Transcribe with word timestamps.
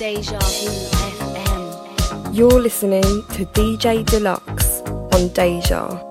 Deja 0.00 0.38
Vu 0.38 0.70
FM. 0.96 2.34
You're 2.34 2.58
listening 2.58 3.02
to 3.34 3.44
DJ 3.52 4.02
Dlux 4.02 4.80
on 5.12 5.28
Deja. 5.34 6.09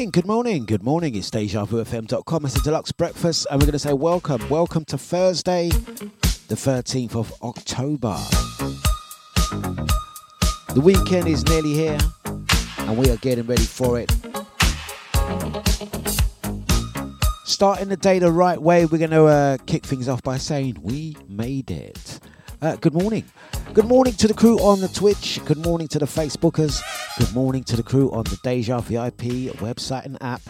Morning, 0.00 0.12
good 0.12 0.26
morning, 0.26 0.64
good 0.64 0.82
morning. 0.82 1.14
It's 1.14 1.28
DejaVuFM.com. 1.28 2.46
It's 2.46 2.56
a 2.56 2.60
Dlux 2.60 2.96
breakfast, 2.96 3.46
and 3.50 3.60
we're 3.60 3.66
going 3.66 3.72
to 3.72 3.78
say 3.78 3.92
welcome. 3.92 4.40
Welcome 4.48 4.86
to 4.86 4.96
Thursday, 4.96 5.68
the 5.68 6.54
13th 6.54 7.16
of 7.16 7.30
October. 7.42 8.16
The 10.72 10.80
weekend 10.80 11.28
is 11.28 11.44
nearly 11.44 11.74
here, 11.74 11.98
and 12.78 12.96
we 12.96 13.10
are 13.10 13.18
getting 13.18 13.46
ready 13.46 13.60
for 13.60 14.00
it. 14.00 14.10
Starting 17.44 17.90
the 17.90 17.98
day 18.00 18.18
the 18.18 18.32
right 18.32 18.62
way, 18.62 18.86
we're 18.86 18.96
going 18.96 19.10
to 19.10 19.26
uh, 19.26 19.58
kick 19.66 19.84
things 19.84 20.08
off 20.08 20.22
by 20.22 20.38
saying 20.38 20.78
we 20.80 21.14
made 21.28 21.70
it. 21.70 22.20
Uh, 22.62 22.76
good 22.76 22.94
morning. 22.94 23.24
Good 23.72 23.86
morning 23.86 24.14
to 24.14 24.26
the 24.26 24.34
crew 24.34 24.58
on 24.58 24.80
the 24.80 24.88
Twitch. 24.88 25.38
Good 25.44 25.58
morning 25.58 25.86
to 25.88 26.00
the 26.00 26.06
Facebookers. 26.06 26.82
Good 27.18 27.32
morning 27.32 27.62
to 27.64 27.76
the 27.76 27.84
crew 27.84 28.10
on 28.10 28.24
the 28.24 28.36
Deja 28.42 28.80
VIP 28.80 29.54
website 29.60 30.06
and 30.06 30.20
app. 30.20 30.42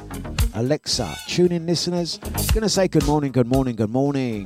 Alexa, 0.55 1.15
tune 1.29 1.53
in 1.53 1.67
listeners. 1.67 2.19
Gonna 2.55 2.71
say 2.71 2.89
good 2.89 3.07
morning, 3.07 3.31
good 3.31 3.47
morning, 3.47 3.77
good 3.77 3.91
morning. 3.91 4.45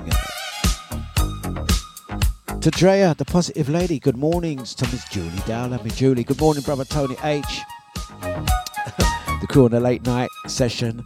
To 2.60 2.70
Drea, 2.70 3.14
the 3.16 3.24
positive 3.24 3.68
lady, 3.68 4.00
good 4.00 4.16
mornings. 4.16 4.74
To 4.74 4.84
Miss 4.86 5.08
Julie 5.08 5.30
Dowler, 5.46 5.78
Miss 5.84 5.96
Julie. 5.96 6.24
Good 6.24 6.40
morning, 6.40 6.64
brother 6.64 6.84
Tony 6.84 7.16
H. 7.22 7.60
the 8.22 9.46
crew 9.48 9.66
on 9.66 9.70
the 9.70 9.78
late 9.78 10.04
night 10.04 10.30
session. 10.48 11.04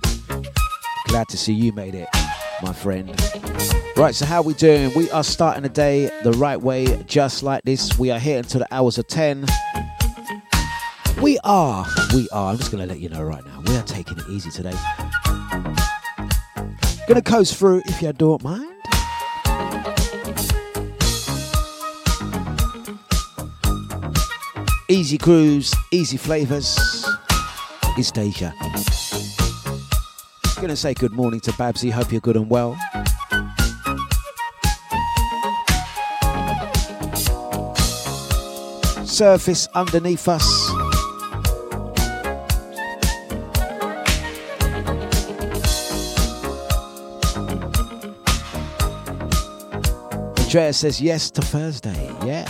Glad 1.09 1.29
to 1.29 1.37
see 1.37 1.53
you 1.53 1.75
made 1.75 1.95
it, 1.95 2.09
my 2.63 2.73
friend. 2.73 3.15
Right, 3.99 4.15
so 4.15 4.27
how 4.27 4.43
we 4.43 4.55
doing? 4.55 4.95
We 4.95 5.11
are 5.11 5.25
starting 5.25 5.65
the 5.65 5.69
day 5.69 6.09
the 6.23 6.31
right 6.35 6.63
way, 6.63 7.03
just 7.09 7.43
like 7.43 7.65
this. 7.65 7.99
We 7.99 8.13
are 8.13 8.19
here 8.21 8.39
until 8.39 8.61
the 8.61 8.73
hours 8.73 8.97
of 8.97 9.09
10. 9.09 9.45
We 11.21 11.37
are, 11.43 11.85
we 12.15 12.29
are, 12.31 12.53
I'm 12.53 12.59
just 12.59 12.71
going 12.71 12.81
to 12.81 12.87
let 12.87 13.01
you 13.01 13.09
know 13.09 13.25
right 13.25 13.45
now, 13.45 13.61
we 13.67 13.77
are 13.77 13.83
taking 13.83 14.17
it 14.17 14.25
easy 14.31 14.51
today. 14.51 14.77
Gonna 17.09 17.23
coast 17.23 17.57
through 17.57 17.83
if 17.87 18.01
you 18.01 18.13
don't 18.13 18.41
mind. 18.45 18.73
Easy 24.89 25.19
cruise, 25.19 25.75
easy 25.91 26.17
flavors. 26.17 26.79
It's 27.97 28.13
Deja. 28.13 28.53
Gonna 30.61 30.77
say 30.77 30.95
good 30.95 31.13
morning 31.13 31.41
to 31.41 31.53
Babsy, 31.55 31.91
hope 31.91 32.13
you're 32.13 32.21
good 32.21 32.37
and 32.37 32.49
well. 32.49 32.79
Surface 39.19 39.67
underneath 39.75 40.29
us. 40.29 40.47
Andrea 50.39 50.73
says 50.73 51.01
yes 51.01 51.33
to 51.33 51.43
Thursday. 51.43 52.15
Yeah. 52.25 52.45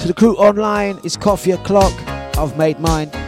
To 0.00 0.08
the 0.08 0.14
crew 0.16 0.34
online, 0.36 0.98
it's 1.04 1.18
coffee 1.18 1.50
o'clock. 1.50 1.92
I've 2.38 2.56
made 2.56 2.80
mine. 2.80 3.23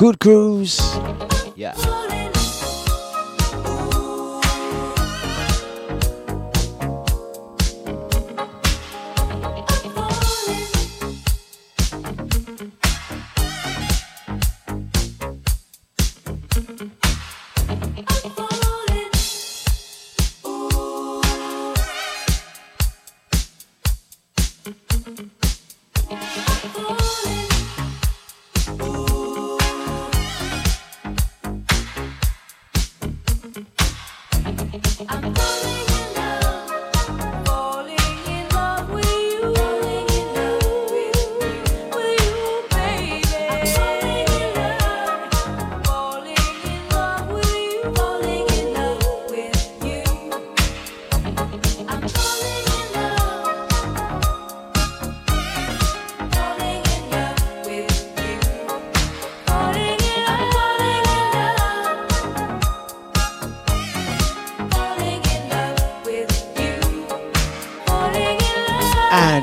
Good 0.00 0.18
cruise. 0.18 0.80
Yeah. 1.56 1.89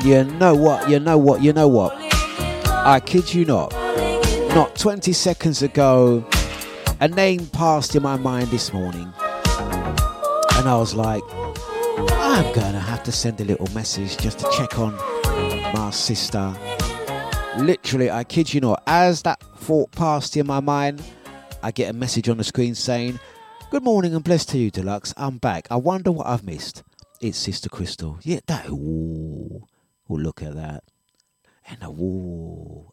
You 0.08 0.24
know 0.24 0.54
what? 0.54 0.88
You 0.88 0.98
know 1.00 1.18
what? 1.18 1.42
You 1.42 1.52
know 1.52 1.68
what? 1.68 1.92
I 2.66 2.98
kid 3.04 3.34
you 3.34 3.44
not. 3.44 3.72
Not 4.54 4.74
20 4.74 5.12
seconds 5.12 5.60
ago, 5.60 6.26
a 6.98 7.08
name 7.08 7.46
passed 7.48 7.94
in 7.94 8.02
my 8.02 8.16
mind 8.16 8.48
this 8.48 8.72
morning. 8.72 9.12
And 9.12 10.66
I 10.66 10.78
was 10.78 10.94
like, 10.94 11.22
I'm 11.34 12.54
going 12.54 12.72
to 12.72 12.80
have 12.80 13.02
to 13.02 13.12
send 13.12 13.38
a 13.42 13.44
little 13.44 13.66
message 13.74 14.16
just 14.16 14.38
to 14.38 14.50
check 14.56 14.78
on 14.78 14.94
my 15.74 15.90
sister. 15.92 16.54
Literally, 17.58 18.10
I 18.10 18.24
kid 18.24 18.54
you 18.54 18.62
not. 18.62 18.82
As 18.86 19.20
that 19.24 19.42
thought 19.58 19.90
passed 19.92 20.38
in 20.38 20.46
my 20.46 20.60
mind, 20.60 21.02
I 21.62 21.70
get 21.70 21.90
a 21.90 21.92
message 21.92 22.30
on 22.30 22.38
the 22.38 22.44
screen 22.44 22.74
saying, 22.74 23.20
Good 23.70 23.82
morning 23.82 24.14
and 24.14 24.24
blessed 24.24 24.48
to 24.48 24.58
you, 24.58 24.70
Dlux. 24.70 25.12
I'm 25.18 25.36
back. 25.36 25.66
I 25.70 25.76
wonder 25.76 26.10
what 26.10 26.26
I've 26.26 26.44
missed. 26.44 26.82
It's 27.20 27.36
Sister 27.36 27.68
Crystal. 27.68 28.18
Yeah, 28.22 28.40
that. 28.46 28.70
Ooh. 28.70 29.66
Oh, 30.08 30.14
look 30.14 30.42
at 30.42 30.54
that. 30.54 30.84
And 31.66 31.82
a 31.82 31.90
woo. 31.90 32.90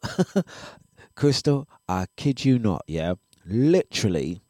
Crystal, 1.15 1.67
I 1.87 2.07
kid 2.17 2.43
you 2.43 2.59
not, 2.59 2.83
yeah. 2.87 3.13
Literally, 3.45 4.41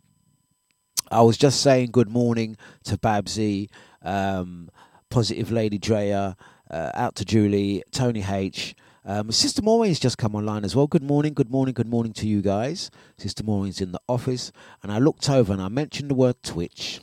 I 1.11 1.21
was 1.21 1.37
just 1.37 1.61
saying 1.61 1.89
good 1.91 2.09
morning 2.09 2.57
to 2.85 2.97
Babsy, 2.97 3.69
um, 4.01 4.69
Positive 5.11 5.51
Lady 5.51 5.77
Drea, 5.77 6.35
uh, 6.71 6.91
out 6.95 7.15
to 7.15 7.25
Julie, 7.25 7.83
Tony 7.91 8.25
H. 8.27 8.75
Um, 9.05 9.31
Sister 9.31 9.61
Maureen's 9.61 9.99
just 9.99 10.17
come 10.17 10.33
online 10.33 10.65
as 10.65 10.75
well. 10.75 10.87
Good 10.87 11.03
morning, 11.03 11.35
good 11.35 11.51
morning, 11.51 11.75
good 11.75 11.87
morning 11.87 12.13
to 12.13 12.27
you 12.27 12.41
guys. 12.41 12.89
Sister 13.19 13.43
Maureen's 13.43 13.79
in 13.79 13.91
the 13.91 14.01
office, 14.07 14.51
and 14.81 14.91
I 14.91 14.97
looked 14.97 15.29
over 15.29 15.53
and 15.53 15.61
I 15.61 15.67
mentioned 15.67 16.09
the 16.09 16.15
word 16.15 16.41
Twitch. 16.41 17.01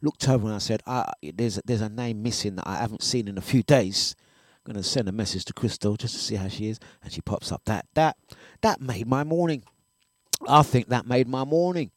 Looked 0.00 0.28
over 0.28 0.46
and 0.46 0.54
I 0.54 0.58
said, 0.58 0.82
ah, 0.86 1.12
"There's 1.22 1.60
there's 1.64 1.80
a 1.80 1.88
name 1.88 2.22
missing 2.22 2.56
that 2.56 2.68
I 2.68 2.76
haven't 2.76 3.02
seen 3.02 3.28
in 3.28 3.36
a 3.38 3.42
few 3.42 3.62
days." 3.62 4.14
I'm 4.64 4.74
gonna 4.74 4.82
send 4.82 5.08
a 5.08 5.12
message 5.12 5.44
to 5.46 5.52
Crystal 5.52 5.96
just 5.96 6.14
to 6.14 6.20
see 6.20 6.34
how 6.36 6.48
she 6.48 6.68
is, 6.68 6.78
and 7.02 7.12
she 7.12 7.20
pops 7.20 7.50
up. 7.50 7.62
That 7.64 7.86
that 7.94 8.16
that 8.60 8.80
made 8.80 9.06
my 9.06 9.24
morning. 9.24 9.62
I 10.46 10.62
think 10.62 10.88
that 10.88 11.06
made 11.06 11.26
my 11.26 11.44
morning. 11.44 11.90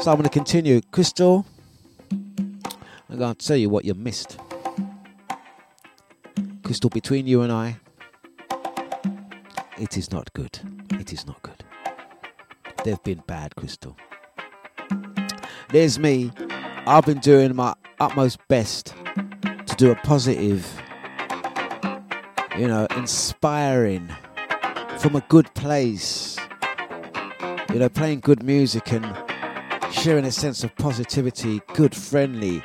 So 0.00 0.10
I'm 0.10 0.16
gonna 0.16 0.28
continue, 0.28 0.80
Crystal. 0.90 1.44
I'm 2.10 3.18
gonna 3.18 3.34
tell 3.34 3.56
you 3.56 3.68
what 3.68 3.84
you 3.84 3.94
missed. 3.94 4.38
Crystal, 6.62 6.88
between 6.88 7.26
you 7.26 7.42
and 7.42 7.52
I, 7.52 7.76
it 9.76 9.98
is 9.98 10.10
not 10.10 10.32
good. 10.32 10.60
It 10.92 11.12
is 11.12 11.26
not 11.26 11.42
good. 11.42 11.62
They've 12.84 13.02
been 13.02 13.22
bad, 13.26 13.54
Crystal. 13.56 13.96
There's 15.68 15.98
me. 15.98 16.30
I've 16.86 17.06
been 17.06 17.20
doing 17.20 17.56
my 17.56 17.74
utmost 17.98 18.38
best 18.48 18.94
to 19.66 19.74
do 19.78 19.90
a 19.90 19.94
positive, 19.94 20.70
you 22.58 22.68
know, 22.68 22.86
inspiring 22.96 24.14
from 24.98 25.16
a 25.16 25.22
good 25.28 25.52
place. 25.54 26.38
You 27.72 27.80
know, 27.80 27.88
playing 27.88 28.20
good 28.20 28.42
music 28.42 28.92
and 28.92 29.16
sharing 29.92 30.26
a 30.26 30.30
sense 30.30 30.62
of 30.62 30.76
positivity, 30.76 31.62
good, 31.72 31.94
friendly, 31.94 32.62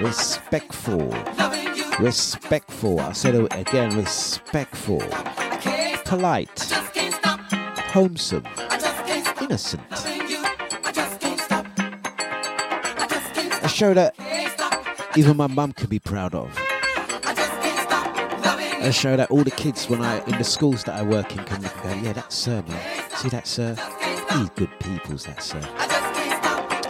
respectful. 0.00 1.14
Respectful. 2.00 2.98
I 2.98 3.12
said 3.12 3.34
it 3.34 3.54
again, 3.54 3.94
respectful, 3.94 5.02
polite, 6.06 6.72
wholesome, 7.92 8.46
innocent. 9.42 9.82
Show 13.80 13.94
that 13.94 14.14
even 15.16 15.38
my 15.38 15.46
mum 15.46 15.72
can 15.72 15.88
be 15.88 15.98
proud 15.98 16.34
of. 16.34 16.54
A 18.82 18.92
show 18.92 19.16
that 19.16 19.30
all 19.30 19.42
the 19.42 19.50
kids 19.50 19.88
when 19.88 20.02
I 20.02 20.22
in 20.24 20.36
the 20.36 20.44
schools 20.44 20.84
that 20.84 20.96
I 20.96 21.02
work 21.02 21.34
in 21.34 21.42
can 21.44 21.62
go, 21.62 21.70
yeah, 22.02 22.12
that's 22.12 22.34
sir, 22.36 22.62
man. 22.68 23.08
See 23.16 23.30
that 23.30 23.46
sir? 23.46 23.74
He's 24.32 24.50
good 24.50 24.68
people's 24.80 25.24
that 25.24 25.42
sir. 25.42 25.62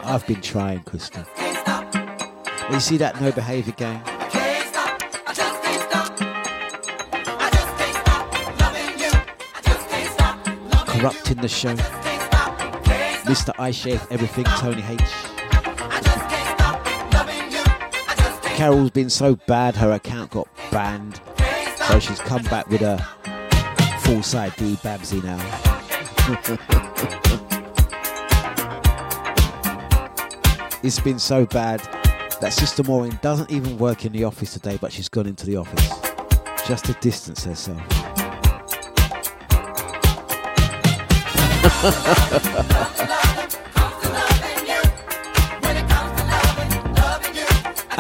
I've 0.03 0.27
been 0.27 0.41
trying, 0.41 0.81
Krista. 0.81 1.25
Well, 2.63 2.73
you 2.73 2.81
see 2.81 2.97
that 2.97 3.21
no 3.21 3.31
behaviour 3.31 3.73
game? 3.75 4.03
Corrupting 10.87 11.37
the 11.37 11.49
show. 11.49 11.77
Mr. 13.31 13.55
I 13.61 13.71
Shave 13.71 14.05
Everything, 14.11 14.45
Tony 14.59 14.83
H. 14.89 15.40
Carol's 18.61 18.91
been 18.91 19.09
so 19.09 19.37
bad 19.47 19.75
her 19.75 19.93
account 19.93 20.33
got 20.33 20.47
banned. 20.71 21.19
So 21.89 21.99
she's 21.99 22.19
come 22.19 22.43
back 22.43 22.69
with 22.69 22.83
a 22.83 22.99
full 24.01 24.23
side 24.23 24.53
D 24.59 24.77
Babsy 24.83 25.23
now. 25.23 25.39
it's 30.83 31.01
been 31.01 31.19
so 31.19 31.47
bad 31.47 31.81
that 32.43 32.53
Sister 32.53 32.83
Maureen 32.83 33.19
doesn't 33.23 33.51
even 33.51 33.79
work 33.79 34.05
in 34.05 34.13
the 34.13 34.25
office 34.25 34.53
today, 34.53 34.77
but 34.79 34.93
she's 34.93 35.09
gone 35.09 35.27
into 35.27 35.47
the 35.47 35.57
office 35.57 35.89
just 36.69 36.85
to 36.85 36.93
distance 37.01 37.45
herself. 37.45 37.81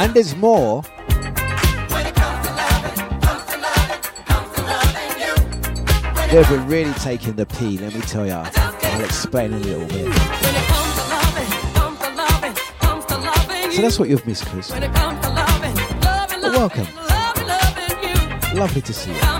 and 0.00 0.14
there's 0.14 0.34
more. 0.36 0.82
They've 6.30 6.48
been 6.48 6.66
really 6.66 6.92
taking 6.94 7.34
the 7.34 7.44
P, 7.44 7.76
let 7.76 7.94
me 7.94 8.00
tell 8.00 8.26
ya. 8.26 8.48
I'll 8.56 9.04
explain 9.04 9.52
a 9.52 9.58
little 9.58 9.86
bit. 9.86 10.10
So 13.74 13.82
that's 13.82 13.98
what 13.98 14.08
you've 14.08 14.26
missed, 14.26 14.46
Chris. 14.46 14.70
Well, 14.70 14.80
welcome. 16.42 16.86
Lovely 18.56 18.80
to 18.80 18.94
see 18.94 19.10
you. 19.12 19.39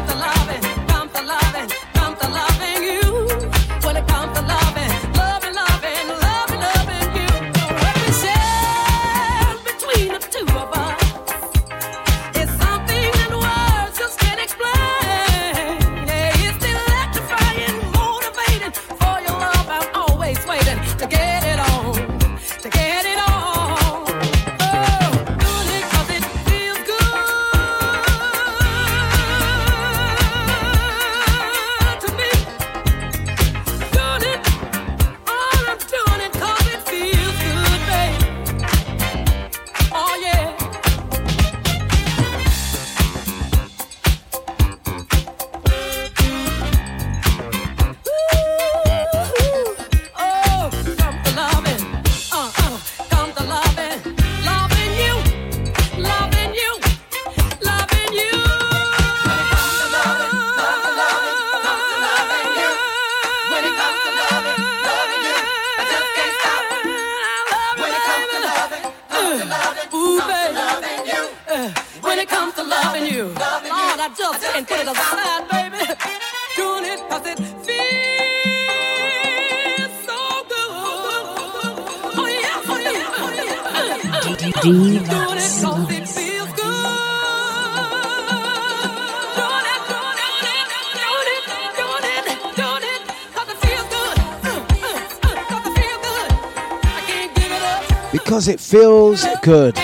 Good. 99.43 99.75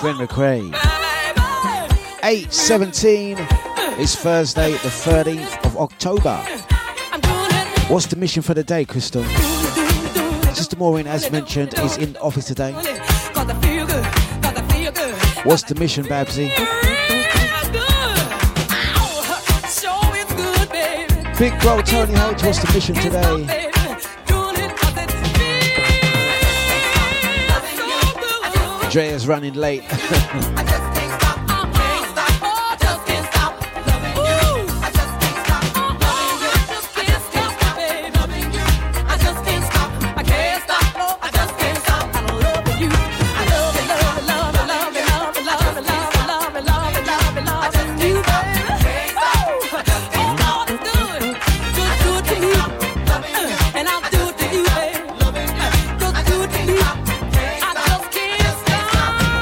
Gwen 0.00 0.16
McRae. 0.16 0.70
8.17 2.22 3.98
is 3.98 4.14
Thursday, 4.16 4.72
the 4.72 4.88
13th 4.88 5.64
of 5.66 5.76
October. 5.76 6.36
What's 7.88 8.06
the 8.06 8.16
mission 8.16 8.42
for 8.42 8.54
the 8.54 8.64
day, 8.64 8.84
Crystal? 8.84 9.24
Sister 10.54 10.76
Maureen, 10.76 11.06
as 11.06 11.30
mentioned, 11.30 11.74
is 11.78 11.96
in 11.98 12.16
office 12.18 12.46
today. 12.46 12.72
What's 15.44 15.62
the 15.64 15.74
mission, 15.78 16.04
Babsy? 16.04 16.48
Big 21.38 21.60
bro 21.60 21.80
Tony 21.82 22.14
H, 22.14 22.42
what's 22.42 22.58
the 22.58 22.70
mission 22.74 22.94
today? 22.96 23.57
Dre 28.90 29.08
is 29.08 29.28
running 29.28 29.52
late. 29.52 29.84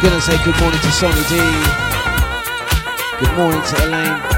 Gonna 0.02 0.20
say 0.20 0.36
good 0.44 0.58
morning 0.60 0.78
to 0.80 0.92
Sonny 0.92 1.22
D. 1.28 1.36
Good 3.18 3.36
morning 3.36 3.62
to 3.62 3.86
Elaine. 3.86 4.35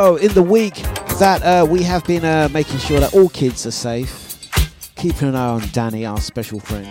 So, 0.00 0.16
in 0.16 0.32
the 0.32 0.42
week 0.42 0.76
that 1.18 1.42
uh, 1.42 1.66
we 1.68 1.82
have 1.82 2.02
been 2.04 2.24
uh, 2.24 2.48
making 2.50 2.78
sure 2.78 3.00
that 3.00 3.12
all 3.12 3.28
kids 3.28 3.66
are 3.66 3.70
safe, 3.70 4.50
keeping 4.96 5.28
an 5.28 5.36
eye 5.36 5.48
on 5.48 5.60
Danny, 5.72 6.06
our 6.06 6.18
special 6.18 6.58
friend. 6.58 6.86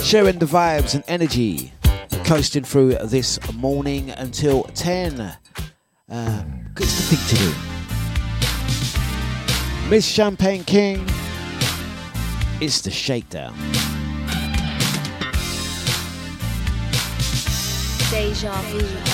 Sharing 0.00 0.38
the 0.38 0.46
vibes 0.46 0.94
and 0.94 1.02
energy, 1.08 1.72
coasting 2.22 2.62
through 2.62 2.94
this 3.06 3.40
morning 3.54 4.10
until 4.10 4.62
10. 4.74 5.20
Uh, 6.08 6.44
good 6.74 6.86
thing 6.86 7.18
to 7.26 7.34
do. 7.42 7.52
Miss 9.90 10.06
Champagne 10.06 10.62
King, 10.62 11.04
it's 12.60 12.82
the 12.82 12.92
shakedown. 12.92 13.71
Deja 18.12 18.52
Vu. 18.68 19.11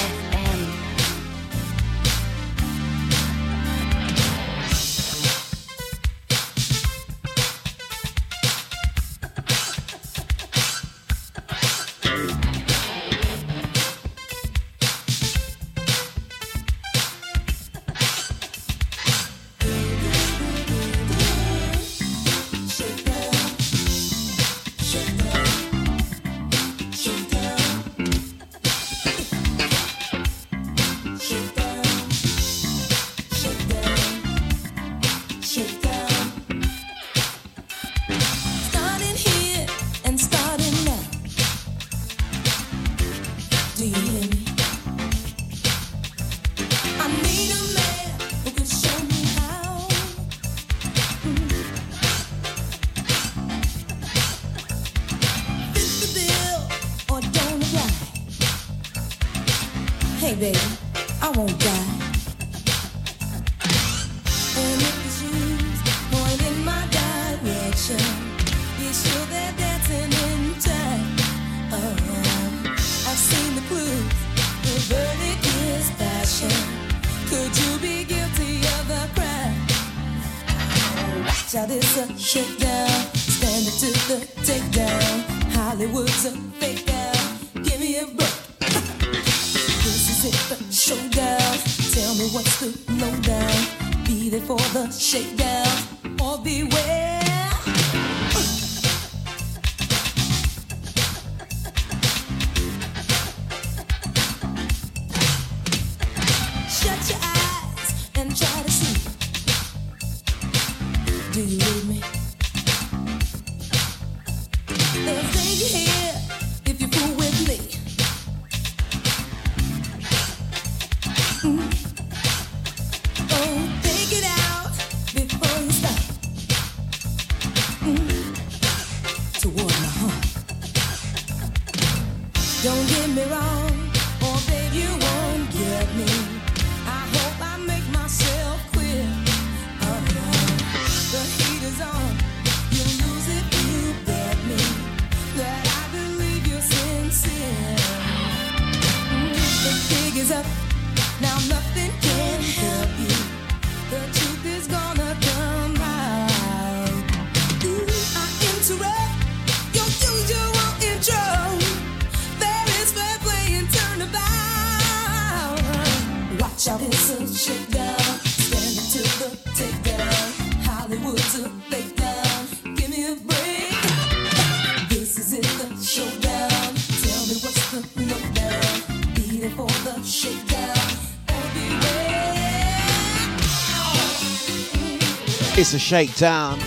It's 185.68 185.74
a 185.74 185.78
shakedown. 185.78 186.58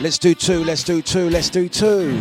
Let's 0.00 0.16
do 0.16 0.34
two, 0.34 0.64
let's 0.64 0.82
do 0.82 1.02
two, 1.02 1.28
let's 1.28 1.50
do 1.50 1.68
two. 1.68 2.18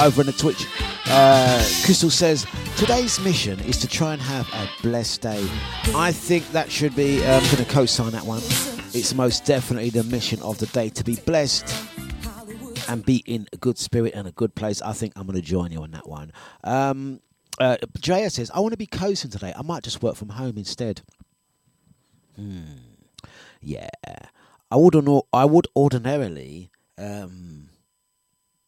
Over 0.00 0.22
on 0.22 0.26
the 0.26 0.34
Twitch, 0.36 0.66
uh, 1.06 1.64
Crystal 1.84 2.10
says, 2.10 2.48
Today's 2.76 3.20
mission 3.20 3.60
is 3.60 3.76
to 3.78 3.86
try 3.86 4.14
and 4.14 4.20
have 4.20 4.52
a 4.52 4.68
blessed 4.82 5.20
day. 5.20 5.48
I 5.94 6.10
think 6.10 6.50
that 6.50 6.68
should 6.68 6.96
be, 6.96 7.24
uh, 7.24 7.36
I'm 7.38 7.44
going 7.44 7.64
to 7.64 7.64
co 7.64 7.86
sign 7.86 8.10
that 8.10 8.24
one. 8.24 8.40
It's 8.92 9.14
most 9.14 9.44
definitely 9.44 9.90
the 9.90 10.02
mission 10.02 10.42
of 10.42 10.58
the 10.58 10.66
day 10.66 10.88
to 10.88 11.04
be 11.04 11.14
blessed 11.14 11.72
and 12.88 13.06
be 13.06 13.18
in 13.18 13.46
a 13.52 13.56
good 13.56 13.78
spirit 13.78 14.14
and 14.16 14.26
a 14.26 14.32
good 14.32 14.56
place. 14.56 14.82
I 14.82 14.94
think 14.94 15.12
I'm 15.14 15.28
going 15.28 15.40
to 15.40 15.46
join 15.46 15.70
you 15.70 15.84
on 15.84 15.92
that 15.92 16.08
one. 16.08 16.32
Um, 16.64 17.20
uh, 17.60 17.76
Jaya 18.00 18.30
says, 18.30 18.50
I 18.52 18.58
want 18.58 18.72
to 18.72 18.78
be 18.78 18.86
coasting 18.86 19.30
today. 19.30 19.52
I 19.56 19.62
might 19.62 19.84
just 19.84 20.02
work 20.02 20.16
from 20.16 20.30
home 20.30 20.58
instead. 20.58 21.02
Hmm. 22.34 22.62
Yeah, 23.62 23.88
I 24.70 24.76
would 24.76 24.96
I 25.32 25.44
would 25.44 25.68
ordinarily 25.76 26.70
um, 26.98 27.68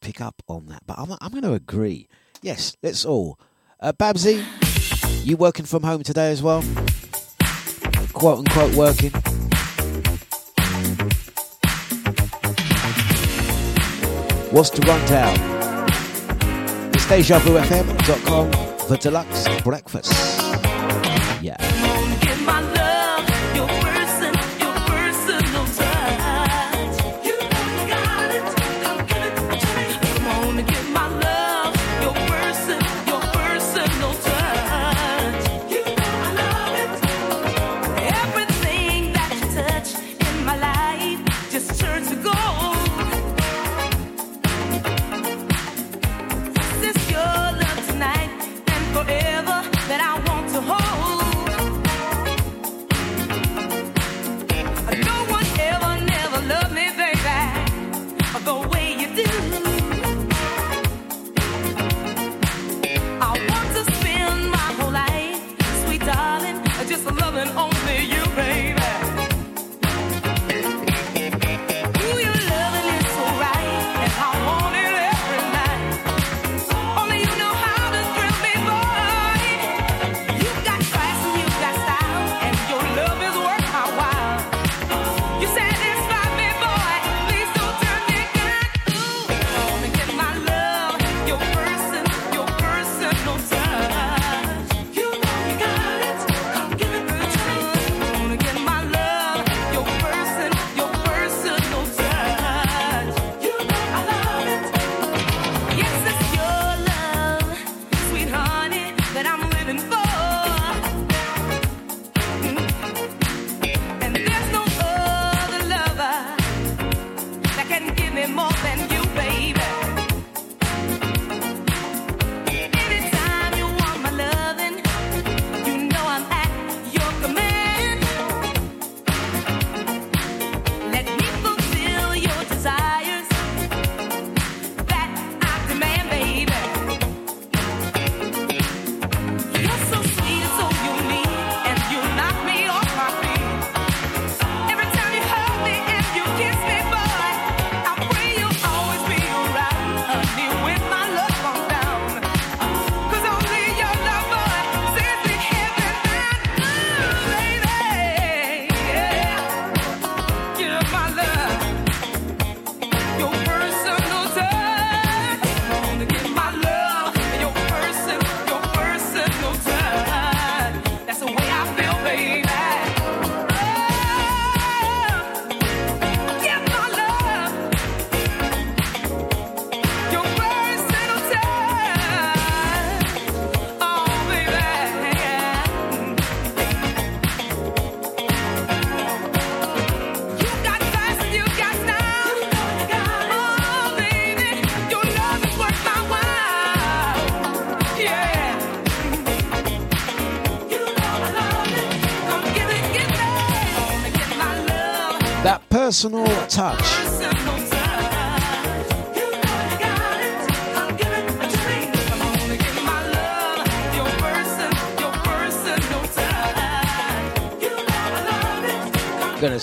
pick 0.01 0.21
up 0.21 0.41
on 0.47 0.67
that, 0.67 0.83
but 0.87 0.99
I'm 0.99 1.13
I'm 1.21 1.33
going 1.33 1.43
to 1.43 1.53
agree. 1.55 2.09
Yes, 2.43 2.77
let's 2.83 3.05
all. 3.05 3.39
Uh, 3.81 3.93
Babsy, 3.93 4.45
you 5.25 5.37
working 5.37 5.67
from 5.67 5.83
home 5.83 6.03
today 6.05 6.31
as 6.31 6.43
well? 6.43 6.63
Quote 8.13 8.39
unquote 8.39 8.75
working. 8.75 9.11
What's 14.53 14.71
the 14.71 14.87
rundown? 14.87 15.35
It's 16.95 17.07
DejaVuFM.com, 17.07 18.53
for 18.87 18.97
Dlux 18.97 19.65
breakfast. 19.65 20.13
Yeah. 21.43 21.57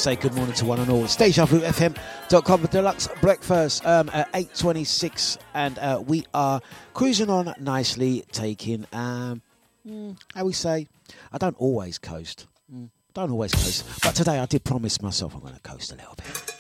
Say 0.01 0.15
good 0.15 0.33
morning 0.33 0.55
to 0.55 0.65
one 0.65 0.79
and 0.79 0.89
all. 0.89 1.03
DejaVuFM.com, 1.03 2.61
the 2.63 2.67
Dlux 2.67 3.21
breakfast 3.21 3.85
um, 3.85 4.09
at 4.11 4.33
8.26 4.33 5.37
and 5.53 5.77
uh, 5.77 6.01
we 6.03 6.25
are 6.33 6.59
cruising 6.95 7.29
on 7.29 7.53
nicely, 7.59 8.23
taking, 8.31 8.87
um, 8.93 9.43
mm, 9.87 10.19
how 10.33 10.45
we 10.45 10.53
say, 10.53 10.87
I 11.31 11.37
don't 11.37 11.55
always 11.59 11.99
coast. 11.99 12.47
Mm, 12.73 12.89
don't 13.13 13.29
always 13.29 13.51
coast. 13.51 13.85
But 14.01 14.15
today 14.15 14.39
I 14.39 14.47
did 14.47 14.63
promise 14.63 14.99
myself 15.03 15.35
I'm 15.35 15.41
going 15.41 15.53
to 15.53 15.59
coast 15.59 15.91
a 15.91 15.95
little 15.95 16.15
bit. 16.15 16.55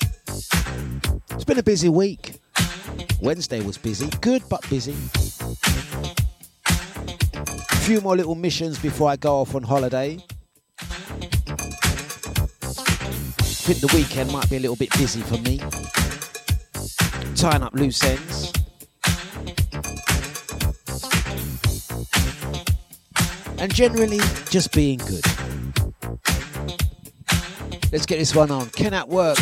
It's 1.31 1.43
been 1.43 1.57
a 1.57 1.63
busy 1.63 1.89
week. 1.89 2.35
Wednesday 3.21 3.61
was 3.65 3.75
busy, 3.75 4.07
good 4.21 4.43
but 4.51 4.69
busy. 4.69 4.95
A 6.67 7.75
few 7.77 8.01
more 8.01 8.15
little 8.15 8.35
missions 8.35 8.77
before 8.77 9.09
I 9.09 9.15
go 9.15 9.37
off 9.37 9.55
on 9.55 9.63
holiday. 9.63 10.19
Think 13.63 13.79
the 13.79 13.95
weekend 13.95 14.31
might 14.31 14.49
be 14.49 14.57
a 14.57 14.59
little 14.59 14.75
bit 14.75 14.89
busy 14.97 15.21
for 15.21 15.37
me. 15.37 15.59
Tying 17.35 17.61
up 17.61 17.73
loose 17.73 18.03
ends. 18.03 18.51
And 23.59 23.73
generally 23.73 24.19
just 24.49 24.73
being 24.73 24.97
good. 24.97 25.23
Let's 27.91 28.07
get 28.07 28.17
this 28.17 28.35
one 28.35 28.49
on. 28.49 28.69
Can 28.71 28.91
that 28.91 29.07
work? 29.07 29.37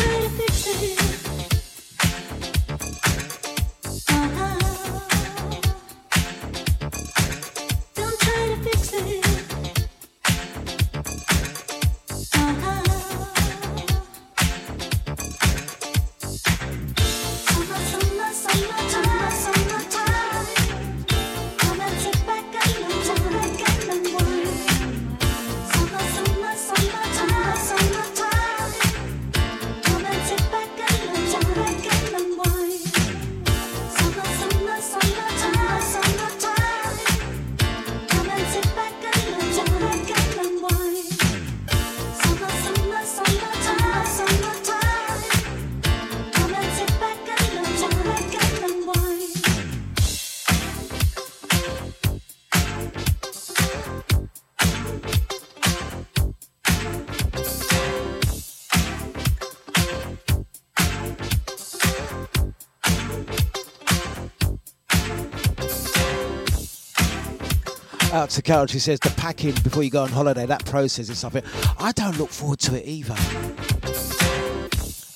Out 68.30 68.34
to 68.34 68.42
Carol, 68.42 68.66
she 68.68 68.78
says 68.78 69.00
the 69.00 69.10
packing 69.10 69.54
before 69.64 69.82
you 69.82 69.90
go 69.90 70.04
on 70.04 70.08
holiday, 70.08 70.46
that 70.46 70.64
process 70.64 71.08
is 71.08 71.18
something 71.18 71.42
I 71.80 71.90
don't 71.90 72.16
look 72.16 72.30
forward 72.30 72.60
to 72.60 72.76
it 72.76 72.86
either. 72.86 73.16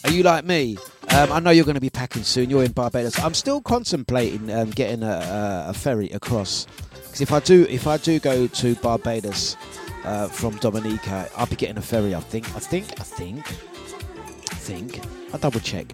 Are 0.03 0.11
you 0.11 0.24
like 0.24 0.44
me? 0.44 0.79
Um, 1.11 1.31
I 1.31 1.38
know 1.38 1.53
you're 1.53 1.64
going 1.64 1.77
to 1.77 1.81
be 1.81 1.90
packing 1.90 2.24
soon. 2.24 2.50
You're 2.50 2.64
in 2.64 2.72
Barbados. 2.72 3.16
I'm 3.20 3.35
still 3.35 3.61
contemplating 3.61 4.50
um, 4.50 4.70
getting 4.70 5.05
a, 5.05 5.12
a, 5.12 5.66
a 5.68 5.72
ferry 5.72 6.11
across 6.11 6.66
because 6.90 7.20
if 7.20 7.33
I 7.33 7.38
do, 7.38 7.64
if 7.70 7.87
I 7.87 7.98
do 7.98 8.18
go 8.18 8.48
to 8.48 8.74
Barbados 8.77 9.57
uh, 10.05 10.27
from 10.27 10.57
Dominica, 10.57 11.31
I'll 11.37 11.46
be 11.46 11.55
getting 11.55 11.79
a 11.79 11.83
ferry. 11.83 12.16
I 12.16 12.20
think. 12.20 12.53
I 12.57 12.59
think. 12.59 12.98
I 12.98 13.05
think. 13.05 13.46
I 13.46 14.57
think. 14.57 15.00
I'll 15.33 15.38
double 15.38 15.61
check. 15.61 15.87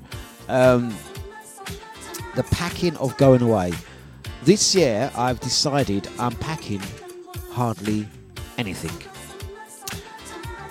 Um, 0.48 0.96
the 2.34 2.44
packing 2.44 2.96
of 2.96 3.14
going 3.18 3.42
away. 3.42 3.74
This 4.42 4.74
year, 4.74 5.12
I've 5.14 5.38
decided 5.40 6.08
I'm 6.18 6.34
packing 6.36 6.80
hardly 7.52 8.06
anything 8.58 8.92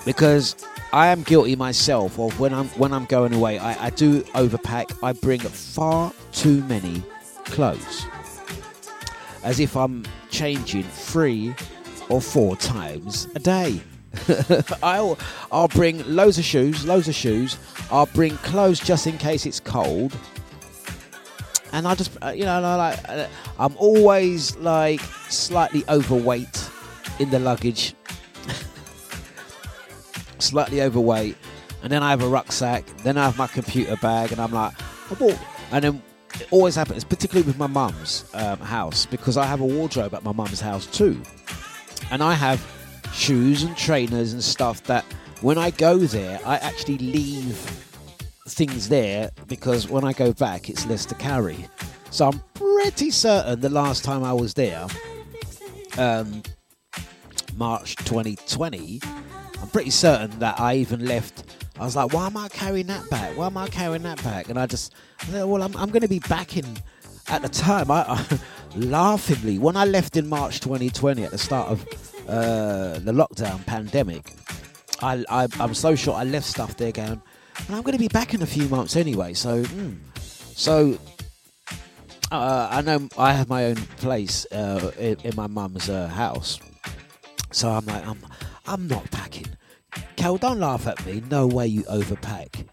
because 0.04 0.56
I 0.92 1.08
am 1.08 1.22
guilty 1.22 1.56
myself 1.56 2.18
of 2.18 2.38
when 2.40 2.52
I'm 2.52 2.68
when 2.70 2.92
I'm 2.92 3.04
going 3.04 3.34
away. 3.34 3.58
I, 3.58 3.86
I 3.86 3.90
do 3.90 4.22
overpack. 4.34 4.98
I 5.02 5.12
bring 5.12 5.40
far 5.40 6.12
too 6.32 6.62
many 6.64 7.02
clothes, 7.44 8.06
as 9.44 9.60
if 9.60 9.76
I'm 9.76 10.04
changing 10.30 10.84
three 10.84 11.54
or 12.08 12.20
four 12.20 12.56
times 12.56 13.28
a 13.34 13.38
day. 13.38 13.80
I'll 14.82 15.18
I'll 15.52 15.68
bring 15.68 16.04
loads 16.12 16.38
of 16.38 16.44
shoes, 16.44 16.84
loads 16.84 17.08
of 17.08 17.14
shoes. 17.14 17.56
I'll 17.90 18.06
bring 18.06 18.36
clothes 18.38 18.80
just 18.80 19.06
in 19.06 19.18
case 19.18 19.46
it's 19.46 19.60
cold 19.60 20.16
and 21.72 21.86
I 21.86 21.94
just, 21.94 22.16
uh, 22.22 22.30
you 22.30 22.44
know, 22.44 22.60
like 22.60 22.98
uh, 23.08 23.26
I'm 23.58 23.76
always 23.76 24.56
like 24.56 25.00
slightly 25.28 25.84
overweight 25.88 26.69
in 27.20 27.30
the 27.30 27.38
luggage, 27.38 27.94
slightly 30.38 30.82
overweight, 30.82 31.36
and 31.82 31.92
then 31.92 32.02
I 32.02 32.10
have 32.10 32.22
a 32.22 32.28
rucksack, 32.28 32.84
then 33.04 33.16
I 33.16 33.26
have 33.26 33.38
my 33.38 33.46
computer 33.46 33.96
bag, 33.96 34.32
and 34.32 34.40
I'm 34.40 34.52
like, 34.52 34.72
I 35.10 35.14
bought, 35.14 35.38
and 35.70 35.84
then 35.84 36.02
it 36.34 36.48
always 36.50 36.74
happens, 36.74 37.04
particularly 37.04 37.46
with 37.46 37.58
my 37.58 37.66
mum's 37.66 38.24
um, 38.34 38.58
house, 38.58 39.06
because 39.06 39.36
I 39.36 39.44
have 39.44 39.60
a 39.60 39.66
wardrobe 39.66 40.14
at 40.14 40.24
my 40.24 40.32
mum's 40.32 40.60
house 40.60 40.86
too, 40.86 41.20
and 42.10 42.22
I 42.22 42.34
have 42.34 42.66
shoes 43.12 43.62
and 43.62 43.76
trainers 43.76 44.32
and 44.32 44.42
stuff 44.42 44.82
that 44.84 45.04
when 45.42 45.58
I 45.58 45.70
go 45.70 45.98
there, 45.98 46.40
I 46.44 46.56
actually 46.56 46.98
leave 46.98 47.56
things 48.48 48.88
there 48.88 49.30
because 49.46 49.88
when 49.88 50.04
I 50.04 50.12
go 50.12 50.32
back, 50.32 50.68
it's 50.68 50.86
less 50.86 51.04
to 51.06 51.14
carry. 51.14 51.66
So 52.10 52.28
I'm 52.28 52.42
pretty 52.54 53.10
certain 53.10 53.60
the 53.60 53.68
last 53.68 54.04
time 54.04 54.24
I 54.24 54.32
was 54.32 54.54
there, 54.54 54.86
um, 55.98 56.42
March 57.56 57.96
2020, 57.96 59.00
I'm 59.60 59.68
pretty 59.68 59.90
certain 59.90 60.38
that 60.38 60.58
I 60.60 60.76
even 60.76 61.04
left. 61.04 61.44
I 61.78 61.84
was 61.84 61.96
like, 61.96 62.12
why 62.12 62.26
am 62.26 62.36
I 62.36 62.48
carrying 62.48 62.86
that 62.88 63.08
back? 63.10 63.36
Why 63.36 63.46
am 63.46 63.56
I 63.56 63.68
carrying 63.68 64.02
that 64.02 64.22
back? 64.22 64.48
And 64.48 64.58
I 64.58 64.66
just, 64.66 64.94
I 65.20 65.24
said, 65.26 65.44
well, 65.44 65.62
I'm, 65.62 65.76
I'm 65.76 65.90
going 65.90 66.02
to 66.02 66.08
be 66.08 66.20
back 66.20 66.56
in. 66.56 66.64
At 67.28 67.42
the 67.42 67.48
time, 67.48 67.90
I, 67.90 68.04
I 68.08 68.38
laughingly, 68.76 69.58
when 69.58 69.76
I 69.76 69.84
left 69.84 70.16
in 70.16 70.28
March 70.28 70.60
2020 70.60 71.22
at 71.22 71.30
the 71.30 71.38
start 71.38 71.68
of 71.68 71.86
uh, 72.28 72.98
the 72.98 73.12
lockdown 73.12 73.64
pandemic, 73.66 74.34
I, 75.02 75.24
I, 75.28 75.46
I'm 75.60 75.74
so 75.74 75.94
sure 75.94 76.14
I 76.14 76.24
left 76.24 76.46
stuff 76.46 76.76
there 76.76 76.92
going, 76.92 77.22
and 77.66 77.76
I'm 77.76 77.82
going 77.82 77.92
to 77.92 77.98
be 77.98 78.08
back 78.08 78.34
in 78.34 78.42
a 78.42 78.46
few 78.46 78.68
months 78.68 78.96
anyway. 78.96 79.34
So, 79.34 79.62
mm. 79.62 79.96
so 80.56 80.98
uh, 82.32 82.68
I 82.70 82.80
know 82.82 83.08
I 83.16 83.32
have 83.32 83.48
my 83.48 83.66
own 83.66 83.76
place 83.76 84.46
uh, 84.52 84.92
in, 84.98 85.16
in, 85.24 85.36
my 85.36 85.46
mum's 85.46 85.88
uh, 85.88 86.08
house. 86.08 86.58
So 87.50 87.68
I'm 87.70 87.86
like, 87.86 88.06
I'm, 88.06 88.18
I'm 88.66 88.86
not 88.86 89.10
packing. 89.10 89.46
Kel, 90.16 90.36
don't 90.36 90.60
laugh 90.60 90.86
at 90.86 91.04
me. 91.04 91.22
No 91.30 91.46
way 91.46 91.66
you 91.66 91.82
overpack. 91.84 92.66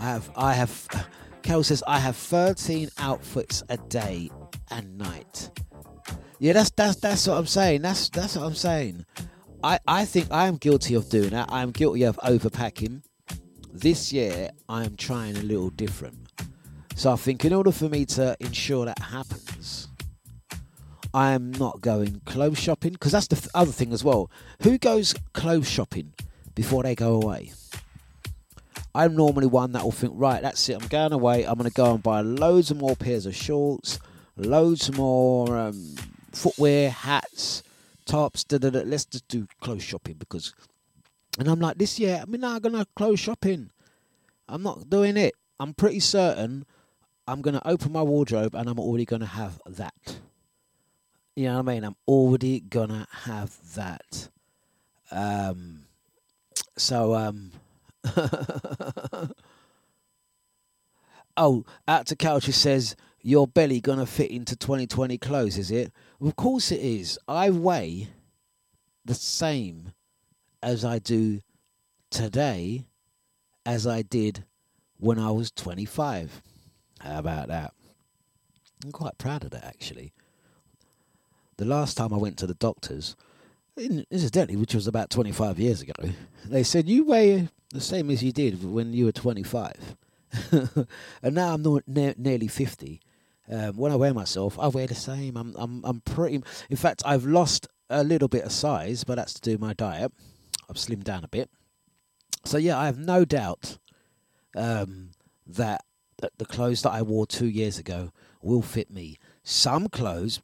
I 0.00 0.02
have, 0.02 0.30
I 0.36 0.52
have. 0.54 1.08
Kel 1.42 1.62
says 1.62 1.84
I 1.86 1.98
have 1.98 2.16
13 2.16 2.88
outfits 2.98 3.62
a 3.68 3.76
day 3.76 4.30
and 4.70 4.98
night. 4.98 5.50
Yeah, 6.38 6.54
that's 6.54 6.70
that's 6.70 6.96
that's 6.96 7.26
what 7.26 7.38
I'm 7.38 7.46
saying. 7.46 7.82
That's 7.82 8.08
that's 8.08 8.36
what 8.36 8.44
I'm 8.44 8.54
saying. 8.54 9.04
I, 9.62 9.78
I 9.86 10.04
think 10.04 10.28
I 10.30 10.46
am 10.46 10.56
guilty 10.56 10.94
of 10.94 11.08
doing 11.08 11.30
that. 11.30 11.50
I 11.52 11.62
am 11.62 11.70
guilty 11.70 12.02
of 12.02 12.16
overpacking 12.18 13.02
this 13.74 14.12
year 14.12 14.50
I 14.68 14.84
am 14.84 14.96
trying 14.96 15.36
a 15.36 15.42
little 15.42 15.70
different. 15.70 16.16
So 16.94 17.12
I 17.12 17.16
think 17.16 17.44
in 17.44 17.52
order 17.52 17.72
for 17.72 17.88
me 17.88 18.04
to 18.06 18.36
ensure 18.38 18.84
that 18.86 19.00
happens, 19.00 19.88
I 21.14 21.32
am 21.32 21.52
not 21.52 21.80
going 21.80 22.20
clothes 22.26 22.58
shopping 22.58 22.92
because 22.92 23.12
that's 23.12 23.28
the 23.28 23.36
th- 23.36 23.48
other 23.54 23.70
thing 23.70 23.92
as 23.92 24.02
well. 24.02 24.30
Who 24.62 24.78
goes 24.78 25.14
clothes 25.32 25.70
shopping 25.70 26.12
before 26.56 26.82
they 26.82 26.96
go 26.96 27.14
away? 27.14 27.52
I'm 28.96 29.14
normally 29.14 29.46
one 29.46 29.72
that 29.72 29.84
will 29.84 29.92
think, 29.92 30.12
right, 30.16 30.42
that's 30.42 30.68
it, 30.68 30.80
I'm 30.80 30.88
going 30.88 31.12
away, 31.12 31.44
I'm 31.44 31.54
going 31.54 31.70
to 31.70 31.74
go 31.74 31.94
and 31.94 32.02
buy 32.02 32.20
loads 32.20 32.70
of 32.72 32.78
more 32.78 32.96
pairs 32.96 33.26
of 33.26 33.34
shorts, 33.34 34.00
loads 34.36 34.92
more 34.92 35.56
um, 35.56 35.94
footwear, 36.32 36.90
hats, 36.90 37.62
tops, 38.06 38.42
da, 38.42 38.58
da, 38.58 38.70
da. 38.70 38.82
let's 38.84 39.04
just 39.04 39.26
do 39.28 39.46
clothes 39.60 39.84
shopping 39.84 40.16
because 40.18 40.52
and 41.38 41.48
I'm 41.48 41.60
like, 41.60 41.78
this 41.78 41.98
year, 41.98 42.22
I'm 42.22 42.40
not 42.40 42.62
going 42.62 42.74
to 42.74 42.86
clothes 42.96 43.20
shopping. 43.20 43.70
I'm 44.48 44.62
not 44.62 44.88
doing 44.88 45.16
it. 45.16 45.34
I'm 45.58 45.74
pretty 45.74 46.00
certain 46.00 46.64
I'm 47.26 47.40
going 47.40 47.54
to 47.54 47.68
open 47.68 47.92
my 47.92 48.02
wardrobe 48.02 48.54
and 48.54 48.68
I'm 48.68 48.78
already 48.78 49.04
going 49.04 49.20
to 49.20 49.26
have 49.26 49.60
that. 49.66 50.18
You 51.36 51.46
know 51.46 51.56
what 51.56 51.68
I 51.68 51.74
mean? 51.74 51.84
I'm 51.84 51.96
already 52.06 52.60
to 52.90 53.06
have 53.10 53.56
that. 53.74 54.28
Um, 55.10 55.86
so, 56.76 57.14
um, 57.14 57.50
oh, 61.36 61.64
out 61.88 62.06
to 62.06 62.16
Couch 62.16 62.44
says, 62.46 62.94
Your 63.20 63.48
belly 63.48 63.80
to 63.98 64.06
fit 64.06 64.30
into 64.30 64.54
2020 64.54 65.18
clothes, 65.18 65.58
is 65.58 65.72
it? 65.72 65.92
Of 66.20 66.36
course 66.36 66.70
it 66.70 66.80
is. 66.80 67.18
I 67.26 67.50
weigh 67.50 68.10
the 69.04 69.14
same 69.14 69.92
as 70.62 70.84
I 70.84 70.98
do 70.98 71.40
today 72.10 72.86
as 73.66 73.86
I 73.86 74.02
did 74.02 74.44
when 74.98 75.18
I 75.18 75.32
was 75.32 75.50
25. 75.50 76.42
How 77.00 77.18
about 77.18 77.48
that? 77.48 77.72
I'm 78.84 78.92
quite 78.92 79.18
proud 79.18 79.44
of 79.44 79.50
that 79.50 79.64
actually. 79.64 80.12
The 81.56 81.64
last 81.64 81.96
time 81.96 82.12
I 82.12 82.16
went 82.16 82.36
to 82.38 82.46
the 82.46 82.54
doctors, 82.54 83.16
incidentally, 83.76 84.56
which 84.56 84.74
was 84.74 84.86
about 84.86 85.10
25 85.10 85.58
years 85.58 85.82
ago, 85.82 85.92
they 86.44 86.62
said, 86.62 86.88
You 86.88 87.04
weigh 87.04 87.48
the 87.70 87.80
same 87.80 88.10
as 88.10 88.22
you 88.22 88.32
did 88.32 88.64
when 88.64 88.92
you 88.92 89.06
were 89.06 89.12
25. 89.12 89.96
and 91.22 91.34
now 91.34 91.54
I'm 91.54 91.62
ne- 91.86 92.14
nearly 92.16 92.48
50. 92.48 93.00
Um, 93.50 93.76
when 93.76 93.92
I 93.92 93.96
weigh 93.96 94.12
myself, 94.12 94.58
I 94.58 94.68
weigh 94.68 94.86
the 94.86 94.94
same. 94.94 95.36
I'm, 95.36 95.54
I'm, 95.56 95.84
I'm 95.84 96.00
pretty. 96.00 96.42
In 96.70 96.76
fact, 96.76 97.02
I've 97.04 97.26
lost 97.26 97.68
a 97.90 98.02
little 98.02 98.28
bit 98.28 98.44
of 98.44 98.52
size, 98.52 99.04
but 99.04 99.16
that's 99.16 99.34
to 99.34 99.40
do 99.40 99.52
with 99.52 99.60
my 99.60 99.74
diet. 99.74 100.12
I've 100.68 100.76
slimmed 100.76 101.04
down 101.04 101.24
a 101.24 101.28
bit. 101.28 101.50
So 102.44 102.58
yeah, 102.58 102.78
I 102.78 102.86
have 102.86 102.98
no 102.98 103.24
doubt 103.24 103.78
um, 104.56 105.10
that, 105.46 105.84
that 106.18 106.32
the 106.38 106.46
clothes 106.46 106.82
that 106.82 106.90
I 106.90 107.02
wore 107.02 107.26
two 107.26 107.46
years 107.46 107.78
ago 107.78 108.12
will 108.42 108.62
fit 108.62 108.90
me. 108.90 109.18
Some 109.42 109.88
clothes, 109.88 110.40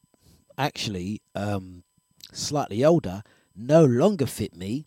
actually, 0.60 1.22
um, 1.34 1.82
slightly 2.32 2.84
older, 2.84 3.22
no 3.56 3.84
longer 3.84 4.26
fit 4.26 4.54
me 4.54 4.86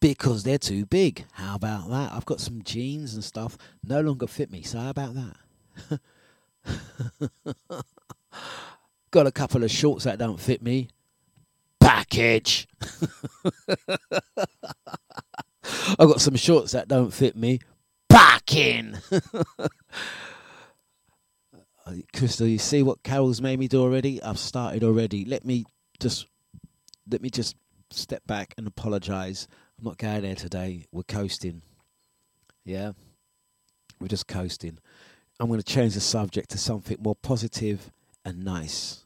because 0.00 0.42
they're 0.42 0.58
too 0.58 0.84
big. 0.86 1.24
How 1.32 1.54
about 1.54 1.88
that? 1.90 2.12
I've 2.12 2.26
got 2.26 2.40
some 2.40 2.62
jeans 2.62 3.14
and 3.14 3.22
stuff 3.22 3.56
no 3.84 4.00
longer 4.00 4.26
fit 4.26 4.50
me. 4.50 4.62
So 4.62 4.78
how 4.78 4.90
about 4.90 5.14
that? 5.14 6.00
got 9.10 9.26
a 9.26 9.32
couple 9.32 9.62
of 9.62 9.70
shorts 9.70 10.04
that 10.04 10.18
don't 10.18 10.40
fit 10.40 10.62
me. 10.62 10.88
Package. 11.78 12.66
I've 15.98 16.08
got 16.08 16.20
some 16.20 16.36
shorts 16.36 16.72
that 16.72 16.88
don't 16.88 17.12
fit 17.12 17.36
me. 17.36 17.60
Back 18.08 18.54
in. 18.54 18.98
Uh, 19.10 19.20
Crystal, 22.14 22.46
you 22.46 22.58
see 22.58 22.82
what 22.82 23.02
Carol's 23.02 23.40
made 23.40 23.58
me 23.58 23.68
do 23.68 23.82
already? 23.82 24.22
I've 24.22 24.38
started 24.38 24.84
already. 24.84 25.24
Let 25.24 25.44
me 25.44 25.64
just 26.00 26.26
let 27.10 27.22
me 27.22 27.30
just 27.30 27.56
step 27.90 28.26
back 28.26 28.54
and 28.56 28.66
apologise. 28.66 29.46
I'm 29.78 29.84
not 29.84 29.98
going 29.98 30.22
there 30.22 30.34
today. 30.34 30.86
We're 30.92 31.02
coasting. 31.02 31.62
Yeah? 32.64 32.92
We're 34.00 34.08
just 34.08 34.28
coasting. 34.28 34.78
I'm 35.40 35.48
going 35.48 35.60
to 35.60 35.64
change 35.64 35.94
the 35.94 36.00
subject 36.00 36.50
to 36.50 36.58
something 36.58 36.96
more 37.00 37.16
positive 37.16 37.90
and 38.24 38.44
nice. 38.44 39.04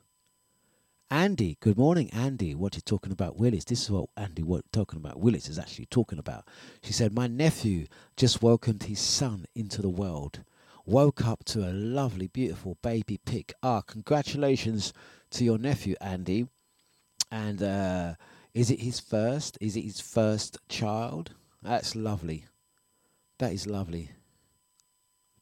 Andy, 1.11 1.57
good 1.61 1.79
morning, 1.79 2.11
Andy. 2.11 2.55
What 2.55 2.75
are 2.75 2.79
you 2.79 2.83
talking 2.85 3.13
about, 3.13 3.39
Willis? 3.39 3.65
This 3.65 3.83
is 3.85 3.91
what 3.91 4.09
Andy 4.17 4.43
what 4.43 4.65
talking 4.73 4.99
about. 4.99 5.21
Willis 5.21 5.49
is 5.49 5.59
actually 5.59 5.87
talking 5.87 6.19
about. 6.19 6.49
She 6.83 6.93
said, 6.93 7.15
My 7.15 7.29
nephew 7.29 7.87
just 8.17 8.43
welcomed 8.43 8.85
his 8.85 8.99
son 8.99 9.47
into 9.55 9.81
the 9.81 9.89
world. 9.89 10.41
Woke 10.89 11.27
up 11.27 11.45
to 11.47 11.69
a 11.69 11.73
lovely, 11.73 12.29
beautiful 12.29 12.79
baby 12.81 13.19
pig. 13.27 13.53
Ah, 13.61 13.81
congratulations 13.81 14.93
to 15.31 15.45
your 15.45 15.59
nephew, 15.59 15.97
Andy. 16.01 16.47
And 17.29 17.61
uh, 17.61 18.15
is 18.55 18.71
it 18.71 18.79
his 18.79 19.01
first? 19.01 19.59
Is 19.61 19.77
it 19.77 19.81
his 19.83 20.01
first 20.01 20.59
child? 20.69 21.33
That's 21.61 21.97
lovely. 21.97 22.45
That 23.41 23.53
is 23.53 23.67
lovely. 23.67 24.13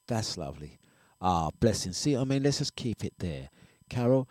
That's 0.08 0.38
lovely. 0.38 0.78
Ah, 1.20 1.50
blessing. 1.60 1.92
See, 1.92 2.16
I 2.16 2.24
mean, 2.24 2.42
let's 2.42 2.58
just 2.60 2.74
keep 2.74 3.04
it 3.04 3.12
there. 3.18 3.50
Carol, 3.90 4.26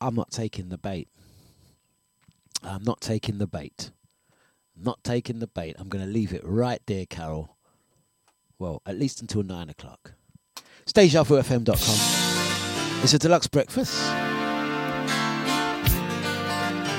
I'm 0.00 0.16
not 0.16 0.32
taking 0.32 0.70
the 0.70 0.78
bait. 0.78 1.08
I'm 2.64 2.82
not 2.82 3.00
taking 3.00 3.38
the 3.38 3.46
bait. 3.46 3.92
Not 4.76 5.04
taking 5.04 5.38
the 5.38 5.46
bait. 5.46 5.76
I'm 5.78 5.88
going 5.88 6.04
to 6.04 6.10
leave 6.10 6.32
it 6.32 6.42
right 6.44 6.82
there, 6.86 7.06
Carol. 7.06 7.56
Well, 8.58 8.82
at 8.84 8.98
least 8.98 9.20
until 9.20 9.44
nine 9.44 9.70
o'clock. 9.70 10.14
DejaVuFM.com. 10.92 13.02
It's 13.02 13.14
a 13.14 13.18
Dlux 13.18 13.50
breakfast. 13.50 13.94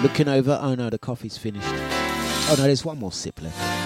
Looking 0.02 0.30
over. 0.30 0.58
Oh 0.62 0.75
no, 0.75 0.89
the 0.89 0.97
coffee's 0.97 1.38
finished. 1.38 1.67
Oh 1.67 2.56
no, 2.58 2.63
there's 2.63 2.86
one 2.86 2.99
more 2.99 3.12
sip 3.12 3.41
left. 3.41 3.80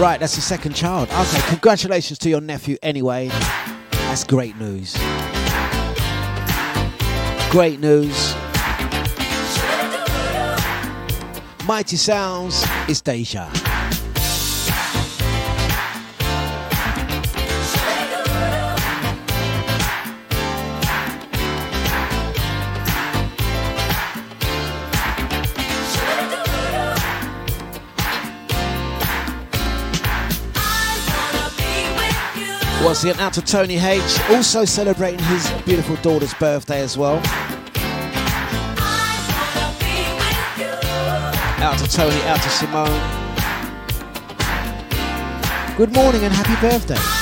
Right, 0.00 0.18
that's 0.18 0.34
the 0.34 0.40
second 0.40 0.74
child. 0.74 1.10
Okay, 1.10 1.42
congratulations 1.48 2.18
to 2.20 2.30
your 2.30 2.40
nephew 2.40 2.78
anyway. 2.82 3.28
That's 3.90 4.24
great 4.24 4.56
news. 4.56 4.94
Great 7.50 7.80
news. 7.80 8.34
Mighty 11.70 11.96
Sounds 11.96 12.66
is 12.88 13.00
Deja. 13.00 13.48
Once 32.82 33.04
again, 33.04 33.20
out 33.20 33.32
to 33.34 33.42
Tony 33.42 33.78
H, 33.78 34.00
also 34.30 34.64
celebrating 34.64 35.20
his 35.20 35.48
beautiful 35.62 35.94
daughter's 36.02 36.34
birthday 36.34 36.80
as 36.80 36.98
well. 36.98 37.22
Out 41.62 41.78
to 41.78 41.86
Tony, 41.86 42.16
out 42.22 42.40
to 42.40 42.48
Simone. 42.48 42.88
Good 45.76 45.92
morning 45.92 46.24
and 46.24 46.32
happy 46.32 46.58
birthday. 46.66 47.19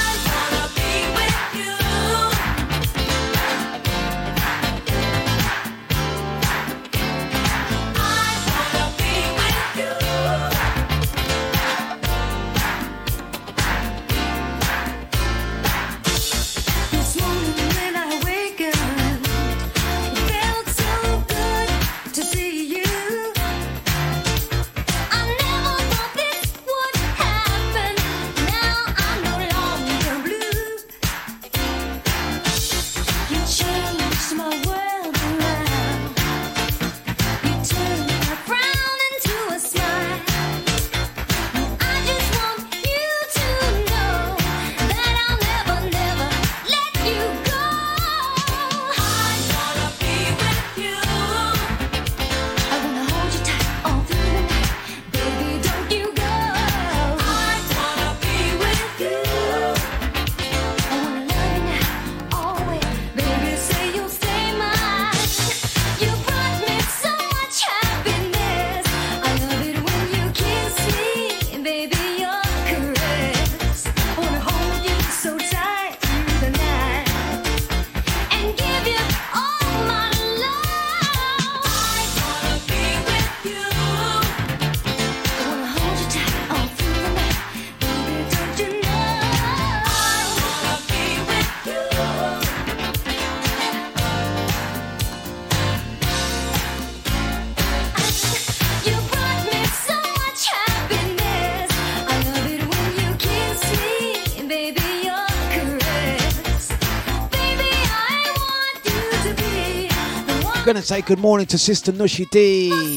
Gonna 110.79 110.87
say 110.87 111.01
good 111.01 111.19
morning 111.19 111.45
to 111.49 111.59
Sister 111.59 111.91
Nushi 111.91 112.31
D. 112.31 112.97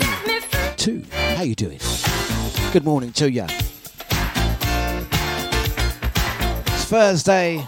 Two. 0.78 1.04
How 1.36 1.42
you 1.42 1.56
doing? 1.56 1.80
Good 2.72 2.86
morning 2.86 3.12
to 3.14 3.32
ya. 3.32 3.48
It's 6.68 6.86
Thursday. 6.86 7.66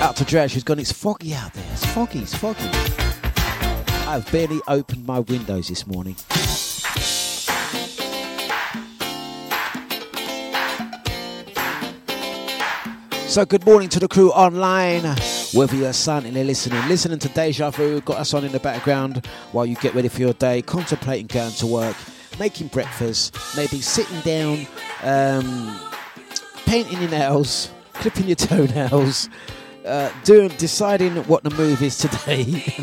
Out 0.00 0.16
to 0.16 0.24
Dredge, 0.24 0.54
who's 0.54 0.64
gone, 0.64 0.78
it's 0.78 0.90
foggy 0.90 1.34
out 1.34 1.52
there. 1.52 1.70
It's 1.70 1.84
foggy, 1.84 2.20
it's 2.20 2.34
foggy. 2.34 2.70
I've 4.08 4.26
barely 4.32 4.62
opened 4.66 5.04
my 5.04 5.18
windows 5.20 5.68
this 5.68 5.86
morning. 5.86 6.16
So, 13.30 13.44
good 13.44 13.64
morning 13.64 13.88
to 13.90 14.00
the 14.00 14.08
crew 14.08 14.32
online. 14.32 15.04
Whether 15.54 15.76
you're 15.76 15.92
silently 15.92 16.42
listening, 16.42 16.84
listening 16.88 17.20
to 17.20 17.28
Deja 17.28 17.70
Vu, 17.70 18.00
got 18.00 18.16
us 18.16 18.34
on 18.34 18.44
in 18.44 18.50
the 18.50 18.58
background 18.58 19.24
while 19.52 19.64
you 19.64 19.76
get 19.76 19.94
ready 19.94 20.08
for 20.08 20.20
your 20.20 20.32
day, 20.32 20.62
contemplating 20.62 21.28
going 21.28 21.52
to 21.52 21.66
work, 21.68 21.96
making 22.40 22.66
breakfast, 22.66 23.36
maybe 23.56 23.80
sitting 23.80 24.20
down, 24.22 24.66
um, 25.04 25.78
painting 26.66 27.00
your 27.00 27.10
nails, 27.12 27.70
clipping 27.92 28.26
your 28.26 28.34
toenails, 28.34 29.28
uh, 29.86 30.10
doing, 30.24 30.48
deciding 30.58 31.14
what 31.28 31.44
the 31.44 31.50
move 31.50 31.82
is 31.84 31.98
today. 31.98 32.64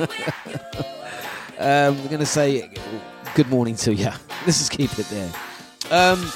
um, 1.59 1.97
I'm 1.97 2.07
going 2.07 2.19
to 2.19 2.25
say 2.25 2.71
good 3.35 3.49
morning 3.49 3.75
to 3.75 3.93
you. 3.93 4.05
Let's 4.45 4.59
just 4.59 4.71
keep 4.71 4.97
it 4.97 5.07
there. 5.09 5.31
Um, 5.91 6.31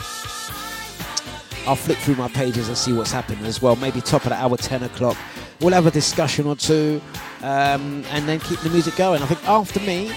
I'll 1.68 1.76
flick 1.76 1.98
through 2.00 2.16
my 2.16 2.28
pages 2.30 2.68
and 2.68 2.78
see 2.78 2.94
what's 2.94 3.12
happening 3.12 3.46
as 3.46 3.62
well. 3.62 3.76
Maybe 3.76 4.02
top 4.02 4.24
of 4.24 4.30
the 4.30 4.36
hour, 4.36 4.58
10 4.58 4.84
o'clock. 4.84 5.18
We'll 5.60 5.74
have 5.74 5.86
a 5.86 5.92
discussion 5.92 6.48
or 6.48 6.56
two 6.56 7.02
um, 7.44 8.04
and 8.10 8.28
then 8.28 8.40
keep 8.40 8.60
the 8.62 8.70
music 8.70 8.96
going. 8.96 9.22
I 9.22 9.28
think 9.28 9.48
after 9.48 9.80
me, 9.82 10.10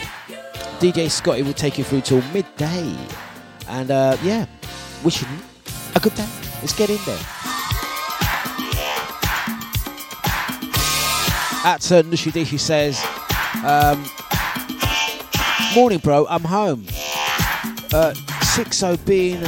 DJ 0.81 1.11
Scotty 1.11 1.43
will 1.43 1.53
take 1.53 1.77
you 1.77 1.85
through 1.85 2.01
till 2.01 2.23
midday. 2.33 2.97
And 3.69 3.91
uh, 3.91 4.17
yeah, 4.23 4.47
wishing 5.03 5.29
you 5.29 5.39
a 5.95 6.01
good 6.01 6.15
day. 6.15 6.29
Let's 6.61 6.77
get 6.77 6.89
in 6.91 6.99
there. 7.05 7.19
At 11.67 11.91
uh, 11.93 12.03
Nushidishi 12.03 12.59
says, 12.59 13.03
um, 13.65 14.05
Morning, 15.75 15.99
bro, 15.99 16.27
I'm 16.29 16.45
home. 16.45 16.87
Uh, 17.93 18.15
6 18.43 18.83
being 19.05 19.43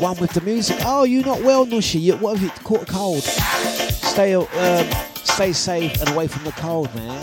one 0.00 0.16
with 0.18 0.32
the 0.32 0.40
music. 0.40 0.78
Oh, 0.84 1.04
you're 1.04 1.24
not 1.24 1.42
well, 1.42 1.66
Nushi. 1.66 2.00
You, 2.00 2.16
what 2.16 2.38
have 2.38 2.42
you 2.42 2.50
caught 2.64 2.82
a 2.82 2.86
cold? 2.86 3.22
Stay, 3.22 4.34
um, 4.34 4.90
stay 5.24 5.52
safe 5.52 6.00
and 6.00 6.10
away 6.10 6.26
from 6.26 6.44
the 6.44 6.52
cold, 6.52 6.94
man. 6.94 7.22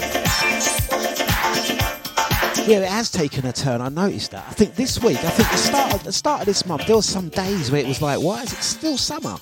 Yeah, 2.65 2.79
it 2.79 2.87
has 2.89 3.11
taken 3.11 3.45
a 3.45 3.51
turn. 3.51 3.81
I 3.81 3.89
noticed 3.89 4.31
that. 4.31 4.45
I 4.47 4.53
think 4.53 4.75
this 4.75 5.01
week, 5.01 5.17
I 5.17 5.29
think 5.29 5.49
the 5.49 5.57
start 5.57 5.93
of, 5.93 6.03
the 6.03 6.13
start 6.13 6.41
of 6.41 6.45
this 6.45 6.65
month, 6.65 6.87
there 6.87 6.95
were 6.95 7.01
some 7.01 7.29
days 7.29 7.69
where 7.71 7.81
it 7.81 7.87
was 7.87 8.01
like, 8.01 8.21
why 8.21 8.43
is 8.43 8.53
it 8.53 8.63
still 8.63 8.97
summer? 8.97 9.35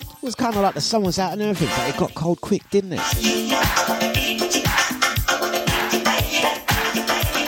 It 0.00 0.22
was 0.22 0.34
kind 0.34 0.56
of 0.56 0.62
like 0.62 0.74
the 0.74 0.80
sun 0.80 1.02
was 1.02 1.18
out 1.18 1.34
and 1.34 1.42
everything, 1.42 1.68
but 1.76 1.88
it 1.88 1.98
got 1.98 2.14
cold 2.14 2.40
quick, 2.40 2.62
didn't 2.70 2.94
it? 2.94 3.00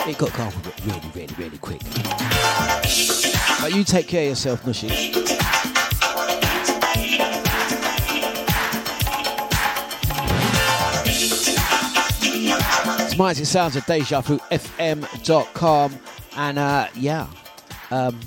It 0.07 0.17
got 0.17 0.29
cold 0.29 0.53
really, 0.85 1.11
really, 1.15 1.35
really 1.35 1.57
quick. 1.57 1.81
You 3.69 3.83
take 3.83 4.07
care 4.07 4.23
of 4.23 4.29
yourself, 4.29 4.63
Nushi. 4.63 4.89
It's 12.99 13.17
Mighty 13.17 13.43
Sounds 13.43 13.75
of 13.75 13.85
Deja 13.85 14.21
Vu 14.21 14.37
FM.com. 14.37 15.99
And 16.37 16.57
uh, 16.57 16.87
yeah, 16.95 17.27
um, 17.91 18.19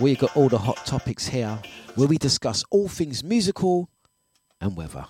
we 0.00 0.16
got 0.16 0.34
all 0.36 0.48
the 0.48 0.58
hot 0.58 0.84
topics 0.86 1.26
here 1.26 1.58
where 1.94 2.08
we 2.08 2.16
discuss 2.16 2.64
all 2.70 2.88
things 2.88 3.22
musical 3.22 3.90
and 4.60 4.76
weather. 4.76 5.04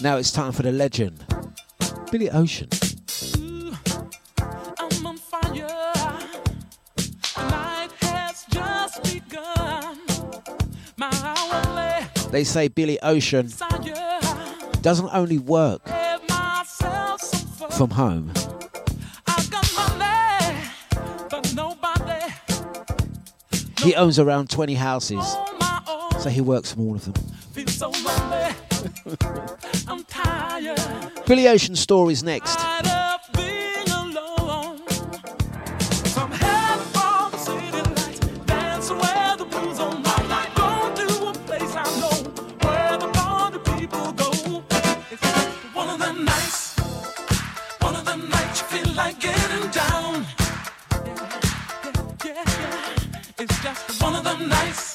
Now 0.00 0.18
it's 0.18 0.30
time 0.30 0.52
for 0.52 0.62
the 0.62 0.72
legend, 0.72 1.26
Billy 2.12 2.30
Ocean. 2.30 2.68
They 12.30 12.44
say 12.44 12.68
Billy 12.68 12.98
Ocean 13.00 13.50
doesn't 14.82 15.08
only 15.12 15.38
work 15.38 15.84
Give 15.86 16.28
myself 16.28 17.20
some 17.22 17.40
fun. 17.48 17.70
from 17.70 17.90
home, 17.90 18.32
I 19.26 19.46
got 19.50 19.74
money, 19.74 21.26
but 21.30 21.54
nobody 21.54 22.32
he 23.82 23.94
owns 23.94 24.18
around 24.18 24.50
20 24.50 24.74
houses, 24.74 25.18
on 25.18 25.58
my 25.58 25.80
own. 25.88 26.20
so 26.20 26.28
he 26.30 26.40
works 26.40 26.72
from 26.72 26.82
all 26.86 26.94
of 26.94 27.04
them. 27.04 27.14
Feel 27.52 27.66
so 27.68 27.90
lonely. 27.90 28.54
I'm. 29.86 30.04
Billy 31.28 31.46
Ocean 31.46 31.76
stories 31.76 32.22
next. 32.22 32.58
One 54.00 54.14
of 54.16 54.24
them 54.24 54.48
nights, 54.48 54.87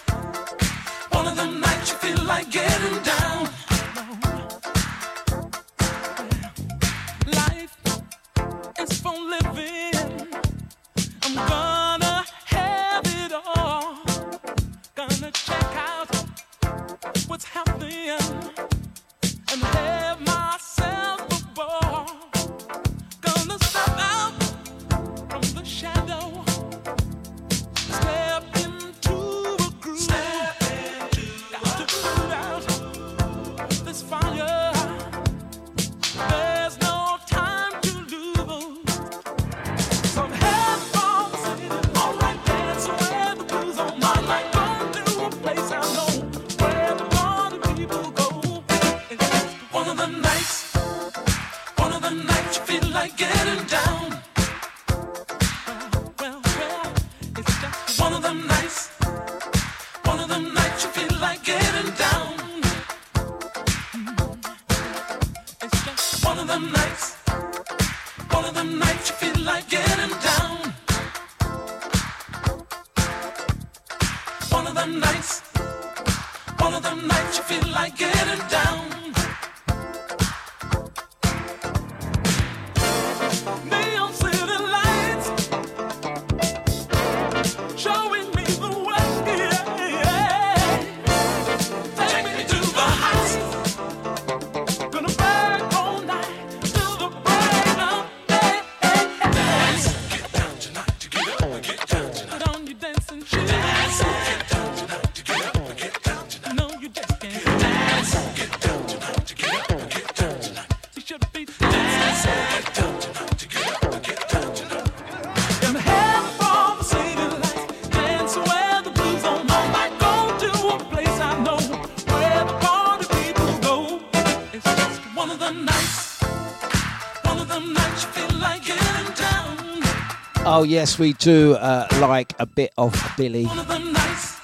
Oh 130.55 130.61
yes, 130.61 130.99
we 130.99 131.13
do 131.13 131.53
uh, 131.55 131.87
like 131.99 132.35
a 132.37 132.45
bit 132.45 132.73
of 132.77 132.93
Billy, 133.17 133.45
nights, 133.45 134.39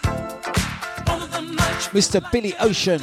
Mr. 1.94 2.32
Billy 2.32 2.56
Ocean. 2.60 3.00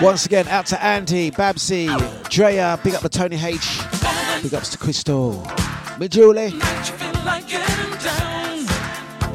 Once 0.00 0.24
again, 0.24 0.48
out 0.48 0.64
to 0.64 0.82
Andy, 0.82 1.30
Babsy, 1.30 1.88
Drea, 2.30 2.80
big 2.82 2.94
up 2.94 3.02
to 3.02 3.10
Tony 3.10 3.36
H, 3.36 3.80
big 4.42 4.54
ups 4.54 4.70
to 4.70 4.78
Crystal, 4.78 5.46
me 5.98 6.08
Julie. 6.08 6.52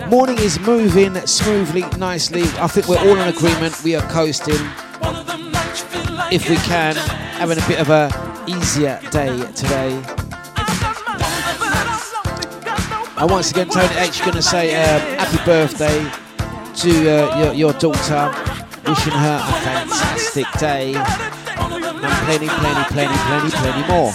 Morning 0.09 0.37
is 0.39 0.59
moving 0.59 1.15
smoothly, 1.27 1.83
nicely. 1.97 2.43
I 2.59 2.67
think 2.67 2.87
we're 2.87 2.99
all 2.99 3.17
in 3.17 3.27
agreement. 3.27 3.83
We 3.83 3.95
are 3.95 4.09
coasting. 4.09 4.55
If 6.31 6.49
we 6.49 6.55
can, 6.57 6.95
having 6.95 7.57
a 7.57 7.67
bit 7.67 7.79
of 7.79 7.89
a 7.89 8.09
easier 8.47 8.99
day 9.11 9.37
today. 9.53 10.01
And 13.17 13.31
once 13.31 13.51
again, 13.51 13.67
Tony 13.69 13.93
H 13.97 14.19
going 14.21 14.33
to 14.33 14.41
say 14.41 14.75
um, 14.75 15.01
happy 15.17 15.43
birthday 15.43 15.99
to 16.75 17.09
uh, 17.09 17.43
your, 17.43 17.53
your 17.53 17.73
daughter, 17.73 18.31
wishing 18.87 19.13
her 19.13 19.41
a 19.41 19.53
fantastic 19.61 20.45
day, 20.59 20.93
and 20.95 22.13
plenty, 22.25 22.47
plenty, 22.47 22.83
plenty, 22.93 23.17
plenty, 23.17 23.49
plenty 23.49 23.87
more. 23.87 24.13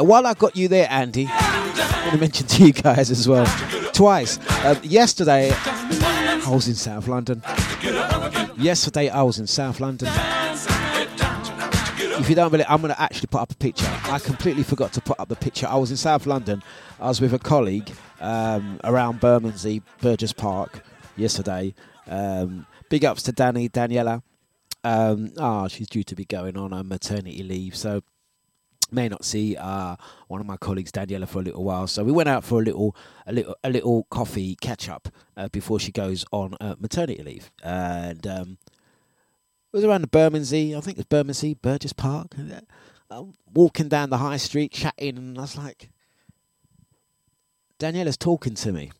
While 0.00 0.26
I 0.26 0.34
got 0.34 0.56
you 0.56 0.68
there, 0.68 0.86
Andy, 0.90 1.26
I 1.28 2.00
want 2.02 2.12
to 2.12 2.18
mention 2.18 2.46
to 2.46 2.66
you 2.66 2.72
guys 2.72 3.10
as 3.10 3.28
well, 3.28 3.46
twice. 3.92 4.38
Um, 4.64 4.78
yesterday, 4.82 5.50
I 5.52 6.50
was 6.50 6.68
in 6.68 6.74
South 6.74 7.08
London. 7.08 7.42
Yesterday, 8.56 9.08
I 9.08 9.22
was 9.22 9.38
in 9.38 9.46
South 9.46 9.80
London. 9.80 10.08
If 12.20 12.28
you 12.28 12.34
don't 12.34 12.50
believe, 12.50 12.66
I'm 12.68 12.80
going 12.80 12.92
to 12.92 13.00
actually 13.00 13.28
put 13.28 13.40
up 13.40 13.52
a 13.52 13.56
picture. 13.56 13.86
I 14.04 14.18
completely 14.18 14.64
forgot 14.64 14.92
to 14.94 15.00
put 15.00 15.20
up 15.20 15.28
the 15.28 15.36
picture. 15.36 15.66
I 15.68 15.76
was 15.76 15.90
in 15.90 15.96
South 15.96 16.26
London. 16.26 16.62
I 17.00 17.06
was 17.06 17.20
with 17.20 17.32
a 17.32 17.38
colleague 17.38 17.90
um, 18.20 18.80
around 18.82 19.20
Bermondsey, 19.20 19.82
Burgess 20.00 20.32
Park, 20.32 20.82
yesterday. 21.16 21.74
Um, 22.08 22.66
big 22.88 23.04
ups 23.04 23.22
to 23.24 23.32
Danny, 23.32 23.68
Daniela. 23.68 24.22
Um, 24.82 25.32
ah, 25.38 25.68
she's 25.68 25.88
due 25.88 26.02
to 26.04 26.14
be 26.14 26.24
going 26.24 26.56
on 26.56 26.72
her 26.72 26.82
maternity 26.82 27.42
leave, 27.42 27.76
so 27.76 28.02
may 28.90 29.08
not 29.08 29.24
see 29.24 29.56
uh, 29.56 29.96
one 30.28 30.40
of 30.40 30.46
my 30.46 30.56
colleagues, 30.56 30.92
Daniela, 30.92 31.28
for 31.28 31.40
a 31.40 31.42
little 31.42 31.64
while. 31.64 31.86
So 31.86 32.04
we 32.04 32.12
went 32.12 32.28
out 32.28 32.44
for 32.44 32.60
a 32.60 32.64
little, 32.64 32.96
a 33.26 33.32
little, 33.32 33.56
a 33.64 33.70
little 33.70 34.06
coffee 34.10 34.56
catch 34.60 34.88
up 34.88 35.08
uh, 35.36 35.48
before 35.48 35.78
she 35.78 35.92
goes 35.92 36.24
on 36.32 36.54
uh, 36.60 36.74
maternity 36.78 37.22
leave, 37.22 37.50
and 37.62 38.26
um, 38.26 38.58
it 39.72 39.76
was 39.76 39.84
around 39.84 40.02
the 40.02 40.08
Bermondsey. 40.08 40.74
I 40.74 40.80
think 40.80 40.96
it 40.96 41.00
was 41.00 41.06
Bermondsey, 41.06 41.54
Burgess 41.54 41.92
Park. 41.92 42.34
I'm 43.10 43.34
walking 43.52 43.88
down 43.88 44.10
the 44.10 44.18
high 44.18 44.36
street, 44.36 44.72
chatting, 44.72 45.16
and 45.16 45.38
I 45.38 45.42
was 45.42 45.56
like, 45.56 45.90
Daniela's 47.78 48.16
talking 48.16 48.54
to 48.54 48.72
me 48.72 48.90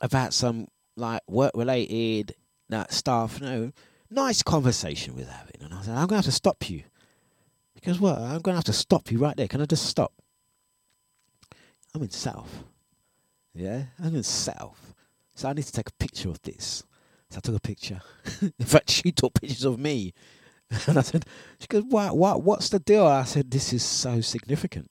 about 0.00 0.32
some 0.34 0.68
like 0.96 1.22
work 1.28 1.52
related 1.54 2.34
uh, 2.72 2.84
stuff. 2.88 3.40
No, 3.40 3.72
nice 4.10 4.42
conversation 4.42 5.16
we're 5.16 5.26
having, 5.26 5.56
and 5.60 5.74
I 5.74 5.82
said, 5.82 5.96
I'm 5.96 6.06
gonna 6.06 6.18
have 6.18 6.24
to 6.26 6.32
stop 6.32 6.68
you. 6.68 6.82
Because 7.82 7.98
what? 7.98 8.16
I'm 8.16 8.40
going 8.40 8.52
to 8.52 8.58
have 8.58 8.64
to 8.64 8.72
stop 8.72 9.10
you 9.10 9.18
right 9.18 9.36
there. 9.36 9.48
Can 9.48 9.60
I 9.60 9.66
just 9.66 9.86
stop? 9.86 10.12
I'm 11.92 12.02
in 12.02 12.10
South. 12.10 12.62
Yeah, 13.54 13.82
I'm 14.02 14.14
in 14.14 14.22
South. 14.22 14.94
So 15.34 15.48
I 15.48 15.52
need 15.52 15.64
to 15.64 15.72
take 15.72 15.88
a 15.88 15.92
picture 15.94 16.28
of 16.28 16.40
this. 16.42 16.84
So 17.30 17.38
I 17.38 17.40
took 17.40 17.56
a 17.56 17.60
picture. 17.60 18.00
in 18.40 18.66
fact, 18.66 18.88
she 18.88 19.10
took 19.10 19.34
pictures 19.34 19.64
of 19.64 19.78
me. 19.78 20.14
And 20.86 20.96
I 20.96 21.02
said, 21.02 21.26
she 21.58 21.66
goes, 21.66 21.82
what, 21.86 22.16
what, 22.16 22.42
what's 22.42 22.70
the 22.70 22.78
deal? 22.78 23.06
I 23.06 23.24
said, 23.24 23.50
this 23.50 23.74
is 23.74 23.82
so 23.82 24.22
significant. 24.22 24.90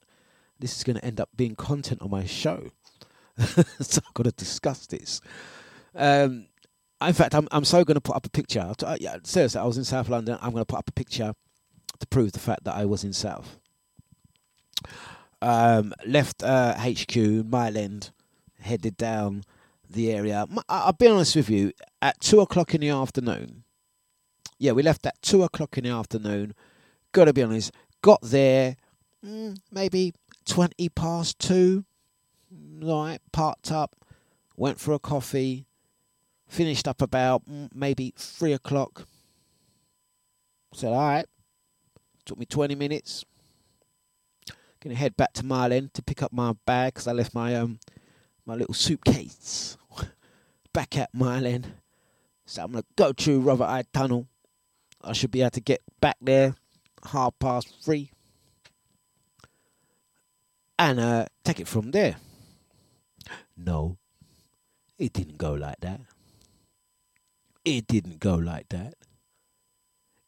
This 0.60 0.78
is 0.78 0.84
going 0.84 0.98
to 0.98 1.04
end 1.04 1.20
up 1.20 1.30
being 1.36 1.56
content 1.56 2.04
on 2.04 2.12
my 2.12 2.26
show. 2.26 2.70
so 3.38 4.02
I've 4.06 4.14
got 4.14 4.26
to 4.26 4.32
discuss 4.32 4.86
this. 4.86 5.22
Um, 5.96 6.46
in 7.02 7.14
fact, 7.14 7.34
I'm, 7.34 7.48
I'm 7.52 7.66
so 7.66 7.84
going 7.84 7.96
to 7.96 8.02
put 8.02 8.16
up 8.16 8.28
a 8.28 8.30
picture. 8.30 8.72
I 8.86 8.98
yeah, 9.00 9.18
seriously, 9.24 9.60
I 9.60 9.64
was 9.64 9.80
in 9.80 9.86
South 9.86 10.08
London. 10.08 10.38
I'm 10.40 10.52
going 10.52 10.62
to 10.62 10.66
put 10.66 10.78
up 10.78 10.90
a 10.90 10.94
picture 10.94 11.34
to 12.02 12.08
prove 12.08 12.34
the 12.34 12.40
fact 12.40 12.64
that 12.66 12.76
I 12.76 12.86
was 12.86 13.04
in 13.04 13.14
South. 13.14 13.58
Um, 15.42 15.94
left 16.06 16.44
uh, 16.44 16.76
HQ, 16.78 17.16
Mile 17.46 17.78
End, 17.78 18.12
headed 18.60 18.98
down 18.98 19.44
the 19.90 20.12
area. 20.12 20.46
I'll 20.70 20.94
be 20.94 21.08
honest 21.08 21.36
with 21.36 21.50
you, 21.50 21.72
at 22.02 22.20
two 22.20 22.42
o'clock 22.42 22.76
in 22.76 22.82
the 22.82 22.90
afternoon, 22.90 23.64
yeah, 24.60 24.74
we 24.74 24.84
left 24.84 25.06
at 25.06 25.20
two 25.22 25.42
o'clock 25.44 25.78
in 25.78 25.86
the 25.86 25.90
afternoon. 25.90 26.54
Gotta 27.12 27.34
be 27.34 27.42
honest, 27.42 27.72
got 28.02 28.22
there 28.22 28.78
mm, 29.26 29.58
maybe 29.72 30.14
20 30.46 30.90
past 30.90 31.40
two, 31.40 31.86
right, 32.80 33.20
parked 33.32 33.72
up, 33.72 33.96
went 34.56 34.80
for 34.80 34.94
a 34.94 35.00
coffee, 35.00 35.66
finished 36.48 36.88
up 36.88 37.02
about 37.02 37.46
mm, 37.46 37.70
maybe 37.74 38.14
three 38.18 38.54
o'clock. 38.54 39.08
Said, 40.74 40.94
all 40.94 41.00
right, 41.00 41.26
Took 42.32 42.40
me 42.40 42.46
20 42.46 42.76
minutes. 42.76 43.26
Gonna 44.80 44.96
head 44.96 45.18
back 45.18 45.34
to 45.34 45.46
End 45.70 45.94
to 45.94 46.02
pick 46.02 46.24
up 46.24 46.32
my 46.32 46.54
bag 46.66 46.94
because 46.94 47.06
I 47.06 47.12
left 47.12 47.36
my 47.36 47.58
um 47.58 47.78
my 48.46 48.56
little 48.56 48.74
suitcase 48.74 49.76
back 50.74 50.98
at 50.98 51.10
End. 51.14 51.74
So 52.46 52.64
I'm 52.64 52.72
gonna 52.72 52.86
go 52.96 53.12
through 53.12 53.42
Rotherhithe 53.42 53.88
Tunnel. 53.92 54.28
I 55.04 55.12
should 55.12 55.32
be 55.32 55.42
able 55.42 55.50
to 55.50 55.60
get 55.60 55.82
back 56.00 56.16
there 56.22 56.56
half 57.04 57.34
past 57.38 57.84
three 57.84 58.12
and 60.80 61.02
uh, 61.02 61.26
take 61.44 61.60
it 61.60 61.68
from 61.68 61.92
there. 61.92 62.16
No, 63.58 63.98
it 64.98 65.12
didn't 65.12 65.38
go 65.38 65.52
like 65.52 65.82
that. 65.82 66.00
It 67.66 67.88
didn't 67.88 68.22
go 68.22 68.36
like 68.36 68.70
that. 68.70 68.94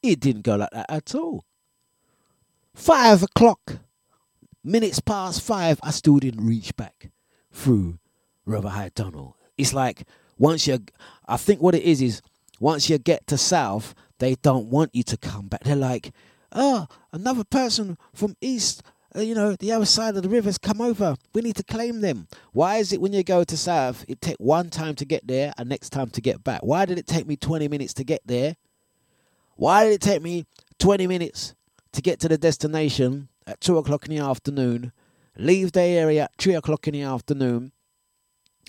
It 0.02 0.20
didn't 0.20 0.42
go 0.42 0.56
like 0.56 0.70
that 0.72 0.90
at 0.90 1.14
all. 1.14 1.46
Five 2.74 3.22
o'clock, 3.22 3.78
minutes 4.64 4.98
past 4.98 5.40
five, 5.40 5.78
I 5.82 5.92
still 5.92 6.18
didn't 6.18 6.44
reach 6.44 6.76
back 6.76 7.10
through 7.52 7.98
Rotherhithe 8.44 8.94
Tunnel. 8.94 9.36
It's 9.56 9.72
like 9.72 10.06
once 10.38 10.66
you, 10.66 10.80
I 11.26 11.36
think 11.36 11.62
what 11.62 11.76
it 11.76 11.84
is 11.84 12.02
is 12.02 12.20
once 12.58 12.90
you 12.90 12.98
get 12.98 13.28
to 13.28 13.38
South, 13.38 13.94
they 14.18 14.34
don't 14.34 14.66
want 14.66 14.90
you 14.92 15.04
to 15.04 15.16
come 15.16 15.46
back. 15.46 15.62
They're 15.62 15.76
like, 15.76 16.12
oh, 16.52 16.88
another 17.12 17.44
person 17.44 17.96
from 18.12 18.36
East, 18.40 18.82
uh, 19.16 19.20
you 19.20 19.36
know, 19.36 19.54
the 19.54 19.70
other 19.70 19.86
side 19.86 20.16
of 20.16 20.24
the 20.24 20.28
river's 20.28 20.58
come 20.58 20.80
over. 20.80 21.14
We 21.32 21.42
need 21.42 21.56
to 21.56 21.64
claim 21.64 22.00
them. 22.00 22.26
Why 22.52 22.78
is 22.78 22.92
it 22.92 23.00
when 23.00 23.12
you 23.12 23.22
go 23.22 23.44
to 23.44 23.56
South, 23.56 24.04
it 24.08 24.20
take 24.20 24.36
one 24.38 24.68
time 24.68 24.96
to 24.96 25.04
get 25.04 25.26
there 25.28 25.54
and 25.56 25.68
next 25.68 25.90
time 25.90 26.10
to 26.10 26.20
get 26.20 26.42
back? 26.42 26.62
Why 26.62 26.86
did 26.86 26.98
it 26.98 27.06
take 27.06 27.26
me 27.28 27.36
20 27.36 27.68
minutes 27.68 27.94
to 27.94 28.04
get 28.04 28.22
there? 28.26 28.56
Why 29.54 29.84
did 29.84 29.92
it 29.92 30.00
take 30.00 30.22
me 30.22 30.46
20 30.80 31.06
minutes 31.06 31.54
to 31.94 32.02
get 32.02 32.20
to 32.20 32.28
the 32.28 32.38
destination 32.38 33.28
at 33.46 33.60
2 33.60 33.78
o'clock 33.78 34.06
in 34.06 34.14
the 34.14 34.22
afternoon, 34.22 34.92
leave 35.36 35.72
the 35.72 35.82
area 35.82 36.24
at 36.24 36.32
3 36.38 36.54
o'clock 36.54 36.86
in 36.88 36.94
the 36.94 37.02
afternoon, 37.02 37.72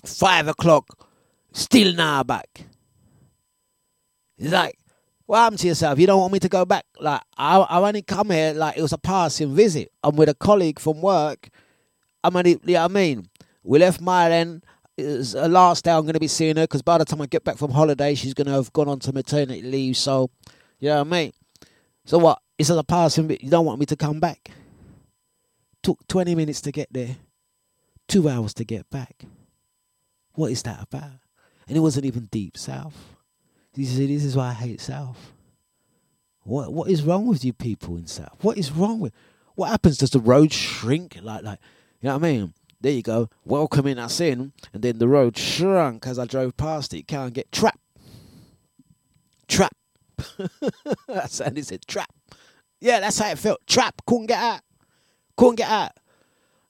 5 0.04 0.48
o'clock, 0.48 1.08
still 1.52 1.94
now 1.94 2.22
back? 2.22 2.66
It's 4.38 4.52
like, 4.52 4.78
what 5.26 5.38
happened 5.38 5.58
to 5.60 5.68
yourself? 5.68 5.98
You 5.98 6.06
don't 6.06 6.20
want 6.20 6.32
me 6.32 6.38
to 6.38 6.48
go 6.48 6.64
back? 6.64 6.84
Like, 7.00 7.22
I, 7.36 7.58
I 7.58 7.88
only 7.88 8.02
come 8.02 8.30
here 8.30 8.52
like 8.54 8.76
it 8.76 8.82
was 8.82 8.92
a 8.92 8.98
passing 8.98 9.54
visit. 9.54 9.90
I'm 10.02 10.14
with 10.14 10.28
a 10.28 10.34
colleague 10.34 10.78
from 10.78 11.00
work. 11.00 11.48
I'm 12.22 12.36
only, 12.36 12.52
you 12.52 12.74
know 12.74 12.82
what 12.82 12.90
I 12.90 12.94
mean? 12.94 13.28
We 13.64 13.78
left 13.80 14.00
Mile 14.00 14.32
End. 14.32 14.64
It's 14.96 15.32
the 15.32 15.48
last 15.48 15.84
day 15.84 15.90
I'm 15.90 16.02
going 16.02 16.14
to 16.14 16.20
be 16.20 16.28
seeing 16.28 16.56
her 16.56 16.62
because 16.62 16.82
by 16.82 16.98
the 16.98 17.04
time 17.04 17.20
I 17.20 17.26
get 17.26 17.44
back 17.44 17.58
from 17.58 17.72
holiday, 17.72 18.14
she's 18.14 18.34
going 18.34 18.46
to 18.46 18.52
have 18.52 18.72
gone 18.72 18.88
on 18.88 19.00
to 19.00 19.12
maternity 19.12 19.62
leave. 19.62 19.96
So, 19.96 20.30
you 20.78 20.88
know 20.88 20.98
what 20.98 21.06
I 21.08 21.10
mean? 21.10 21.32
So 22.04 22.18
what? 22.18 22.40
It's 22.58 22.70
a 22.70 22.82
passing 22.82 23.26
bit. 23.26 23.42
You 23.42 23.50
don't 23.50 23.66
want 23.66 23.80
me 23.80 23.86
to 23.86 23.96
come 23.96 24.20
back? 24.20 24.50
Took 25.82 26.06
20 26.08 26.34
minutes 26.34 26.60
to 26.62 26.72
get 26.72 26.92
there, 26.92 27.16
two 28.08 28.28
hours 28.28 28.54
to 28.54 28.64
get 28.64 28.88
back. 28.90 29.24
What 30.32 30.50
is 30.50 30.62
that 30.62 30.82
about? 30.82 31.20
And 31.68 31.76
it 31.76 31.80
wasn't 31.80 32.06
even 32.06 32.26
deep 32.26 32.56
south. 32.56 33.16
You 33.76 33.84
see, 33.84 34.06
this 34.06 34.24
is 34.24 34.34
why 34.34 34.48
I 34.48 34.52
hate 34.54 34.80
South. 34.80 35.32
What 36.44 36.72
what 36.72 36.90
is 36.90 37.02
wrong 37.02 37.26
with 37.26 37.44
you 37.44 37.52
people 37.52 37.96
in 37.96 38.06
South? 38.06 38.36
What 38.40 38.56
is 38.56 38.72
wrong 38.72 39.00
with? 39.00 39.12
What 39.54 39.68
happens? 39.68 39.98
Does 39.98 40.10
the 40.10 40.20
road 40.20 40.52
shrink? 40.52 41.18
Like 41.20 41.42
like 41.42 41.58
you 42.00 42.08
know 42.08 42.16
what 42.16 42.24
I 42.24 42.32
mean? 42.32 42.54
There 42.80 42.92
you 42.92 43.02
go. 43.02 43.28
Welcoming 43.44 43.98
us 43.98 44.20
in, 44.20 44.52
and 44.72 44.82
then 44.82 44.98
the 44.98 45.08
road 45.08 45.36
shrunk 45.36 46.06
as 46.06 46.18
I 46.18 46.24
drove 46.24 46.56
past 46.56 46.94
it. 46.94 47.06
Can't 47.06 47.34
get 47.34 47.52
trapped. 47.52 47.80
Trap. 49.46 49.76
That's 51.08 51.40
and 51.40 51.58
it 51.58 51.66
said 51.66 51.86
trap. 51.86 52.14
Yeah, 52.80 53.00
that's 53.00 53.18
how 53.18 53.30
it 53.30 53.38
felt. 53.38 53.66
Trap, 53.66 54.02
couldn't 54.06 54.26
get 54.26 54.38
out. 54.38 54.60
Couldn't 55.36 55.56
get 55.56 55.70
out. 55.70 55.92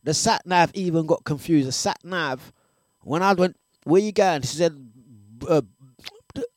The 0.05 0.15
sat 0.15 0.47
nav 0.47 0.71
even 0.75 1.07
got 1.07 1.25
confused. 1.25 1.69
The 1.69 1.73
sat 1.73 1.99
nav, 2.05 2.53
when 3.03 3.23
I 3.23 3.33
went, 3.33 3.57
where 3.85 4.01
you 4.01 4.13
going? 4.13 4.43
She 4.43 4.57
said, 4.57 4.91
uh, 5.49 5.63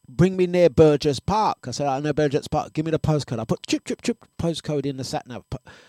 bring 0.07 0.37
me 0.37 0.47
near 0.47 0.69
Burgess 0.69 1.19
Park. 1.19 1.57
I 1.67 1.71
said, 1.71 1.87
I 1.87 1.99
know 1.99 2.13
Burgess 2.13 2.47
Park. 2.47 2.73
Give 2.73 2.85
me 2.85 2.91
the 2.91 2.99
postcode. 2.99 3.39
I 3.39 3.45
put 3.45 3.65
chip, 3.65 3.85
chip, 3.85 4.01
chip 4.01 4.17
postcode 4.37 4.85
in 4.85 4.97
the 4.97 5.03
sat 5.03 5.27
nav. 5.27 5.45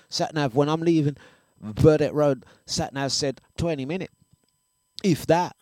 Sat 0.09 0.35
nav, 0.35 0.55
when 0.55 0.69
I'm 0.69 0.81
leaving 0.81 1.17
Burdett 1.61 2.15
Road, 2.15 2.45
sat 2.67 2.95
nav 2.95 3.13
said 3.13 3.41
20 3.59 3.85
minutes. 3.85 4.15
If 5.03 5.27
that. 5.27 5.57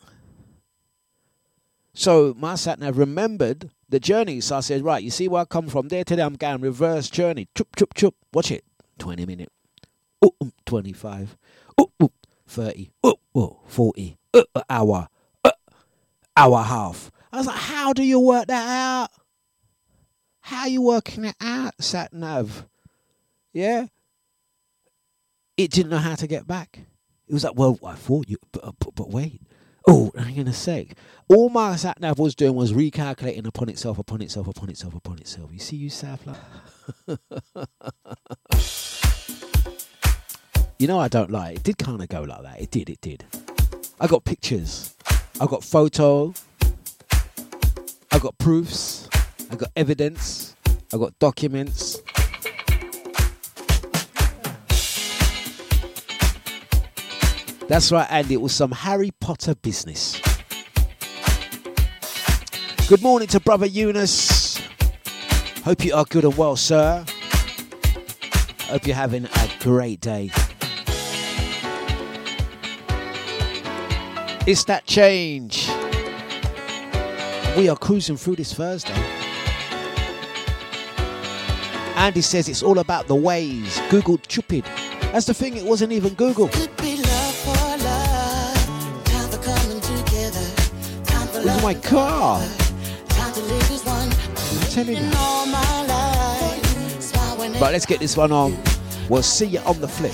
So 1.95 2.35
my 2.37 2.55
sat 2.55 2.79
nav 2.79 2.99
remembered 2.99 3.71
the 3.89 4.01
journey. 4.01 4.41
So 4.41 4.57
I 4.57 4.61
said, 4.61 4.84
right, 4.84 5.03
you 5.03 5.11
see 5.11 5.28
where 5.28 5.43
I 5.43 5.45
come 5.45 5.68
from? 5.68 5.89
There 5.89 6.05
Today 6.05 6.22
I'm 6.22 6.34
going 6.34 6.61
reverse 6.61 7.11
journey. 7.11 7.49
Chup, 7.57 7.74
chup, 7.76 7.95
chup. 7.95 8.14
Watch 8.32 8.51
it. 8.51 8.64
20 8.99 9.26
minutes. 9.26 9.53
Ooh, 10.24 10.32
ooh, 10.43 10.53
25. 10.66 11.36
Ooh, 11.80 11.93
ooh, 12.03 12.12
30. 12.47 12.91
Ooh, 13.07 13.14
ooh, 13.36 13.57
40. 13.66 14.18
Uh, 14.34 14.43
uh, 14.55 14.62
hour. 14.68 15.09
Uh, 15.45 15.51
hour 16.36 16.62
half. 16.62 17.11
I 17.32 17.39
was 17.39 17.47
like, 17.47 17.57
how 17.57 17.93
do 17.93 18.03
you 18.03 18.20
work 18.20 18.47
that 18.47 18.68
out? 18.68 19.11
How 20.41 20.62
are 20.62 20.68
you 20.68 20.82
working 20.82 21.24
it 21.24 21.36
out, 21.41 21.74
sat 21.80 22.12
nav? 22.12 22.66
Yeah. 23.53 23.86
It 25.57 25.70
didn't 25.70 25.91
know 25.91 25.99
how 25.99 26.14
to 26.14 26.26
get 26.26 26.47
back. 26.47 26.80
It 27.26 27.34
was 27.34 27.45
like, 27.45 27.57
well, 27.57 27.78
I 27.84 27.95
thought 27.95 28.28
you, 28.28 28.39
but, 28.53 28.74
but, 28.78 28.95
but 28.95 29.11
wait. 29.11 29.43
Oh, 29.91 30.12
hang 30.18 30.39
on 30.39 30.49
a 30.49 30.53
sec. 30.53 30.89
All 31.30 31.49
my 31.49 31.74
sat 31.76 31.99
nav 31.99 32.18
was 32.18 32.34
doing 32.34 32.55
was 32.55 32.74
recalculating 32.74 33.47
upon 33.47 33.70
itself, 33.70 33.99
upon 33.99 34.20
itself, 34.20 34.47
upon 34.47 34.68
itself, 34.68 34.95
upon 34.95 35.18
itself. 35.18 35.51
You 35.51 35.59
see, 35.59 35.76
you 35.76 35.89
South 35.89 36.26
you 40.78 40.86
know, 40.86 40.99
I 40.99 41.09
don't 41.09 41.30
lie. 41.30 41.53
It 41.53 41.62
did 41.62 41.78
kind 41.78 42.03
of 42.03 42.09
go 42.11 42.20
like 42.20 42.43
that. 42.43 42.61
It 42.61 42.70
did. 42.70 42.91
It 42.91 43.01
did. 43.01 43.24
I 43.99 44.07
got 44.07 44.26
pictures. 44.26 44.95
I 45.41 45.47
got 45.47 45.64
photo. 45.64 46.34
I 48.12 48.18
got 48.18 48.36
proofs. 48.36 49.09
I 49.51 49.57
got 49.57 49.70
evidence. 49.74 50.55
I 50.93 50.99
got 50.99 51.18
documents. 51.18 52.03
That's 57.69 57.93
right, 57.93 58.11
Andy. 58.11 58.33
It 58.33 58.41
was 58.41 58.55
some 58.55 58.73
Harry 58.73 59.11
Potter 59.21 59.55
business. 59.55 60.19
Good 62.89 63.03
morning 63.03 63.29
to 63.29 63.41
brother 63.41 63.66
Eunice. 63.66 64.59
Hope 65.64 65.85
you 65.85 65.95
are 65.95 66.07
good 66.07 66.25
and 66.25 66.35
well, 66.35 66.57
sir. 66.57 67.05
Hope 68.62 68.87
you're 68.87 68.97
having 68.97 69.27
a 69.27 69.51
great 69.61 70.01
day. 70.01 70.31
It's 74.47 74.64
that 74.64 74.87
change. 74.87 75.69
We 77.55 77.69
are 77.69 77.77
cruising 77.77 78.16
through 78.16 78.37
this 78.37 78.55
Thursday. 78.55 78.95
Andy 81.97 82.23
says 82.23 82.49
it's 82.49 82.62
all 82.62 82.79
about 82.79 83.09
the 83.09 83.14
ways. 83.14 83.79
Google 83.91 84.19
stupid. 84.23 84.64
That's 85.12 85.27
the 85.27 85.35
thing, 85.35 85.59
it 85.59 85.66
wasn't 85.66 85.93
even 85.93 86.14
Google. 86.14 86.49
Time 91.59 91.65
for 91.65 91.65
Where's 91.65 91.65
love 91.65 91.65
my 91.65 91.73
and 91.73 91.83
car? 91.83 92.41
forever. 92.41 93.09
Time 93.09 93.33
to 93.35 93.41
live 93.43 93.71
as 93.71 93.85
one. 93.85 94.11
I'm 94.39 94.71
telling 94.71 94.97
you. 94.97 95.11
all 95.17 95.47
my 95.47 95.87
life. 95.87 97.03
Smile 97.03 97.37
whenever 97.39 97.65
Right, 97.65 97.73
let's 97.73 97.87
get 97.87 98.01
this 98.01 98.17
one 98.17 98.33
on. 98.33 98.57
We'll 99.09 99.23
see 99.23 99.47
you 99.47 99.61
on 99.61 99.81
the 99.81 99.89
flip. 99.89 100.13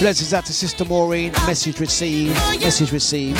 Blessings 0.00 0.32
out 0.32 0.46
to 0.46 0.54
Sister 0.54 0.86
Maureen. 0.86 1.30
Message 1.46 1.78
received. 1.78 2.34
Oh, 2.34 2.58
Message 2.58 2.90
received. 2.90 3.38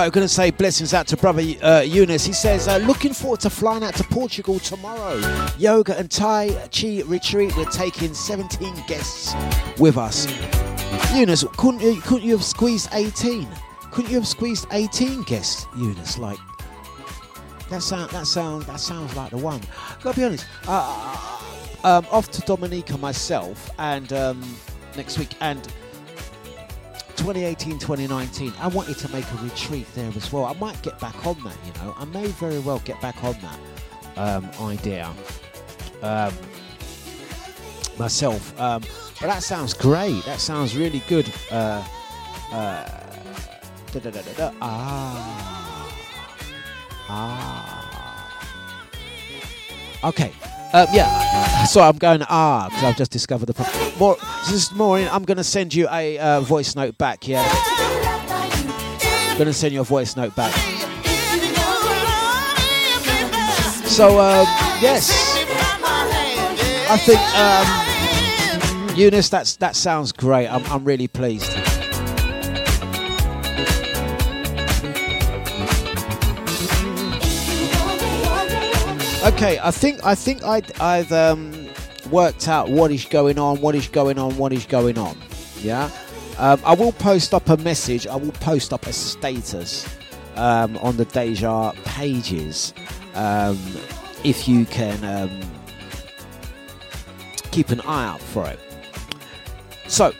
Right, 0.00 0.06
I'm 0.06 0.12
going 0.12 0.26
to 0.26 0.32
say 0.32 0.50
blessings 0.50 0.94
out 0.94 1.06
to 1.08 1.16
brother 1.18 1.42
uh, 1.62 1.80
Eunice. 1.80 2.24
He 2.24 2.32
says, 2.32 2.68
uh, 2.68 2.78
looking 2.78 3.12
forward 3.12 3.40
to 3.40 3.50
flying 3.50 3.84
out 3.84 3.94
to 3.96 4.04
Portugal 4.04 4.58
tomorrow. 4.58 5.20
Yoga 5.58 5.98
and 5.98 6.10
Tai 6.10 6.52
Chi 6.72 7.02
retreat. 7.04 7.54
We're 7.54 7.66
taking 7.66 8.14
17 8.14 8.84
guests 8.86 9.34
with 9.78 9.98
us. 9.98 10.26
Eunice, 11.14 11.44
couldn't 11.58 11.82
you, 11.82 12.00
couldn't 12.00 12.24
you 12.24 12.32
have 12.32 12.46
squeezed 12.46 12.88
18? 12.94 13.46
Couldn't 13.90 14.10
you 14.10 14.16
have 14.16 14.26
squeezed 14.26 14.66
18 14.72 15.24
guests, 15.24 15.66
Eunice? 15.76 16.16
Like, 16.16 16.38
that 17.68 17.82
sound, 17.82 18.10
that 18.12 18.26
sound, 18.26 18.62
that 18.62 18.80
sounds 18.80 19.14
like 19.14 19.32
the 19.32 19.36
one. 19.36 19.60
Gotta 20.02 20.16
be 20.16 20.24
honest. 20.24 20.46
Uh, 20.66 21.42
um, 21.84 22.06
off 22.10 22.30
to 22.30 22.40
Dominica 22.46 22.96
myself, 22.96 23.70
and 23.78 24.10
um, 24.14 24.56
next 24.96 25.18
week, 25.18 25.34
and 25.42 25.70
2018, 27.20 27.78
2019. 27.78 28.52
I 28.60 28.68
wanted 28.68 28.96
to 28.96 29.08
make 29.10 29.30
a 29.30 29.36
retreat 29.44 29.86
there 29.94 30.10
as 30.16 30.32
well. 30.32 30.46
I 30.46 30.54
might 30.54 30.80
get 30.82 30.98
back 31.00 31.26
on 31.26 31.36
that. 31.44 31.54
You 31.66 31.72
know, 31.74 31.94
I 31.98 32.06
may 32.06 32.28
very 32.28 32.60
well 32.60 32.78
get 32.78 32.98
back 33.02 33.22
on 33.22 33.36
that 33.42 33.58
um, 34.16 34.50
idea 34.62 35.12
um, 36.02 36.32
myself. 37.98 38.58
Um, 38.58 38.80
but 39.20 39.26
that 39.26 39.42
sounds 39.42 39.74
great. 39.74 40.24
That 40.24 40.40
sounds 40.40 40.74
really 40.74 41.02
good. 41.08 41.30
Uh, 41.50 41.84
uh. 42.52 42.88
Ah. 44.62 45.92
Ah. 47.10 48.88
Okay. 50.04 50.32
Um, 50.72 50.86
yeah. 50.92 51.64
So 51.64 51.80
I'm 51.80 51.98
going 51.98 52.22
ah 52.28 52.68
because 52.68 52.84
I've 52.84 52.96
just 52.96 53.10
discovered 53.10 53.46
the 53.46 53.54
problem. 53.54 53.98
More, 53.98 54.16
this 54.46 54.52
is 54.52 54.72
Maureen. 54.72 55.08
I'm 55.10 55.24
going 55.24 55.36
to 55.36 55.44
send 55.44 55.74
you 55.74 55.88
a 55.90 56.18
uh, 56.18 56.40
voice 56.40 56.76
note 56.76 56.96
back. 56.96 57.26
Yeah. 57.26 57.44
I'm 57.44 59.36
going 59.36 59.46
to 59.46 59.52
send 59.52 59.74
you 59.74 59.80
a 59.80 59.84
voice 59.84 60.16
note 60.16 60.34
back. 60.36 60.54
So 63.86 64.20
um, 64.20 64.46
yes, 64.80 65.10
I 66.88 66.96
think 66.96 67.20
um, 67.36 68.96
Eunice, 68.96 69.28
that's 69.28 69.56
that 69.56 69.74
sounds 69.74 70.12
great. 70.12 70.46
I'm 70.46 70.64
I'm 70.66 70.84
really 70.84 71.08
pleased. 71.08 71.50
Okay, 79.22 79.58
I 79.62 79.70
think 79.70 80.02
I 80.02 80.14
think 80.14 80.42
I 80.44 80.62
I've 80.80 81.12
um, 81.12 81.68
worked 82.10 82.48
out 82.48 82.70
what 82.70 82.90
is 82.90 83.04
going 83.04 83.38
on, 83.38 83.60
what 83.60 83.74
is 83.74 83.86
going 83.86 84.18
on, 84.18 84.34
what 84.38 84.50
is 84.50 84.64
going 84.64 84.96
on. 84.96 85.14
Yeah, 85.58 85.90
um, 86.38 86.58
I 86.64 86.74
will 86.74 86.92
post 86.92 87.34
up 87.34 87.50
a 87.50 87.58
message. 87.58 88.06
I 88.06 88.16
will 88.16 88.32
post 88.32 88.72
up 88.72 88.86
a 88.86 88.94
status 88.94 89.86
um, 90.36 90.78
on 90.78 90.96
the 90.96 91.04
Deja 91.04 91.72
pages 91.84 92.72
um, 93.14 93.58
if 94.24 94.48
you 94.48 94.64
can 94.64 95.04
um, 95.04 95.38
keep 97.50 97.68
an 97.68 97.82
eye 97.82 98.06
out 98.06 98.22
for 98.22 98.46
it. 98.46 98.58
So 99.86 100.14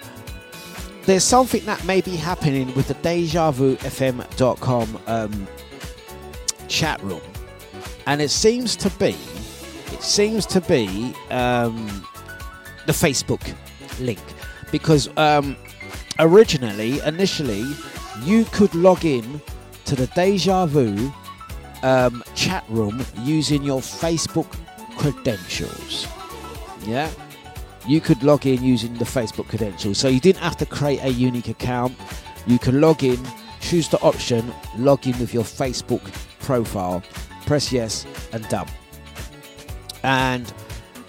there's 1.06 1.24
something 1.24 1.64
that 1.64 1.82
may 1.86 2.02
be 2.02 2.16
happening 2.16 2.74
with 2.74 2.88
the 2.88 2.94
DejaVuFM.com 2.96 4.98
um, 5.06 5.48
chat 6.68 7.02
room 7.02 7.22
and 8.10 8.20
it 8.20 8.28
seems 8.28 8.74
to 8.74 8.90
be 8.98 9.16
it 9.92 10.02
seems 10.02 10.44
to 10.44 10.60
be 10.62 11.14
um, 11.30 11.86
the 12.86 12.92
Facebook 12.92 13.54
link 14.00 14.18
because 14.72 15.08
um, 15.16 15.56
originally 16.18 16.98
initially 17.06 17.64
you 18.24 18.44
could 18.46 18.74
log 18.74 19.04
in 19.04 19.40
to 19.84 19.94
the 19.94 20.08
Deja 20.08 20.66
Vu 20.66 21.12
um, 21.84 22.24
chat 22.34 22.64
room 22.68 23.00
using 23.20 23.62
your 23.62 23.80
Facebook 23.80 24.50
credentials. 24.98 26.08
Yeah, 26.82 27.10
you 27.86 28.00
could 28.00 28.24
log 28.24 28.44
in 28.44 28.62
using 28.64 28.92
the 28.94 29.04
Facebook 29.04 29.46
credentials, 29.48 29.98
so 29.98 30.08
you 30.08 30.18
didn't 30.18 30.42
have 30.42 30.56
to 30.56 30.66
create 30.66 31.00
a 31.04 31.10
unique 31.10 31.48
account. 31.48 31.94
You 32.46 32.58
can 32.58 32.80
log 32.80 33.04
in, 33.04 33.20
choose 33.60 33.88
the 33.88 34.00
option, 34.00 34.52
log 34.76 35.06
in 35.06 35.16
with 35.20 35.32
your 35.32 35.44
Facebook 35.44 36.02
profile, 36.40 37.04
press 37.50 37.72
yes, 37.72 38.06
and 38.32 38.48
done. 38.48 38.68
And 40.04 40.54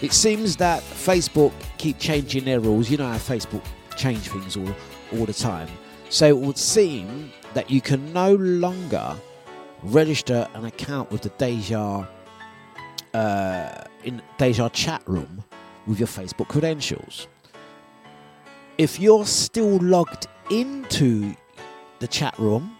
it 0.01 0.11
seems 0.11 0.55
that 0.55 0.81
Facebook 0.81 1.53
keep 1.77 1.99
changing 1.99 2.45
their 2.45 2.59
rules. 2.59 2.89
You 2.89 2.97
know 2.97 3.07
how 3.07 3.19
Facebook 3.19 3.63
change 3.95 4.27
things 4.27 4.57
all, 4.57 4.73
all 5.13 5.27
the 5.27 5.35
time. 5.35 5.69
So 6.09 6.25
it 6.25 6.35
would 6.35 6.57
seem 6.57 7.31
that 7.53 7.69
you 7.69 7.79
can 7.79 8.11
no 8.11 8.33
longer 8.33 9.15
register 9.83 10.47
an 10.55 10.65
account 10.65 11.11
with 11.11 11.21
the 11.21 11.29
Deja 11.37 12.07
uh, 13.13 13.83
in 14.03 14.19
Deja 14.39 14.67
chat 14.69 15.03
room 15.05 15.43
with 15.85 15.99
your 15.99 16.07
Facebook 16.07 16.47
credentials. 16.47 17.27
If 18.79 18.99
you're 18.99 19.27
still 19.27 19.77
logged 19.77 20.25
into 20.49 21.35
the 21.99 22.07
chat 22.07 22.35
room 22.39 22.75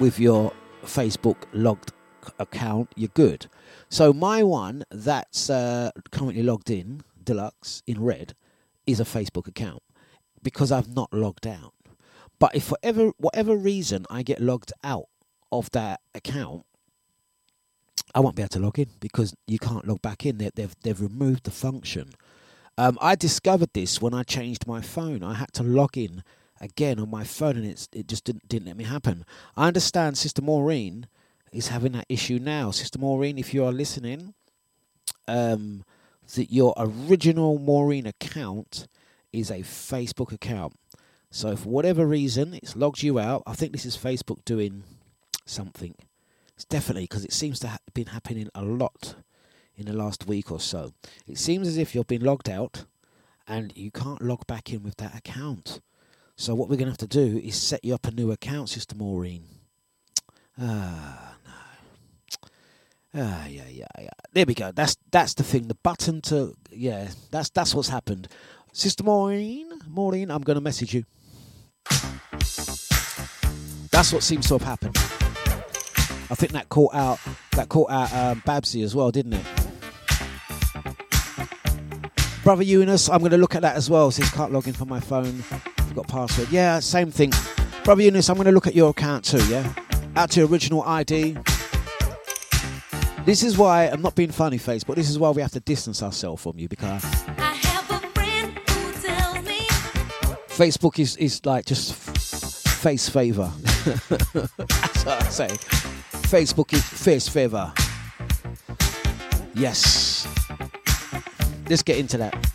with 0.00 0.18
your 0.18 0.52
Facebook 0.84 1.36
logged 1.52 1.92
account, 2.38 2.90
you're 2.96 3.08
good. 3.14 3.46
So 3.88 4.12
my 4.12 4.42
one 4.42 4.84
that's 4.90 5.50
uh, 5.50 5.90
currently 6.10 6.42
logged 6.42 6.70
in, 6.70 7.02
Dlux 7.22 7.82
in 7.86 8.02
red, 8.02 8.34
is 8.86 9.00
a 9.00 9.04
Facebook 9.04 9.46
account 9.48 9.82
because 10.42 10.70
I've 10.70 10.94
not 10.94 11.12
logged 11.12 11.46
out. 11.46 11.74
But 12.38 12.54
if 12.54 12.64
for 12.64 12.78
ever 12.82 13.12
whatever 13.16 13.56
reason 13.56 14.06
I 14.10 14.22
get 14.22 14.40
logged 14.40 14.72
out 14.82 15.06
of 15.50 15.70
that 15.70 16.00
account, 16.14 16.64
I 18.14 18.20
won't 18.20 18.36
be 18.36 18.42
able 18.42 18.50
to 18.50 18.58
log 18.60 18.78
in 18.78 18.90
because 19.00 19.34
you 19.46 19.58
can't 19.58 19.86
log 19.86 20.02
back 20.02 20.26
in. 20.26 20.38
They, 20.38 20.50
they've 20.54 20.74
they've 20.82 21.00
removed 21.00 21.44
the 21.44 21.50
function. 21.50 22.10
Um, 22.76 22.98
I 23.00 23.14
discovered 23.14 23.70
this 23.72 24.02
when 24.02 24.14
I 24.14 24.24
changed 24.24 24.66
my 24.66 24.80
phone. 24.80 25.22
I 25.22 25.34
had 25.34 25.52
to 25.54 25.62
log 25.62 25.96
in 25.96 26.24
again 26.60 26.98
on 26.98 27.10
my 27.10 27.24
phone, 27.24 27.56
and 27.56 27.66
it's 27.66 27.88
it 27.92 28.08
just 28.08 28.24
didn't 28.24 28.48
didn't 28.48 28.66
let 28.66 28.76
me 28.76 28.84
happen. 28.84 29.24
I 29.56 29.68
understand 29.68 30.18
Sister 30.18 30.42
Maureen 30.42 31.06
is 31.54 31.68
having 31.68 31.92
that 31.92 32.06
issue 32.08 32.38
now. 32.40 32.70
Sister 32.70 32.98
Maureen, 32.98 33.38
if 33.38 33.54
you 33.54 33.64
are 33.64 33.72
listening, 33.72 34.34
um, 35.28 35.84
that 36.34 36.52
your 36.52 36.74
original 36.76 37.58
Maureen 37.58 38.06
account 38.06 38.88
is 39.32 39.50
a 39.50 39.60
Facebook 39.60 40.32
account. 40.32 40.74
So 41.30 41.56
for 41.56 41.68
whatever 41.68 42.06
reason, 42.06 42.54
it's 42.54 42.76
logged 42.76 43.02
you 43.02 43.18
out. 43.18 43.42
I 43.46 43.54
think 43.54 43.72
this 43.72 43.86
is 43.86 43.96
Facebook 43.96 44.44
doing 44.44 44.82
something. 45.46 45.94
It's 46.54 46.64
definitely 46.64 47.04
because 47.04 47.24
it 47.24 47.32
seems 47.32 47.60
to 47.60 47.68
have 47.68 47.80
been 47.94 48.06
happening 48.06 48.48
a 48.54 48.62
lot 48.62 49.16
in 49.76 49.86
the 49.86 49.92
last 49.92 50.26
week 50.26 50.50
or 50.50 50.60
so. 50.60 50.92
It 51.26 51.38
seems 51.38 51.68
as 51.68 51.76
if 51.76 51.94
you've 51.94 52.06
been 52.06 52.24
logged 52.24 52.48
out 52.48 52.84
and 53.46 53.76
you 53.76 53.90
can't 53.90 54.22
log 54.22 54.46
back 54.46 54.72
in 54.72 54.82
with 54.82 54.96
that 54.96 55.16
account. 55.16 55.80
So 56.36 56.54
what 56.54 56.68
we're 56.68 56.76
going 56.76 56.86
to 56.86 56.92
have 56.92 56.98
to 56.98 57.06
do 57.06 57.38
is 57.38 57.54
set 57.54 57.84
you 57.84 57.94
up 57.94 58.06
a 58.06 58.10
new 58.10 58.32
account, 58.32 58.70
Sister 58.70 58.96
Maureen. 58.96 59.44
Ah. 60.60 61.34
Ah, 63.16 63.46
yeah, 63.46 63.68
yeah, 63.70 63.86
yeah. 64.00 64.08
There 64.32 64.44
we 64.44 64.54
go. 64.54 64.72
That's 64.72 64.96
that's 65.12 65.34
the 65.34 65.44
thing. 65.44 65.68
The 65.68 65.76
button 65.76 66.20
to 66.22 66.54
yeah. 66.70 67.08
That's 67.30 67.48
that's 67.50 67.74
what's 67.74 67.88
happened. 67.88 68.28
Sister 68.72 69.04
Maureen, 69.04 69.70
Maureen, 69.88 70.32
I'm 70.32 70.42
going 70.42 70.56
to 70.56 70.60
message 70.60 70.94
you. 70.94 71.04
That's 73.92 74.12
what 74.12 74.24
seems 74.24 74.48
to 74.48 74.54
have 74.54 74.62
happened. 74.62 74.96
I 74.96 76.34
think 76.34 76.50
that 76.52 76.68
caught 76.70 76.92
out 76.92 77.20
that 77.52 77.68
caught 77.68 77.90
out 77.90 78.12
um, 78.12 78.42
Babsy 78.44 78.82
as 78.82 78.96
well, 78.96 79.12
didn't 79.12 79.34
it? 79.34 79.46
Brother 82.42 82.64
Eunice, 82.64 83.08
I'm 83.08 83.20
going 83.20 83.30
to 83.30 83.38
look 83.38 83.54
at 83.54 83.62
that 83.62 83.76
as 83.76 83.88
well. 83.88 84.10
Says 84.10 84.28
can't 84.30 84.52
log 84.52 84.66
in 84.66 84.74
from 84.74 84.88
my 84.88 84.98
phone. 84.98 85.32
Forgot 85.88 86.08
password. 86.08 86.48
Yeah, 86.50 86.80
same 86.80 87.12
thing. 87.12 87.32
Brother 87.84 88.02
Eunice, 88.02 88.28
I'm 88.28 88.34
going 88.34 88.46
to 88.46 88.52
look 88.52 88.66
at 88.66 88.74
your 88.74 88.90
account 88.90 89.24
too. 89.24 89.42
Yeah, 89.46 89.72
out 90.16 90.32
to 90.32 90.40
your 90.40 90.48
original 90.48 90.82
ID. 90.82 91.36
This 93.24 93.42
is 93.42 93.56
why 93.56 93.86
I'm 93.86 94.02
not 94.02 94.14
being 94.14 94.30
funny, 94.30 94.58
face, 94.58 94.84
but 94.84 94.96
this 94.96 95.08
is 95.08 95.18
why 95.18 95.30
we 95.30 95.40
have 95.40 95.52
to 95.52 95.60
distance 95.60 96.02
ourselves 96.02 96.42
from 96.42 96.58
you 96.58 96.68
because 96.68 97.02
I 97.38 97.54
have 97.54 97.90
a 97.90 98.06
friend 98.08 98.52
who 98.68 98.92
tells 99.00 99.42
me 99.46 99.66
Facebook 100.48 100.98
is, 100.98 101.16
is 101.16 101.44
like 101.46 101.64
just 101.64 101.94
face 101.94 103.08
favor. 103.08 103.50
That's 103.84 105.04
what 105.06 105.22
I 105.22 105.28
say. 105.30 105.48
Facebook 106.28 106.74
is 106.74 106.84
face 106.84 107.26
favor. 107.26 107.72
Yes. 109.54 110.28
Let's 111.70 111.82
get 111.82 111.96
into 111.96 112.18
that. 112.18 112.53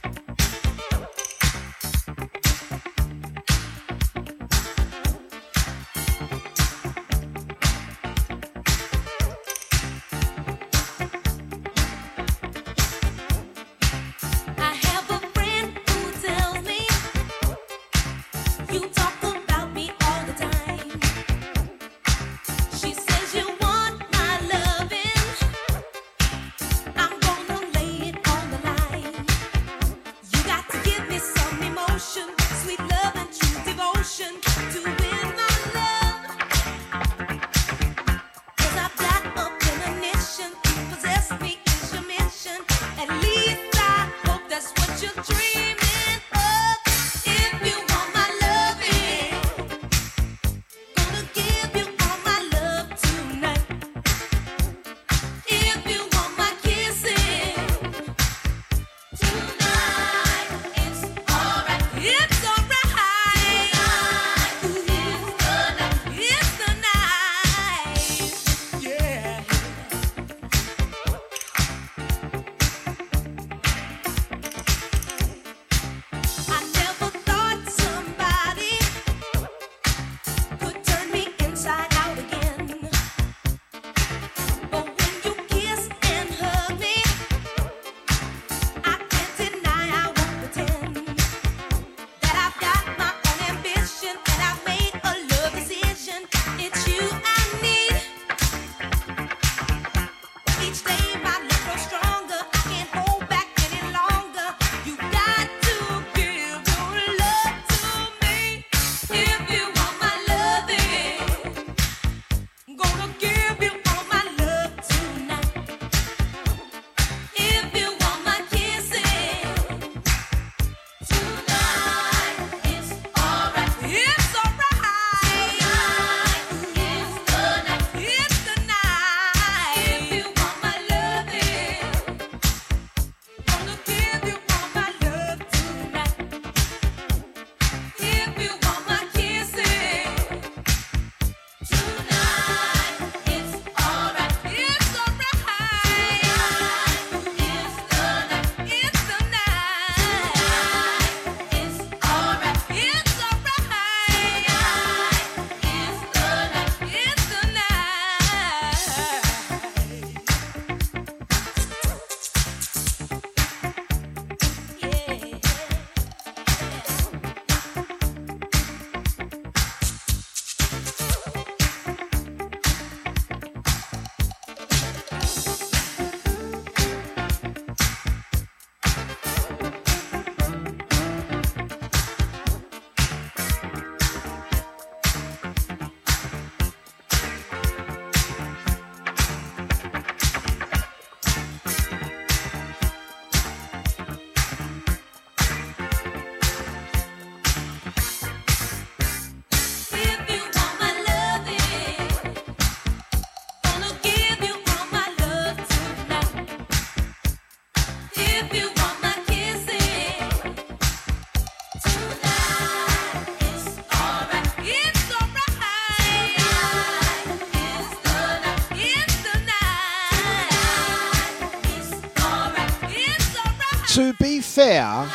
Fair, 224.59 225.07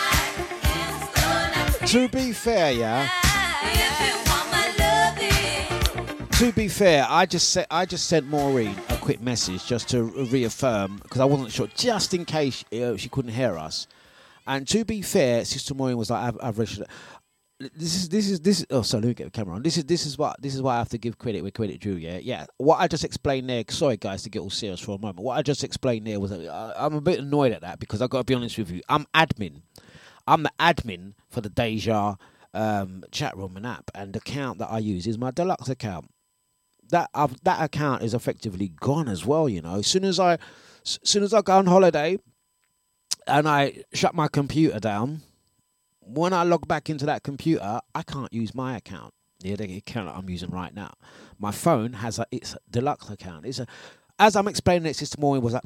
to 1.87 2.09
be 2.09 2.33
fair, 2.33 2.73
yeah. 2.73 3.07
To 6.39 6.51
be 6.53 6.69
fair, 6.69 7.07
I 7.07 7.27
just 7.27 7.51
sent 7.51 7.67
I 7.71 7.85
just 7.85 8.09
sent 8.09 8.27
Maureen 8.27 8.75
a 8.89 8.97
quick 8.97 9.21
message 9.21 9.67
just 9.67 9.91
to 9.91 10.05
reaffirm 10.05 10.97
because 11.03 11.21
I 11.21 11.27
wasn't 11.27 11.53
sure, 11.53 11.67
just 11.75 12.15
in 12.15 12.25
case 12.25 12.65
she 12.73 13.09
couldn't 13.11 13.33
hear 13.33 13.59
us. 13.59 13.87
And 14.47 14.67
to 14.69 14.83
be 14.83 15.03
fair, 15.03 15.45
Sister 15.45 15.75
Maureen 15.75 15.99
was 15.99 16.09
like, 16.09 16.23
"I've, 16.23 16.39
I've 16.43 16.59
registered." 16.59 16.84
This 17.61 17.95
is 17.95 18.09
this 18.09 18.29
is 18.29 18.41
this. 18.41 18.61
Is, 18.61 18.67
oh, 18.71 18.83
sorry, 18.83 19.03
let 19.03 19.09
me 19.09 19.15
get 19.15 19.25
the 19.25 19.31
camera 19.31 19.55
on. 19.55 19.63
This 19.63 19.77
is 19.77 19.85
this 19.85 20.07
is 20.07 20.19
what 20.19 20.41
this 20.43 20.57
is 20.57 20.63
why 20.63 20.75
I 20.75 20.79
have 20.79 20.89
to 20.89 20.99
give 20.99 21.19
credit 21.19 21.43
where 21.43 21.53
credit 21.53 21.81
due. 21.81 21.97
Yeah, 21.97 22.19
yeah. 22.19 22.47
What 22.57 22.81
I 22.81 22.89
just 22.89 23.05
explained 23.05 23.49
there. 23.49 23.63
Sorry, 23.69 23.97
guys, 23.97 24.25
to 24.25 24.31
get 24.31 24.41
all 24.41 24.51
serious 24.51 24.81
for 24.81 24.97
a 24.97 24.99
moment. 24.99 25.21
What 25.21 25.39
I 25.39 25.43
just 25.43 25.63
explained 25.63 26.07
there 26.07 26.19
was 26.19 26.33
uh, 26.33 26.75
I'm 26.77 26.95
a 26.95 27.01
bit 27.01 27.21
annoyed 27.21 27.53
at 27.53 27.61
that 27.61 27.79
because 27.79 28.03
I 28.03 28.09
got 28.09 28.19
to 28.19 28.25
be 28.25 28.35
honest 28.35 28.59
with 28.59 28.73
you. 28.73 28.83
I'm 28.89 29.07
admin. 29.15 29.63
I'm 30.27 30.43
the 30.43 30.53
admin 30.59 31.15
for 31.31 31.43
the 31.43 31.49
Deja 31.49 32.17
um, 32.55 33.05
chat 33.13 33.37
room 33.37 33.57
and 33.57 33.67
app, 33.67 33.89
and 33.95 34.15
the 34.15 34.19
account 34.19 34.59
that 34.59 34.71
I 34.71 34.79
use 34.79 35.07
is 35.07 35.17
my 35.17 35.31
Dlux 35.31 35.69
account. 35.69 36.11
That 36.91 37.09
i 37.15 37.29
that 37.45 37.63
account 37.63 38.03
is 38.03 38.15
effectively 38.15 38.69
gone 38.81 39.09
as 39.09 39.25
well. 39.25 39.49
You 39.49 39.63
know, 39.63 39.77
as 39.77 39.87
soon 39.87 40.05
as 40.05 40.19
I, 40.19 40.39
as 40.85 40.99
soon 41.05 41.23
as 41.23 41.33
I 41.33 41.41
go 41.41 41.59
on 41.59 41.67
holiday, 41.67 42.19
and 43.29 43.49
I 43.49 43.85
shut 43.93 44.13
my 44.15 44.27
computer 44.27 44.81
down, 44.81 45.23
when 46.07 46.33
I 46.33 46.43
log 46.43 46.67
back 46.69 46.91
into 46.91 47.07
that 47.07 47.23
computer, 47.23 47.81
I 47.95 48.03
can't 48.03 48.33
use 48.33 48.55
my 48.55 48.77
account. 48.77 49.15
Yeah, 49.41 49.57
the 49.57 49.77
account 49.77 50.09
I'm 50.09 50.29
using 50.31 50.51
right 50.51 50.75
now. 50.75 50.93
My 51.39 51.51
phone 51.51 51.95
has 51.95 52.19
a 52.19 52.27
it's 52.31 52.55
a 52.55 52.59
Dlux 52.71 53.11
account. 53.11 53.47
It's 53.47 53.59
a 53.59 53.67
as 54.19 54.37
I'm 54.37 54.49
explaining 54.49 54.87
it, 54.87 54.97
Sister 54.97 55.21
Maureen 55.21 55.43
was 55.43 55.55
like, 55.55 55.65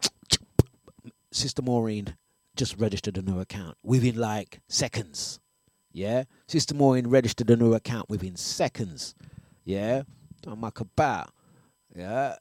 Sister 1.33 1.63
Maureen 1.63 2.17
just 2.57 2.79
registered 2.79 3.17
a 3.19 3.23
new 3.23 3.39
account 3.41 3.77
within 3.85 4.17
like 4.17 4.61
seconds. 4.69 5.39
Yeah, 5.93 6.25
Sister 6.47 6.75
Maureen 6.75 7.09
registered 7.09 7.51
a 7.51 7.57
new 7.57 7.75
account 7.75 8.09
within 8.09 8.37
seconds. 8.37 9.15
Yeah, 9.65 10.03
I'm 10.47 10.61
like 10.61 10.81
about. 10.81 11.31
Yeah, 11.95 12.37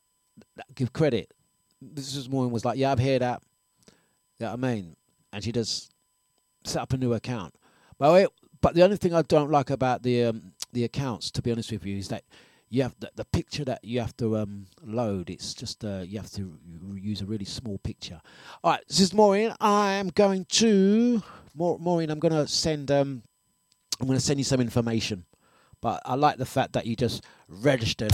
give 0.75 0.93
credit. 0.93 1.31
Sister 1.95 2.29
Maureen 2.29 2.51
was 2.51 2.65
like, 2.65 2.77
yeah, 2.77 2.91
I've 2.91 2.99
heard 2.99 3.21
that. 3.21 3.41
Yeah, 4.39 4.53
you 4.53 4.57
know 4.57 4.67
I 4.69 4.73
mean, 4.73 4.95
and 5.33 5.43
she 5.43 5.51
just 5.51 5.91
set 6.63 6.81
up 6.81 6.93
a 6.93 6.97
new 6.97 7.13
account. 7.13 7.53
But 7.99 8.13
wait, 8.13 8.27
but 8.61 8.75
the 8.75 8.83
only 8.83 8.97
thing 8.97 9.13
I 9.13 9.21
don't 9.23 9.51
like 9.51 9.69
about 9.69 10.03
the 10.03 10.25
um, 10.25 10.53
the 10.73 10.83
accounts, 10.83 11.31
to 11.31 11.41
be 11.41 11.51
honest 11.51 11.71
with 11.71 11.85
you, 11.85 11.97
is 11.97 12.09
that 12.09 12.23
you 12.69 12.83
have 12.83 12.95
the, 12.99 13.09
the 13.15 13.25
picture 13.25 13.63
that 13.65 13.83
you 13.83 13.99
have 13.99 14.15
to 14.17 14.37
um, 14.37 14.67
load. 14.83 15.29
It's 15.29 15.53
just 15.53 15.83
uh, 15.85 16.03
you 16.05 16.19
have 16.19 16.31
to 16.31 16.57
use 16.95 17.21
a 17.21 17.25
really 17.25 17.45
small 17.45 17.77
picture. 17.79 18.21
All 18.63 18.71
right, 18.71 18.83
this 18.87 18.99
is 18.99 19.13
Maureen. 19.13 19.53
I 19.59 19.93
am 19.93 20.09
going 20.09 20.45
to 20.45 21.23
Maur- 21.55 21.79
Maureen. 21.79 22.09
I'm 22.09 22.19
going 22.19 22.33
to 22.33 22.47
send 22.47 22.91
um, 22.91 23.23
I'm 23.99 24.07
going 24.07 24.19
to 24.19 24.23
send 24.25 24.39
you 24.39 24.43
some 24.43 24.61
information. 24.61 25.25
But 25.81 26.01
I 26.05 26.15
like 26.15 26.37
the 26.37 26.45
fact 26.45 26.73
that 26.73 26.85
you 26.85 26.95
just 26.95 27.23
registered. 27.47 28.11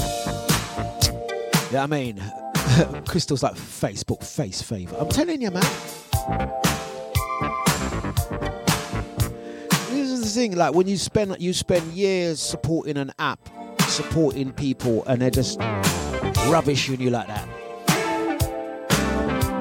Yeah, 1.71 1.83
I 1.83 1.87
mean, 1.87 2.21
Crystal's 3.07 3.41
like 3.41 3.55
Facebook 3.55 4.23
face 4.23 4.61
favor. 4.61 4.95
I'm 4.99 5.09
telling 5.09 5.41
you, 5.41 5.49
man. 5.49 6.72
Thing. 10.33 10.55
Like 10.55 10.73
when 10.73 10.87
you 10.87 10.97
spend 10.97 11.35
you 11.39 11.53
spend 11.53 11.93
years 11.93 12.39
supporting 12.39 12.97
an 12.97 13.11
app, 13.19 13.39
supporting 13.87 14.51
people, 14.51 15.03
and 15.05 15.21
they're 15.21 15.29
just 15.29 15.59
rubbishing 16.47 16.99
you 16.99 17.09
like 17.09 17.27
that, 17.27 17.47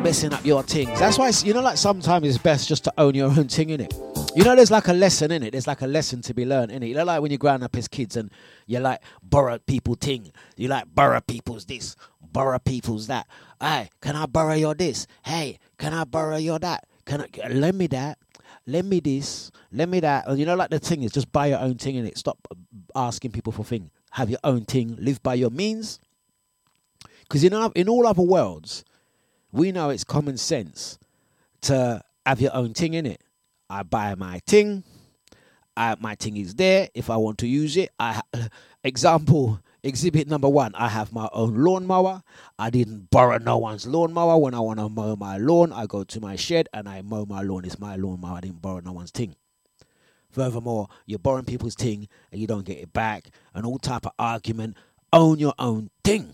messing 0.03 0.33
up 0.33 0.45
your 0.45 0.63
things. 0.63 0.99
That's 0.99 1.19
why 1.19 1.31
you 1.45 1.55
know, 1.55 1.61
like 1.61 1.77
sometimes 1.77 2.27
it's 2.27 2.39
best 2.39 2.69
just 2.69 2.85
to 2.85 2.93
own 2.99 3.15
your 3.15 3.29
own 3.29 3.49
thing, 3.49 3.69
innit? 3.69 3.93
You 4.35 4.45
know, 4.45 4.57
there's 4.57 4.71
like 4.71 4.89
a 4.89 4.95
lesson 4.95 5.31
in 5.31 5.43
it. 5.43 5.51
There's 5.51 5.67
like 5.67 5.83
a 5.83 5.87
lesson 5.87 6.23
to 6.23 6.33
be 6.33 6.47
learned 6.47 6.73
in 6.73 6.83
it. 6.83 6.87
You 6.87 6.95
know, 6.95 7.05
like 7.05 7.21
when 7.21 7.31
you're 7.31 7.39
growing 7.39 7.63
up 7.63 7.77
as 7.77 7.87
kids 7.87 8.17
and 8.17 8.31
you 8.67 8.79
like 8.81 9.01
borrow 9.23 9.59
people 9.59 9.95
ting. 9.95 10.33
You 10.57 10.69
like 10.69 10.87
borrow 10.95 11.21
people's 11.21 11.67
this, 11.67 11.97
borrow 12.21 12.59
people's 12.59 13.09
that. 13.09 13.27
Hey, 13.61 13.91
can 14.01 14.17
I 14.17 14.25
borrow 14.27 14.55
your 14.55 14.75
this? 14.75 15.07
Hey, 15.25 15.59
can 15.77 15.93
I 15.93 16.05
borrow 16.05 16.37
your 16.37 16.59
that? 16.61 16.89
Can 17.05 17.27
I 17.45 17.49
lend 17.49 17.77
me 17.77 17.89
that? 17.89 18.19
Lend 18.67 18.89
me 18.89 19.01
this. 19.01 19.51
Lend 19.73 19.91
me 19.91 20.01
that. 20.01 20.27
And 20.29 20.39
you 20.39 20.47
know, 20.47 20.55
like 20.55 20.71
the 20.71 20.79
thing 20.79 21.03
is, 21.03 21.13
just 21.13 21.31
buy 21.33 21.47
your 21.49 21.59
own 21.61 21.77
thing 21.77 21.97
and 21.97 22.07
it. 22.07 22.17
Stop 22.19 22.39
asking 22.95 23.33
people 23.33 23.53
for 23.53 23.65
thing. 23.65 23.91
Have 24.13 24.31
your 24.31 24.39
own 24.45 24.65
thing. 24.65 24.97
Live 25.01 25.23
by 25.23 25.35
your 25.35 25.51
means. 25.51 25.99
Because 27.23 27.45
in, 27.45 27.55
our- 27.55 27.73
in 27.75 27.89
all 27.89 28.07
other 28.07 28.23
worlds, 28.23 28.85
we 29.53 29.73
know 29.73 29.91
it's 29.91 30.05
common 30.05 30.37
sense 30.39 30.99
to 31.63 32.03
have 32.27 32.41
your 32.41 32.55
own 32.55 32.75
thing 32.75 32.95
in 32.95 33.07
it. 33.07 33.23
I 33.71 33.83
buy 33.83 34.15
my 34.15 34.41
thing. 34.47 34.85
I, 35.77 35.97
my 36.01 36.15
thing 36.15 36.37
is 36.37 36.55
there. 36.55 36.89
If 36.95 37.09
I 37.11 37.17
want 37.17 37.39
to 37.39 37.47
use 37.47 37.77
it, 37.77 37.91
I 37.99 38.21
example 38.85 39.61
exhibit 39.83 40.29
number 40.29 40.49
one. 40.49 40.75
I 40.75 40.89
have 40.89 41.13
my 41.13 41.29
own 41.33 41.57
lawnmower. 41.57 42.23
I 42.59 42.71
didn't 42.71 43.11
borrow 43.11 43.39
no 43.39 43.59
one's 43.59 43.87
lawnmower. 43.87 44.39
When 44.39 44.55
I 44.55 44.61
want 44.61 44.79
to 44.79 44.89
mow 44.89 45.17
my 45.17 45.39
lawn, 45.39 45.73
I 45.73 45.87
go 45.87 46.05
to 46.05 46.21
my 46.21 46.37
shed 46.37 46.69
and 46.73 46.89
I 46.89 47.03
mow 47.03 47.27
my 47.27 47.43
lawn. 47.43 47.65
It's 47.65 47.79
my 47.79 47.97
lawnmower. 47.97 48.39
I 48.39 48.41
didn't 48.41 48.63
borrow 48.63 48.81
no 48.81 48.93
one's 48.93 49.11
thing. 49.11 49.37
Furthermore, 50.31 50.89
you're 51.07 51.19
borrowing 51.19 51.45
people's 51.45 51.75
thing 51.75 52.09
and 52.31 52.41
you 52.41 52.47
don't 52.47 52.65
get 52.65 52.79
it 52.79 52.93
back, 52.93 53.29
and 53.55 53.67
all 53.67 53.79
type 53.79 54.07
of 54.07 54.13
argument. 54.19 54.77
Own 55.13 55.39
your 55.39 55.53
own 55.59 55.91
thing. 56.03 56.33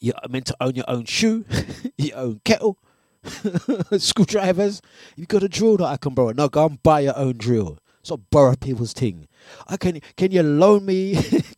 You're 0.00 0.14
meant 0.30 0.46
to 0.46 0.56
own 0.62 0.74
your 0.74 0.86
own 0.88 1.04
shoe, 1.04 1.44
your 1.98 2.16
own 2.16 2.40
kettle, 2.42 2.78
screwdrivers. 3.98 4.80
You've 5.14 5.28
got 5.28 5.42
a 5.42 5.48
drill 5.48 5.76
that 5.76 5.84
I 5.84 5.98
can 5.98 6.14
borrow. 6.14 6.32
No, 6.32 6.48
go 6.48 6.64
and 6.64 6.82
buy 6.82 7.00
your 7.00 7.18
own 7.18 7.36
drill. 7.36 7.78
Stop 8.02 8.20
borrow 8.30 8.56
people's 8.56 8.94
thing. 8.94 9.28
I 9.68 9.76
can 9.76 10.00
can 10.16 10.32
you 10.32 10.42
loan 10.42 10.86
me? 10.86 11.14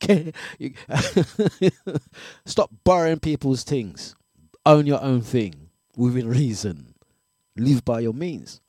you, 0.59 0.73
stop 2.45 2.71
borrowing 2.85 3.21
people's 3.21 3.65
things. 3.65 4.15
Own 4.65 4.87
your 4.87 5.03
own 5.03 5.23
thing 5.23 5.69
within 5.97 6.29
reason. 6.29 6.95
Live 7.57 7.85
by 7.85 8.01
your 8.01 8.13
means. 8.13 8.61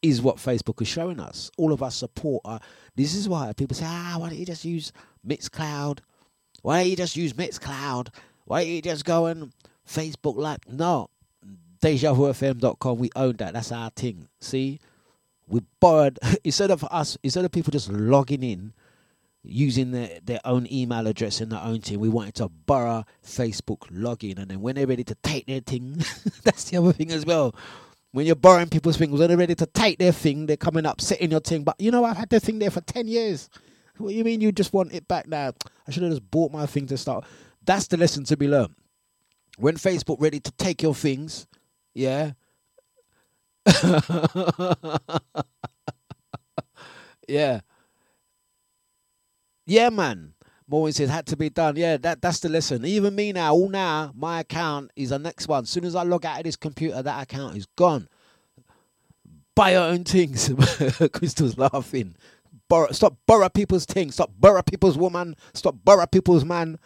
Is 0.00 0.20
what 0.20 0.36
Facebook 0.36 0.82
is 0.82 0.88
showing 0.88 1.20
us. 1.20 1.50
All 1.56 1.72
of 1.72 1.82
us 1.82 1.94
support. 1.94 2.42
Uh, 2.44 2.58
this 2.96 3.14
is 3.14 3.28
why 3.28 3.52
people 3.56 3.76
say, 3.76 3.86
ah, 3.86 4.16
why 4.18 4.28
don't 4.28 4.38
you 4.38 4.46
just 4.46 4.64
use 4.64 4.92
Mixcloud? 5.26 6.00
Why 6.62 6.80
don't 6.80 6.90
you 6.90 6.96
just 6.96 7.16
use 7.16 7.32
Mixcloud? 7.34 8.08
Why 8.44 8.64
don't 8.64 8.72
you 8.72 8.82
just 8.82 9.04
go 9.04 9.26
and 9.26 9.52
Facebook 9.86 10.36
like 10.36 10.68
no 10.68 11.08
DejaVuFM.com, 11.82 12.98
we 12.98 13.10
own 13.16 13.36
that. 13.36 13.54
That's 13.54 13.72
our 13.72 13.90
thing. 13.90 14.28
See? 14.40 14.78
We 15.48 15.60
borrowed 15.80 16.18
instead 16.44 16.70
of 16.70 16.84
us 16.84 17.18
instead 17.22 17.44
of 17.44 17.50
people 17.50 17.72
just 17.72 17.90
logging 17.90 18.42
in 18.42 18.72
using 19.44 19.90
their, 19.90 20.18
their 20.24 20.40
own 20.44 20.66
email 20.70 21.06
address 21.06 21.40
and 21.40 21.52
their 21.52 21.60
own 21.60 21.80
thing, 21.80 21.98
we 21.98 22.08
wanted 22.08 22.34
to 22.36 22.48
borrow 22.48 23.04
Facebook 23.24 23.80
login 23.90 24.38
and 24.38 24.50
then 24.50 24.60
when 24.60 24.76
they're 24.76 24.86
ready 24.86 25.04
to 25.04 25.14
take 25.16 25.46
their 25.46 25.60
thing, 25.60 25.96
that's 26.44 26.64
the 26.64 26.76
other 26.76 26.92
thing 26.92 27.10
as 27.10 27.26
well. 27.26 27.54
When 28.12 28.26
you're 28.26 28.36
borrowing 28.36 28.68
people's 28.68 28.98
things, 28.98 29.18
when 29.18 29.28
they're 29.28 29.36
ready 29.38 29.54
to 29.54 29.66
take 29.66 29.98
their 29.98 30.12
thing, 30.12 30.46
they're 30.46 30.56
coming 30.56 30.84
up, 30.84 31.00
setting 31.00 31.30
your 31.30 31.40
thing. 31.40 31.64
But 31.64 31.76
you 31.78 31.90
know, 31.90 32.04
I've 32.04 32.16
had 32.16 32.28
the 32.28 32.40
thing 32.40 32.58
there 32.58 32.70
for 32.70 32.82
10 32.82 33.08
years. 33.08 33.48
What 33.96 34.10
do 34.10 34.14
you 34.14 34.24
mean 34.24 34.40
you 34.40 34.52
just 34.52 34.72
want 34.72 34.92
it 34.92 35.08
back 35.08 35.28
now? 35.28 35.52
I 35.86 35.90
should 35.90 36.02
have 36.02 36.12
just 36.12 36.30
bought 36.30 36.52
my 36.52 36.66
thing 36.66 36.86
to 36.86 36.96
start. 36.96 37.24
That's 37.64 37.86
the 37.86 37.96
lesson 37.96 38.24
to 38.24 38.36
be 38.36 38.48
learned. 38.48 38.74
When 39.56 39.76
Facebook 39.76 40.20
ready 40.20 40.40
to 40.40 40.50
take 40.52 40.82
your 40.82 40.94
things, 40.94 41.46
yeah. 41.94 42.32
yeah. 47.28 47.60
Yeah, 49.66 49.90
man. 49.90 50.34
Maureen 50.68 50.92
says 50.92 51.10
had 51.10 51.26
to 51.26 51.36
be 51.36 51.50
done. 51.50 51.76
Yeah, 51.76 51.96
that 51.98 52.22
that's 52.22 52.40
the 52.40 52.48
lesson. 52.48 52.84
Even 52.84 53.14
me 53.14 53.32
now, 53.32 53.52
all 53.52 53.68
now, 53.68 54.12
my 54.14 54.40
account 54.40 54.90
is 54.96 55.10
the 55.10 55.18
next 55.18 55.48
one. 55.48 55.64
As 55.64 55.70
soon 55.70 55.84
as 55.84 55.94
I 55.94 56.02
log 56.02 56.24
out 56.24 56.38
of 56.38 56.44
this 56.44 56.56
computer, 56.56 57.02
that 57.02 57.22
account 57.22 57.56
is 57.56 57.66
gone. 57.76 58.08
Buy 59.54 59.72
your 59.72 59.82
own 59.82 60.04
things. 60.04 60.50
Crystal's 61.12 61.58
laughing. 61.58 62.14
Borrow, 62.68 62.90
stop 62.92 63.18
borrow 63.26 63.50
people's 63.50 63.84
things. 63.84 64.14
Stop 64.14 64.30
borrow 64.38 64.62
people's 64.62 64.96
woman. 64.96 65.36
Stop 65.52 65.76
borrow 65.84 66.06
people's 66.06 66.44
man. 66.44 66.78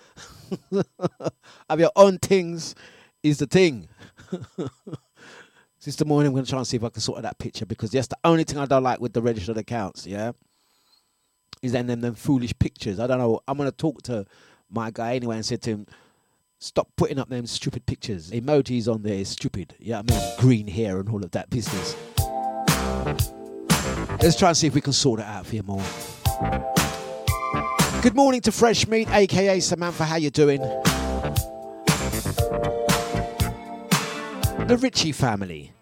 Have 1.70 1.79
your 1.79 1.93
own 1.95 2.18
things 2.18 2.74
is 3.22 3.39
the 3.39 3.47
thing. 3.47 3.89
Sister 5.79 6.05
Maureen, 6.05 6.27
I'm 6.27 6.33
going 6.33 6.45
to 6.45 6.51
try 6.51 6.59
and 6.59 6.66
see 6.66 6.77
if 6.77 6.83
I 6.83 6.89
can 6.89 7.01
sort 7.01 7.18
of 7.18 7.22
that 7.22 7.39
picture 7.39 7.66
because 7.66 7.91
that's 7.91 8.09
the 8.09 8.18
only 8.24 8.43
thing 8.43 8.59
I 8.59 8.66
don't 8.66 8.83
like 8.83 9.01
with 9.01 9.12
the 9.12 9.22
registered 9.22 9.59
accounts, 9.59 10.05
yeah? 10.07 10.33
Is 11.66 11.72
then 11.72 11.88
them, 11.88 12.00
them 12.00 12.14
foolish 12.14 12.56
pictures. 12.58 13.00
I 13.00 13.06
don't 13.08 13.18
know. 13.18 13.40
I'm 13.48 13.56
going 13.56 13.68
to 13.68 13.76
talk 13.76 14.00
to 14.02 14.24
my 14.70 14.92
guy 14.92 15.16
anyway 15.16 15.34
and 15.34 15.44
said 15.44 15.62
to 15.62 15.70
him, 15.70 15.86
stop 16.60 16.88
putting 16.96 17.18
up 17.18 17.28
them 17.28 17.44
stupid 17.46 17.84
pictures. 17.86 18.30
Emojis 18.30 18.86
on 18.86 19.02
there 19.02 19.14
is 19.18 19.28
stupid. 19.30 19.74
Yeah, 19.80 19.98
I 19.98 20.02
mean, 20.02 20.20
green 20.38 20.68
hair 20.68 21.00
and 21.00 21.08
all 21.08 21.24
of 21.24 21.32
that 21.32 21.50
business. 21.50 21.96
Let's 24.22 24.38
try 24.38 24.50
and 24.50 24.56
see 24.56 24.68
if 24.68 24.74
we 24.74 24.80
can 24.80 24.92
sort 24.92 25.18
it 25.20 25.26
out 25.26 25.44
for 25.44 25.56
you 25.56 25.64
more. 25.64 25.82
Good 28.00 28.14
morning 28.14 28.40
to 28.42 28.52
Fresh 28.52 28.86
Meat, 28.86 29.10
aka 29.10 29.58
Samantha. 29.58 30.04
How 30.04 30.16
you 30.16 30.30
doing? 30.30 30.60
The 34.66 34.78
Ritchie 34.80 35.12
family. 35.12 35.72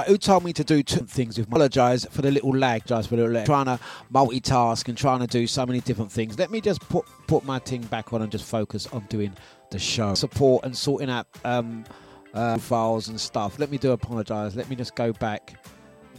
Right, 0.00 0.08
who 0.08 0.16
told 0.16 0.44
me 0.44 0.54
to 0.54 0.64
do 0.64 0.82
two 0.82 1.04
things 1.04 1.36
with 1.36 1.46
apologise 1.46 2.06
for 2.06 2.22
the 2.22 2.30
little 2.30 2.56
lag, 2.56 2.86
just 2.86 3.10
for 3.10 3.16
the 3.16 3.22
little 3.22 3.34
lag. 3.34 3.44
Trying 3.44 3.66
to 3.66 3.78
multitask 4.10 4.88
and 4.88 4.96
trying 4.96 5.20
to 5.20 5.26
do 5.26 5.46
so 5.46 5.66
many 5.66 5.80
different 5.80 6.10
things. 6.10 6.38
Let 6.38 6.50
me 6.50 6.62
just 6.62 6.80
put 6.88 7.04
put 7.26 7.44
my 7.44 7.58
thing 7.58 7.82
back 7.82 8.14
on 8.14 8.22
and 8.22 8.32
just 8.32 8.46
focus 8.46 8.86
on 8.94 9.04
doing 9.10 9.34
the 9.70 9.78
show. 9.78 10.14
Support 10.14 10.64
and 10.64 10.74
sorting 10.74 11.10
out 11.10 11.26
um 11.44 11.84
uh, 12.32 12.56
files 12.56 13.08
and 13.08 13.20
stuff. 13.20 13.58
Let 13.58 13.70
me 13.70 13.76
do 13.76 13.92
apologise. 13.92 14.56
Let 14.56 14.70
me 14.70 14.76
just 14.76 14.94
go 14.94 15.12
back 15.12 15.62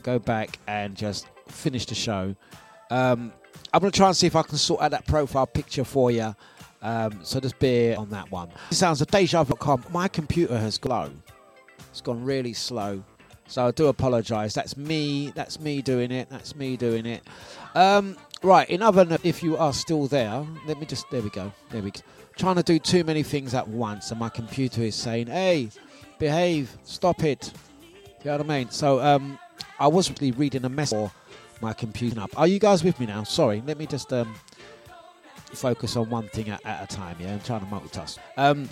go 0.04 0.20
back 0.20 0.60
and 0.68 0.96
just 0.96 1.26
finish 1.48 1.88
the 1.88 1.96
show. 1.96 2.36
Um, 2.92 3.34
I'm 3.74 3.80
going 3.80 3.92
to 3.92 3.98
try 3.98 4.08
and 4.10 4.16
see 4.16 4.28
if 4.28 4.36
I 4.36 4.44
can 4.44 4.60
sort 4.60 4.84
out 4.84 4.92
that 4.92 5.08
profile 5.08 5.48
picture 5.48 5.86
for 5.86 6.12
you. 6.12 6.36
Um, 6.84 7.22
so 7.24 7.40
just 7.40 7.58
bear 7.58 7.98
on 7.98 8.12
that 8.12 8.30
one. 8.30 8.50
It 8.70 8.76
sounds 8.76 9.02
of 9.02 9.08
deja.com. 9.08 9.86
My 9.90 10.08
computer 10.08 10.60
has 10.60 10.78
glow. 10.78 11.10
It's 11.90 12.02
gone 12.02 12.24
really 12.24 12.54
slow. 12.54 13.04
So 13.48 13.68
I 13.68 13.72
do 13.72 13.88
apologise. 13.88 14.54
That's 14.54 14.78
me. 14.78 15.32
That's 15.36 15.60
me 15.60 15.82
doing 15.82 16.12
it. 16.12 16.30
That's 16.30 16.56
me 16.56 16.78
doing 16.78 17.06
it. 17.06 17.24
Um, 17.76 18.16
right. 18.44 18.70
In 18.70 18.82
other, 18.82 19.18
if 19.24 19.44
you 19.44 19.58
are 19.58 19.74
still 19.74 20.08
there, 20.08 20.46
let 20.66 20.80
me 20.80 20.86
just. 20.86 21.10
There 21.12 21.22
we 21.22 21.30
go. 21.30 21.52
There 21.70 21.82
we 21.82 21.92
go. 21.92 22.00
Trying 22.38 22.56
to 22.56 22.64
do 22.64 22.80
too 22.80 23.04
many 23.04 23.24
things 23.24 23.54
at 23.54 23.68
once, 23.68 24.12
and 24.12 24.20
my 24.20 24.30
computer 24.30 24.82
is 24.82 24.96
saying, 24.96 25.28
"Hey, 25.28 25.70
behave. 26.18 26.78
Stop 26.84 27.24
it." 27.24 27.52
You 28.24 28.32
know 28.32 28.38
what 28.38 28.46
I 28.46 28.60
mean? 28.60 28.70
So 28.70 29.02
um, 29.02 29.40
I 29.80 29.88
was 29.88 30.12
really 30.12 30.32
reading 30.32 30.64
a 30.64 30.70
message 30.70 31.10
for 31.10 31.12
my 31.62 31.74
computer 31.74 32.22
up. 32.22 32.38
Are 32.40 32.48
you 32.48 32.60
guys 32.60 32.84
with 32.84 33.00
me 33.00 33.08
now? 33.08 33.24
Sorry, 33.24 33.64
let 33.66 33.78
me 33.78 33.88
just 33.88 34.14
um, 34.14 34.34
focus 35.54 35.96
on 35.96 36.10
one 36.10 36.28
thing 36.30 36.50
at, 36.50 36.66
at 36.66 36.84
a 36.84 36.96
time. 36.96 37.18
Yeah, 37.20 37.34
I'm 37.34 37.40
trying 37.42 37.62
to 37.62 37.66
multitask. 37.66 38.18
Um, 38.38 38.70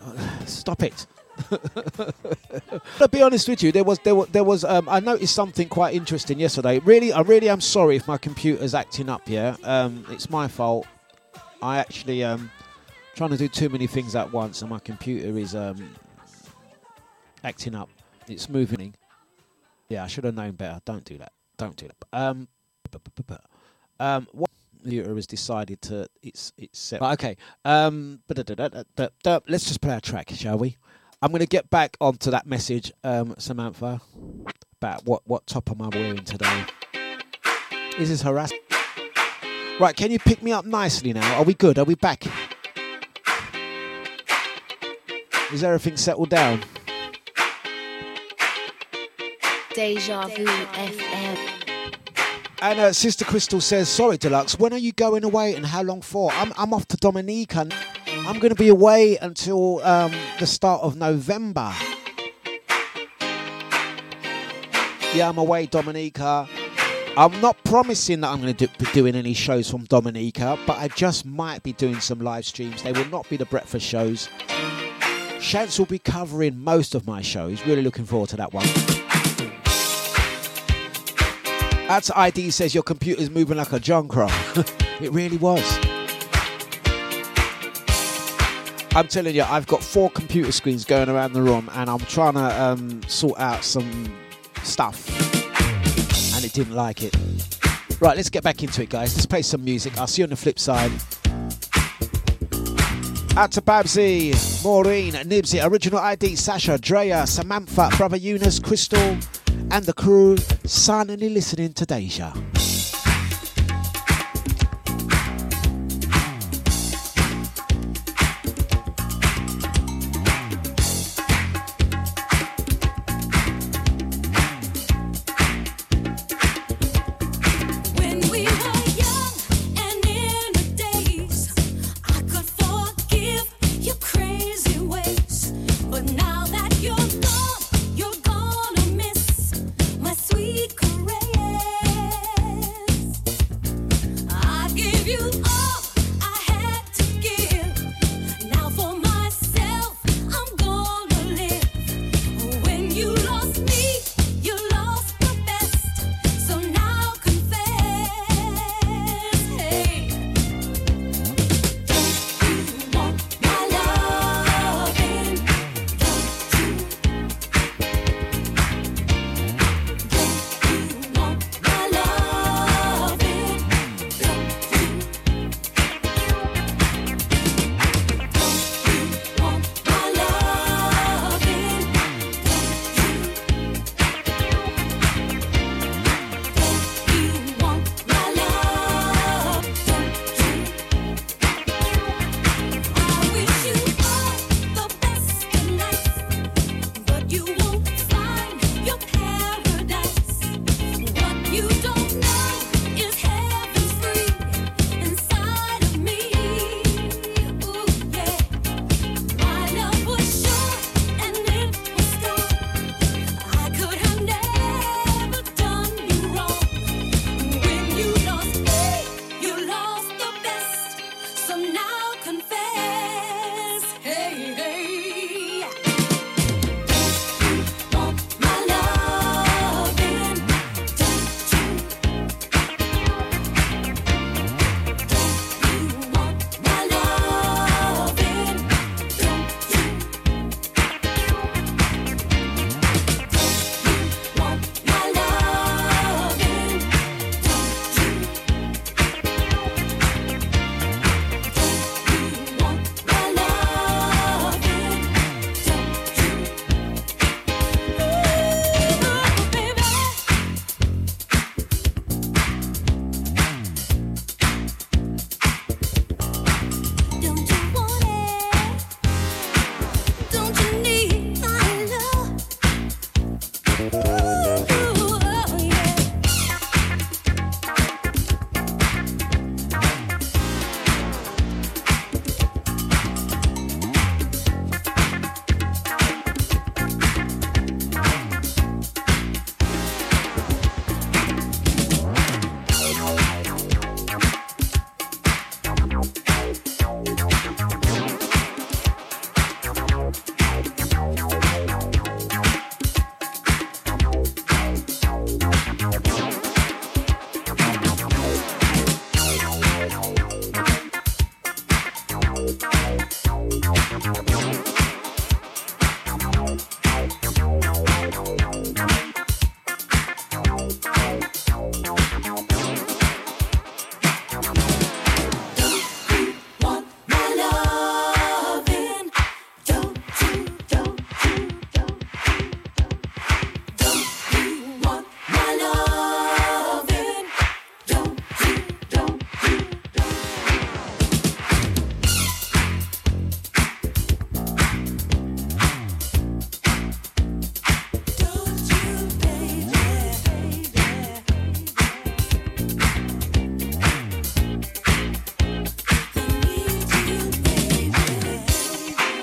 stop 0.46 0.82
it. 0.82 1.06
To 1.48 3.08
be 3.10 3.22
honest 3.22 3.48
with 3.48 3.62
you, 3.62 3.72
there 3.72 3.84
was 3.84 3.98
there 4.00 4.14
was 4.14 4.28
there 4.28 4.44
was 4.44 4.64
um, 4.64 4.88
I 4.88 5.00
noticed 5.00 5.34
something 5.34 5.68
quite 5.68 5.94
interesting 5.94 6.38
yesterday. 6.40 6.78
Really, 6.80 7.12
I 7.12 7.20
really 7.20 7.48
am 7.48 7.60
sorry 7.60 7.96
if 7.96 8.06
my 8.06 8.18
computer's 8.18 8.74
acting 8.74 9.08
up. 9.08 9.22
Yeah, 9.26 9.56
um, 9.64 10.04
it's 10.10 10.30
my 10.30 10.48
fault. 10.48 10.86
I 11.62 11.78
actually 11.78 12.24
um 12.24 12.50
trying 13.14 13.30
to 13.30 13.36
do 13.36 13.48
too 13.48 13.68
many 13.68 13.86
things 13.86 14.14
at 14.14 14.32
once, 14.32 14.62
and 14.62 14.70
my 14.70 14.78
computer 14.78 15.38
is 15.38 15.54
um 15.54 15.94
acting 17.44 17.74
up. 17.74 17.88
It's 18.28 18.48
moving. 18.48 18.94
Yeah, 19.88 20.04
I 20.04 20.06
should 20.06 20.24
have 20.24 20.34
known 20.34 20.52
better. 20.52 20.80
Don't 20.84 21.04
do 21.04 21.18
that. 21.18 21.32
Don't 21.56 21.76
do 21.76 21.88
that. 21.88 21.96
Um, 22.12 22.48
um, 23.98 24.26
what 24.32 24.50
computer 24.80 25.14
has 25.14 25.26
decided 25.26 25.82
to 25.82 26.06
it's 26.22 26.52
it's 26.56 26.78
set. 26.78 27.00
Right, 27.00 27.12
okay. 27.12 27.36
Um, 27.64 28.20
let's 28.28 29.66
just 29.66 29.80
play 29.80 29.94
a 29.94 30.00
track, 30.00 30.30
shall 30.30 30.58
we? 30.58 30.76
I'm 31.22 31.30
going 31.32 31.40
to 31.40 31.46
get 31.46 31.68
back 31.68 31.98
onto 32.00 32.30
that 32.30 32.46
message, 32.46 32.92
um, 33.04 33.34
Samantha, 33.36 34.00
about 34.80 35.04
what 35.04 35.20
what 35.26 35.46
top 35.46 35.70
am 35.70 35.82
I 35.82 35.88
wearing 35.88 36.24
today? 36.24 36.64
Is 37.98 38.08
this 38.08 38.22
harassment? 38.22 38.62
Right, 39.78 39.94
can 39.94 40.10
you 40.10 40.18
pick 40.18 40.42
me 40.42 40.52
up 40.52 40.64
nicely 40.64 41.12
now? 41.12 41.36
Are 41.36 41.44
we 41.44 41.52
good? 41.52 41.78
Are 41.78 41.84
we 41.84 41.94
back? 41.94 42.24
Is 45.52 45.62
everything 45.62 45.98
settled 45.98 46.30
down? 46.30 46.62
Deja 49.74 50.26
Vu 50.26 50.46
FM. 50.46 51.38
And 52.62 52.80
uh, 52.80 52.92
Sister 52.94 53.26
Crystal 53.26 53.60
says, 53.60 53.90
"Sorry, 53.90 54.16
Dlux. 54.16 54.58
When 54.58 54.72
are 54.72 54.78
you 54.78 54.92
going 54.92 55.24
away, 55.24 55.54
and 55.54 55.66
how 55.66 55.82
long 55.82 56.00
for? 56.00 56.32
I'm 56.32 56.54
I'm 56.56 56.72
off 56.72 56.86
to 56.88 56.96
Dominica. 56.96 57.68
I'm 58.26 58.38
going 58.38 58.50
to 58.50 58.54
be 58.54 58.68
away 58.68 59.16
until 59.16 59.82
um, 59.82 60.12
the 60.38 60.46
start 60.46 60.82
of 60.82 60.96
November. 60.96 61.72
Yeah, 65.14 65.28
I'm 65.28 65.38
away, 65.38 65.66
Dominica. 65.66 66.48
I'm 67.16 67.40
not 67.40 67.62
promising 67.64 68.20
that 68.20 68.28
I'm 68.28 68.40
going 68.40 68.54
to 68.54 68.66
do, 68.66 68.72
be 68.78 68.90
doing 68.92 69.14
any 69.16 69.34
shows 69.34 69.68
from 69.68 69.84
Dominica, 69.84 70.56
but 70.66 70.78
I 70.78 70.88
just 70.88 71.26
might 71.26 71.62
be 71.62 71.72
doing 71.72 72.00
some 72.00 72.20
live 72.20 72.44
streams. 72.46 72.82
They 72.82 72.92
will 72.92 73.08
not 73.08 73.28
be 73.28 73.36
the 73.36 73.46
breakfast 73.46 73.84
shows. 73.84 74.28
Shants 75.38 75.78
will 75.78 75.86
be 75.86 75.98
covering 75.98 76.58
most 76.58 76.94
of 76.94 77.06
my 77.06 77.22
shows. 77.22 77.66
Really 77.66 77.82
looking 77.82 78.04
forward 78.04 78.28
to 78.30 78.36
that 78.36 78.52
one." 78.52 78.66
That's 81.88 82.08
ID 82.12 82.52
says 82.52 82.72
your 82.72 82.84
computer's 82.84 83.30
moving 83.30 83.56
like 83.56 83.72
a 83.72 83.80
Junkra. 83.80 84.30
it 85.02 85.10
really 85.10 85.38
was. 85.38 85.99
I'm 88.92 89.06
telling 89.06 89.36
you, 89.36 89.44
I've 89.44 89.68
got 89.68 89.84
four 89.84 90.10
computer 90.10 90.50
screens 90.50 90.84
going 90.84 91.08
around 91.08 91.32
the 91.32 91.42
room, 91.42 91.70
and 91.74 91.88
I'm 91.88 92.00
trying 92.00 92.34
to 92.34 92.62
um, 92.62 93.02
sort 93.04 93.38
out 93.38 93.62
some 93.62 94.12
stuff, 94.64 95.08
and 96.34 96.44
it 96.44 96.52
didn't 96.52 96.74
like 96.74 97.02
it. 97.04 97.14
Right, 98.00 98.16
let's 98.16 98.30
get 98.30 98.42
back 98.42 98.62
into 98.62 98.82
it, 98.82 98.90
guys. 98.90 99.14
Let's 99.14 99.26
play 99.26 99.42
some 99.42 99.64
music. 99.64 99.96
I'll 99.96 100.08
see 100.08 100.22
you 100.22 100.24
on 100.26 100.30
the 100.30 100.36
flip 100.36 100.58
side. 100.58 100.90
Out 103.36 103.52
to 103.52 103.62
Babsy, 103.62 104.32
Maureen, 104.64 105.12
Nibsy, 105.12 105.64
Original 105.64 106.00
ID, 106.00 106.34
Sasha, 106.34 106.76
Drea, 106.76 107.26
Samantha, 107.28 107.90
Brother 107.96 108.16
Eunice, 108.16 108.58
Crystal, 108.58 109.16
and 109.70 109.84
the 109.84 109.92
crew 109.92 110.36
silently 110.64 111.28
listening 111.28 111.72
to 111.74 111.86
Deja. 111.86 112.32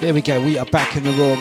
There 0.07 0.13
we 0.13 0.21
go. 0.21 0.39
We 0.39 0.57
are 0.57 0.65
back 0.65 0.95
in 0.95 1.03
the 1.03 1.11
room. 1.11 1.37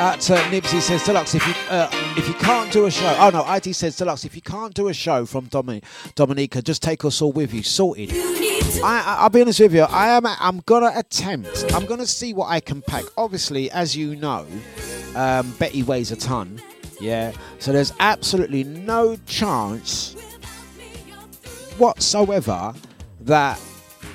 At 0.00 0.30
uh, 0.30 0.38
Nipsey 0.44 0.80
says 0.80 1.02
Dlux, 1.02 1.34
if 1.34 1.46
you 1.46 1.52
uh, 1.68 1.90
if 2.16 2.26
you 2.26 2.32
can't 2.32 2.72
do 2.72 2.86
a 2.86 2.90
show, 2.90 3.14
oh 3.20 3.28
no, 3.28 3.44
IT 3.52 3.74
says 3.74 3.94
Dlux, 3.98 4.24
if 4.24 4.34
you 4.34 4.40
can't 4.40 4.72
do 4.72 4.88
a 4.88 4.94
show 4.94 5.26
from 5.26 5.44
Domi- 5.48 5.82
Dominica, 6.14 6.62
just 6.62 6.82
take 6.82 7.04
us 7.04 7.20
all 7.20 7.32
with 7.32 7.52
you, 7.52 7.62
sorted. 7.62 8.10
You 8.10 8.40
need 8.40 8.62
to 8.62 8.80
I, 8.82 9.00
I, 9.00 9.16
I'll 9.18 9.28
be 9.28 9.42
honest 9.42 9.60
with 9.60 9.74
you. 9.74 9.82
I 9.82 10.16
am. 10.16 10.24
I'm 10.24 10.60
gonna 10.60 10.92
attempt. 10.96 11.66
I'm 11.74 11.84
gonna 11.84 12.06
see 12.06 12.32
what 12.32 12.48
I 12.48 12.60
can 12.60 12.80
pack. 12.80 13.04
Obviously, 13.18 13.70
as 13.70 13.94
you 13.94 14.16
know, 14.16 14.46
um, 15.14 15.54
Betty 15.58 15.82
weighs 15.82 16.10
a 16.10 16.16
ton. 16.16 16.62
Yeah. 17.02 17.32
So 17.58 17.70
there's 17.70 17.92
absolutely 18.00 18.64
no 18.64 19.18
chance 19.26 20.03
whatsoever 21.78 22.74
that 23.20 23.60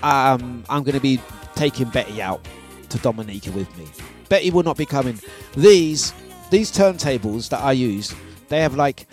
um, 0.03 0.63
I'm 0.69 0.83
going 0.83 0.95
to 0.95 1.01
be 1.01 1.19
taking 1.55 1.89
Betty 1.89 2.21
out 2.21 2.45
to 2.89 2.97
Dominica 2.99 3.51
with 3.51 3.75
me. 3.77 3.85
Betty 4.29 4.51
will 4.51 4.63
not 4.63 4.77
be 4.77 4.85
coming. 4.85 5.19
These 5.55 6.13
these 6.51 6.71
turntables 6.71 7.49
that 7.49 7.63
I 7.63 7.73
use, 7.73 8.13
they 8.47 8.61
have 8.61 8.75
like 8.75 9.07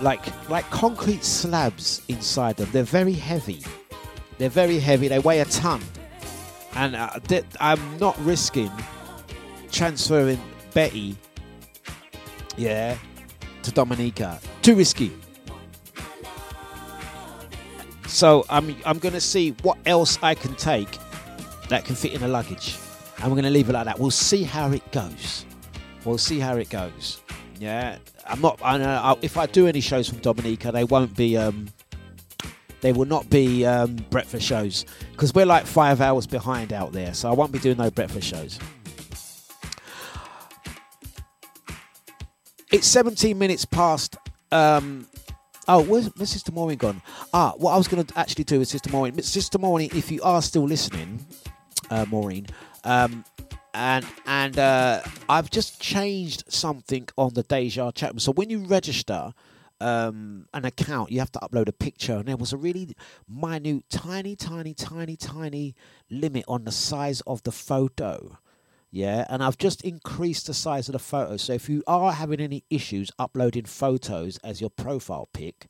like 0.00 0.48
like 0.48 0.68
concrete 0.70 1.24
slabs 1.24 2.02
inside 2.08 2.56
them. 2.56 2.68
They're 2.72 2.82
very 2.82 3.12
heavy. 3.12 3.62
They're 4.38 4.48
very 4.48 4.78
heavy. 4.78 5.08
They 5.08 5.18
weigh 5.18 5.40
a 5.40 5.44
ton, 5.44 5.80
and 6.74 6.96
uh, 6.96 7.18
th- 7.28 7.44
I'm 7.60 7.98
not 7.98 8.18
risking 8.20 8.70
transferring 9.70 10.40
Betty, 10.74 11.16
yeah, 12.56 12.96
to 13.62 13.72
Dominica. 13.72 14.40
Too 14.62 14.74
risky. 14.74 15.12
So 18.10 18.44
I'm 18.50 18.76
I'm 18.84 18.98
gonna 18.98 19.20
see 19.20 19.52
what 19.62 19.78
else 19.86 20.18
I 20.20 20.34
can 20.34 20.54
take 20.56 20.98
that 21.68 21.84
can 21.84 21.94
fit 21.94 22.12
in 22.12 22.20
the 22.20 22.28
luggage, 22.28 22.76
and 23.18 23.30
we're 23.30 23.36
gonna 23.36 23.50
leave 23.50 23.68
it 23.68 23.72
like 23.72 23.84
that. 23.84 23.98
We'll 23.98 24.10
see 24.10 24.42
how 24.42 24.72
it 24.72 24.90
goes. 24.90 25.46
We'll 26.04 26.18
see 26.18 26.40
how 26.40 26.56
it 26.56 26.68
goes. 26.68 27.22
Yeah, 27.60 27.98
I'm 28.26 28.40
not. 28.40 28.58
I 28.64 28.78
know 28.78 29.16
if 29.22 29.36
I 29.36 29.46
do 29.46 29.68
any 29.68 29.80
shows 29.80 30.08
from 30.08 30.18
Dominica, 30.18 30.72
they 30.72 30.84
won't 30.84 31.16
be. 31.16 31.36
Um, 31.36 31.68
they 32.80 32.92
will 32.92 33.06
not 33.06 33.30
be 33.30 33.64
um, 33.64 33.96
breakfast 34.10 34.44
shows 34.46 34.86
because 35.12 35.32
we're 35.32 35.46
like 35.46 35.64
five 35.64 36.00
hours 36.00 36.26
behind 36.26 36.72
out 36.72 36.92
there. 36.92 37.14
So 37.14 37.30
I 37.30 37.32
won't 37.32 37.52
be 37.52 37.58
doing 37.58 37.76
no 37.76 37.90
breakfast 37.90 38.26
shows. 38.26 38.58
It's 42.72 42.86
17 42.86 43.38
minutes 43.38 43.64
past. 43.66 44.16
Um, 44.50 45.06
oh, 45.68 45.82
where's, 45.82 46.06
where's 46.16 46.30
Sister 46.30 46.52
Maureen 46.52 46.78
gone? 46.78 47.02
Ah, 47.32 47.52
what 47.56 47.72
I 47.72 47.76
was 47.76 47.88
going 47.88 48.04
to 48.04 48.18
actually 48.18 48.44
do 48.44 48.58
with 48.58 48.68
Sister 48.68 48.90
Maureen. 48.90 49.20
Sister 49.22 49.58
Maureen, 49.58 49.90
if 49.94 50.10
you 50.10 50.22
are 50.22 50.42
still 50.42 50.64
listening, 50.64 51.24
uh, 51.90 52.06
Maureen, 52.08 52.46
um, 52.84 53.24
and 53.74 54.06
and 54.26 54.58
uh, 54.58 55.00
I've 55.28 55.50
just 55.50 55.80
changed 55.80 56.44
something 56.48 57.08
on 57.16 57.34
the 57.34 57.42
Deja 57.42 57.92
chat. 57.92 58.20
So 58.20 58.32
when 58.32 58.50
you 58.50 58.60
register 58.66 59.32
um, 59.80 60.46
an 60.52 60.64
account, 60.64 61.10
you 61.10 61.20
have 61.20 61.32
to 61.32 61.38
upload 61.40 61.68
a 61.68 61.72
picture, 61.72 62.16
and 62.16 62.26
there 62.26 62.36
was 62.36 62.52
a 62.52 62.56
really 62.56 62.94
minute, 63.28 63.84
tiny, 63.90 64.36
tiny, 64.36 64.74
tiny, 64.74 65.16
tiny 65.16 65.74
limit 66.10 66.44
on 66.48 66.64
the 66.64 66.72
size 66.72 67.20
of 67.22 67.42
the 67.44 67.52
photo. 67.52 68.38
Yeah, 68.90 69.24
and 69.28 69.42
I've 69.42 69.58
just 69.58 69.82
increased 69.82 70.46
the 70.48 70.54
size 70.54 70.88
of 70.88 70.94
the 70.94 70.98
photo. 70.98 71.36
So 71.36 71.52
if 71.52 71.68
you 71.68 71.82
are 71.86 72.12
having 72.12 72.40
any 72.40 72.64
issues 72.70 73.10
uploading 73.18 73.66
photos 73.66 74.38
as 74.38 74.60
your 74.60 74.70
profile 74.70 75.28
pic, 75.32 75.68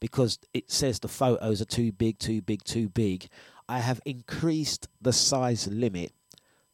because 0.00 0.38
it 0.52 0.70
says 0.70 0.98
the 0.98 1.08
photos 1.08 1.60
are 1.62 1.66
too 1.66 1.92
big, 1.92 2.18
too 2.18 2.42
big, 2.42 2.64
too 2.64 2.88
big, 2.88 3.28
I 3.68 3.78
have 3.80 4.00
increased 4.04 4.88
the 5.00 5.12
size 5.12 5.68
limit 5.68 6.12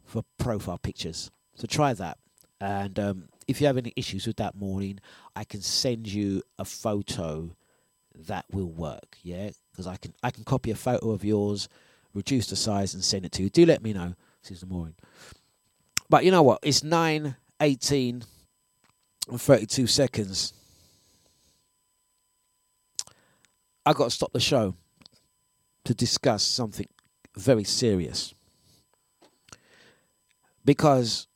for 0.04 0.24
profile 0.38 0.78
pictures. 0.78 1.30
So 1.54 1.66
try 1.66 1.92
that. 1.94 2.18
And 2.60 2.98
um, 2.98 3.28
if 3.46 3.60
you 3.60 3.66
have 3.66 3.76
any 3.76 3.92
issues 3.96 4.26
with 4.26 4.36
that 4.36 4.54
morning, 4.54 4.98
I 5.36 5.44
can 5.44 5.60
send 5.60 6.08
you 6.08 6.42
a 6.58 6.64
photo 6.64 7.54
that 8.14 8.46
will 8.50 8.70
work. 8.70 9.18
Yeah, 9.22 9.50
because 9.70 9.86
I 9.86 9.96
can 9.96 10.14
I 10.22 10.30
can 10.30 10.44
copy 10.44 10.70
a 10.70 10.76
photo 10.76 11.10
of 11.10 11.24
yours, 11.24 11.68
reduce 12.14 12.46
the 12.46 12.56
size, 12.56 12.94
and 12.94 13.02
send 13.02 13.24
it 13.24 13.32
to 13.32 13.42
you. 13.42 13.50
Do 13.50 13.66
let 13.66 13.82
me 13.82 13.92
know, 13.92 14.14
Sister 14.42 14.66
Maureen. 14.66 14.94
But 16.12 16.26
you 16.26 16.30
know 16.30 16.42
what? 16.42 16.58
It's 16.62 16.84
9, 16.84 17.36
18, 17.58 18.22
and 19.30 19.40
32 19.40 19.86
seconds. 19.86 20.52
I've 23.86 23.96
got 23.96 24.04
to 24.04 24.10
stop 24.10 24.30
the 24.34 24.38
show 24.38 24.74
to 25.86 25.94
discuss 25.94 26.42
something 26.42 26.86
very 27.34 27.64
serious. 27.64 28.34
Because 30.66 31.28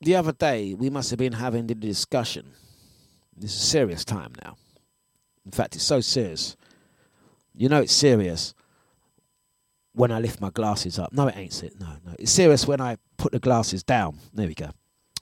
the 0.00 0.16
other 0.16 0.32
day 0.32 0.72
we 0.72 0.88
must 0.88 1.10
have 1.10 1.18
been 1.18 1.34
having 1.34 1.66
the 1.66 1.74
discussion. 1.74 2.52
This 3.36 3.54
is 3.54 3.64
a 3.64 3.66
serious 3.66 4.06
time 4.06 4.32
now. 4.42 4.56
In 5.44 5.52
fact, 5.52 5.76
it's 5.76 5.84
so 5.84 6.00
serious. 6.00 6.56
You 7.54 7.68
know 7.68 7.82
it's 7.82 7.92
serious 7.92 8.54
when 9.94 10.10
I 10.10 10.18
lift 10.18 10.40
my 10.40 10.50
glasses 10.50 10.98
up. 10.98 11.12
No, 11.12 11.28
it 11.28 11.36
ain't 11.36 11.52
serious. 11.52 11.78
No, 11.78 11.86
no. 12.04 12.14
It's 12.18 12.32
serious 12.32 12.66
when 12.66 12.80
I 12.80 12.96
put 13.16 13.32
the 13.32 13.38
glasses 13.38 13.82
down. 13.82 14.18
There 14.32 14.46
we 14.46 14.54
go. 14.54 14.70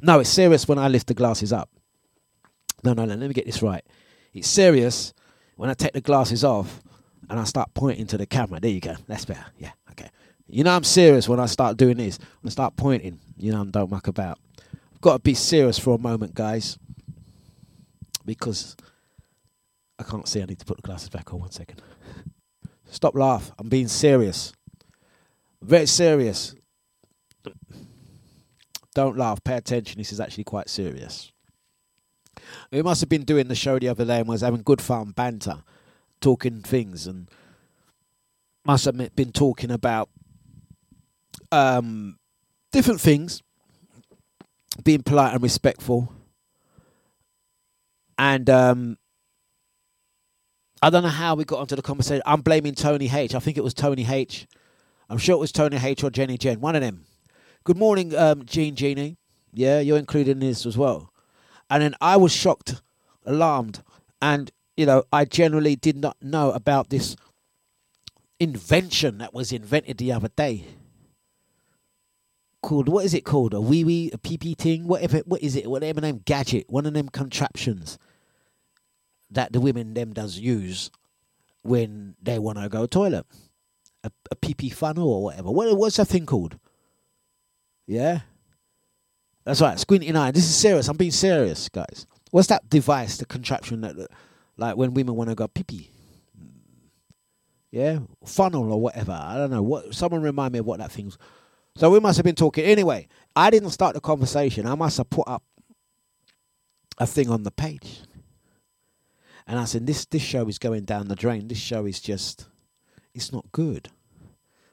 No, 0.01 0.19
it's 0.19 0.31
serious 0.31 0.67
when 0.67 0.79
I 0.79 0.89
lift 0.89 1.07
the 1.07 1.15
glasses 1.15 1.53
up. 1.53 1.69
No, 2.83 2.95
no, 2.95 3.05
no. 3.05 3.15
Let 3.15 3.29
me 3.29 3.35
get 3.35 3.47
this 3.47 3.63
right. 3.63 3.85
It's 4.33 4.49
serious 4.49 5.13
when 5.57 5.71
I 5.71 5.75
take 5.75 5.93
the 5.93 6.01
glasses 6.01 6.43
off 6.43 6.83
and 7.29 7.39
I 7.39 7.45
start 7.45 7.73
pointing 7.75 8.07
to 8.09 8.19
the 8.19 8.27
camera. 8.27 8.61
There 8.61 8.71
you 8.71 8.81
go. 8.81 8.97
That's 9.07 9.25
better. 9.25 9.45
Yeah, 9.59 9.73
okay. 9.91 10.09
You 10.49 10.65
know 10.65 10.75
I'm 10.75 10.85
serious 10.85 11.29
when 11.29 11.39
I 11.39 11.47
start 11.47 11.77
doing 11.77 11.99
this. 11.99 12.19
When 12.41 12.49
I 12.49 12.51
start 12.51 12.77
pointing, 12.77 13.21
you 13.37 13.53
know 13.53 13.63
I 13.63 13.65
don't 13.67 13.91
muck 13.91 14.09
about. 14.09 14.39
I've 14.93 15.01
got 15.01 15.13
to 15.15 15.19
be 15.21 15.35
serious 15.35 15.79
for 15.79 15.95
a 15.95 15.99
moment, 15.99 16.35
guys, 16.35 16.79
because 18.25 18.77
I 19.99 20.03
can't 20.03 20.27
see. 20.27 20.43
I 20.43 20.47
need 20.47 20.59
to 20.59 20.65
put 20.65 20.79
the 20.79 20.83
glasses 20.83 21.11
back 21.11 21.33
on. 21.33 21.41
One 21.41 21.51
second. 21.51 21.81
Stop 22.91 23.15
laugh. 23.15 23.53
I'm 23.59 23.69
being 23.69 23.89
serious. 23.89 24.53
Very 25.63 25.87
serious. 25.87 26.55
Don't 28.95 29.17
laugh. 29.17 29.43
Pay 29.43 29.57
attention. 29.57 29.99
This 29.99 30.13
is 30.13 30.21
actually 30.21 30.45
quite 30.45 30.69
serious. 30.69 31.33
We 32.71 32.83
must 32.83 33.01
have 33.01 33.09
been 33.09 33.25
doing 33.25 33.49
the 33.49 33.55
show 33.55 33.79
the 33.79 33.89
other 33.89 34.05
day 34.05 34.19
and 34.19 34.29
was 34.29 34.41
having 34.41 34.63
good 34.63 34.81
fun, 34.83 35.13
banter, 35.13 35.63
talking 36.21 36.63
things, 36.63 37.07
and 37.07 37.31
must 38.65 38.85
have 38.85 39.15
been 39.15 39.33
talking 39.33 39.71
about 39.71 40.09
um, 41.51 42.19
different 42.73 43.01
things, 43.01 43.43
being 44.83 45.03
polite 45.03 45.35
and 45.35 45.43
respectful, 45.43 46.13
and 48.19 48.51
um, 48.51 48.99
I 50.83 50.91
don't 50.91 51.03
know 51.03 51.09
how 51.09 51.35
we 51.35 51.45
got 51.45 51.61
onto 51.61 51.77
the 51.77 51.83
conversation. 51.83 52.23
I'm 52.27 52.41
blaming 52.41 52.75
Tony 52.75 53.09
H. 53.09 53.35
I 53.35 53.39
think 53.39 53.57
it 53.57 53.65
was 53.65 53.75
Tony 53.75 54.07
H. 54.09 54.47
I'm 55.09 55.19
sure 55.19 55.35
it 55.35 55.39
was 55.41 55.53
Tony 55.53 55.77
H 55.77 56.03
or 56.03 56.11
Jenny 56.11 56.39
Jen, 56.39 56.61
one 56.61 56.75
of 56.75 56.83
them. 56.83 57.05
Good 57.65 57.77
morning, 57.77 58.15
um, 58.17 58.45
Jean 58.45 58.75
Jeannie. 58.75 59.19
Yeah, 59.53 59.81
you're 59.81 59.99
included 59.99 60.33
in 60.33 60.41
this 60.41 60.65
as 60.65 60.77
well. 60.79 61.13
And 61.69 61.83
then 61.83 61.95
I 62.01 62.17
was 62.17 62.33
shocked, 62.33 62.83
alarmed, 63.25 63.83
and 64.21 64.51
you 64.77 64.87
know, 64.87 65.05
I 65.13 65.25
generally 65.25 65.77
did 65.77 65.97
not 65.97 66.17
know 66.23 66.51
about 66.53 66.91
this 66.91 67.17
invention 68.41 69.19
that 69.19 69.35
was 69.35 69.53
invented 69.53 69.99
the 69.99 70.13
other 70.13 70.29
day. 70.29 70.67
called 72.63 72.89
what 72.89 73.05
is 73.05 73.15
it 73.15 73.25
called? 73.25 73.55
A 73.55 73.61
wee 73.61 73.85
wee, 73.85 74.11
a 74.13 74.19
pee 74.19 74.39
pee 74.39 74.55
thing, 74.55 74.87
whatever. 74.87 75.19
What 75.19 75.43
is 75.43 75.57
it? 75.57 75.67
Whatever 75.67 76.01
name 76.01 76.23
gadget, 76.25 76.71
one 76.71 76.87
of 76.87 76.95
them 76.95 77.09
contraptions 77.09 77.99
that 79.31 79.53
the 79.53 79.61
women 79.61 79.95
them 79.95 80.13
does 80.13 80.39
use 80.39 80.91
when 81.63 82.17
they 82.23 82.39
want 82.39 82.59
to 82.59 82.69
go 82.69 82.87
toilet. 82.87 83.27
A, 84.05 84.11
a 84.31 84.37
pee 84.37 84.71
funnel 84.71 85.09
or 85.09 85.23
whatever. 85.25 85.51
What 85.51 85.77
what's 85.77 85.97
that 85.97 86.09
thing 86.09 86.27
called? 86.27 86.59
Yeah, 87.87 88.21
that's 89.45 89.61
right. 89.61 89.79
Squinting 89.79 90.17
eye. 90.17 90.31
This 90.33 90.45
is 90.45 90.55
serious. 90.55 90.89
I'm 90.89 90.97
being 90.97 91.11
serious, 91.11 91.69
guys. 91.69 92.07
What's 92.31 92.49
that 92.49 92.69
device, 92.71 93.19
the 93.19 93.27
contraption 93.27 93.83
that, 93.83 93.97
that- 93.97 94.11
like 94.57 94.77
when 94.77 94.95
women 94.95 95.15
want 95.17 95.31
to 95.31 95.35
go 95.37 95.49
pee 95.49 95.63
pee? 95.65 95.91
Yeah, 97.71 98.01
funnel 98.27 98.71
or 98.73 98.81
whatever. 98.81 99.13
I 99.13 99.37
don't 99.39 99.51
know. 99.51 99.63
What? 99.63 99.95
Someone 99.95 100.23
remind 100.23 100.53
me 100.53 100.59
of 100.59 100.67
what 100.67 100.79
that 100.81 100.93
thing's. 100.93 101.17
So 101.77 101.89
we 101.91 102.01
must 102.01 102.19
have 102.19 102.25
been 102.25 102.35
talking 102.35 102.65
anyway. 102.65 103.09
I 103.35 103.49
didn't 103.51 103.71
start 103.71 103.95
the 103.95 104.01
conversation. 104.01 104.67
I 104.67 104.75
must 104.75 104.99
have 104.99 105.09
put 105.09 105.27
up 105.27 105.43
a 106.99 107.07
thing 107.07 107.31
on 107.31 107.45
the 107.45 107.51
page, 107.51 108.01
and 109.47 109.59
I 109.59 109.65
said, 109.65 109.87
"This 109.87 110.05
this 110.05 110.21
show 110.23 110.47
is 110.49 110.59
going 110.59 110.85
down 110.85 111.09
the 111.09 111.17
drain. 111.17 111.49
This 111.49 111.59
show 111.59 111.87
is 111.87 111.99
just, 111.99 112.47
it's 113.15 113.33
not 113.33 113.51
good. 113.53 113.91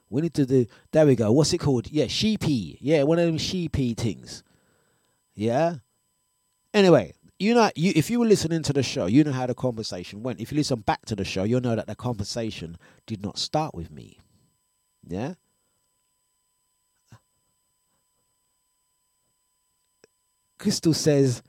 We 0.10 0.22
need 0.22 0.34
to 0.36 0.46
do. 0.46 0.66
There 0.92 1.06
we 1.06 1.16
go. 1.16 1.32
What's 1.32 1.54
it 1.54 1.60
called? 1.60 1.92
Yeah, 1.92 2.08
sheepy. 2.08 2.78
Yeah, 2.82 3.04
one 3.04 3.20
of 3.20 3.26
them 3.26 3.38
sheepy 3.38 3.94
things. 3.94 4.44
Yeah. 5.36 5.76
Anyway, 6.74 7.14
you 7.38 7.54
know, 7.54 7.70
you 7.76 7.94
if 7.96 8.10
you 8.10 8.20
were 8.20 8.26
listening 8.26 8.64
to 8.64 8.74
the 8.74 8.84
show, 8.84 9.06
you 9.06 9.24
know 9.24 9.32
how 9.32 9.46
the 9.46 9.54
conversation 9.54 10.24
went. 10.24 10.42
If 10.42 10.52
you 10.52 10.58
listen 10.58 10.80
back 10.82 11.06
to 11.06 11.16
the 11.16 11.24
show, 11.24 11.44
you'll 11.44 11.62
know 11.62 11.76
that 11.76 11.88
the 11.88 11.96
conversation 11.96 12.78
did 13.06 13.22
not 13.22 13.38
start 13.38 13.76
with 13.76 13.92
me. 13.92 14.20
Yeah. 15.08 15.36
Crystal 20.58 20.94
says, 20.94 21.42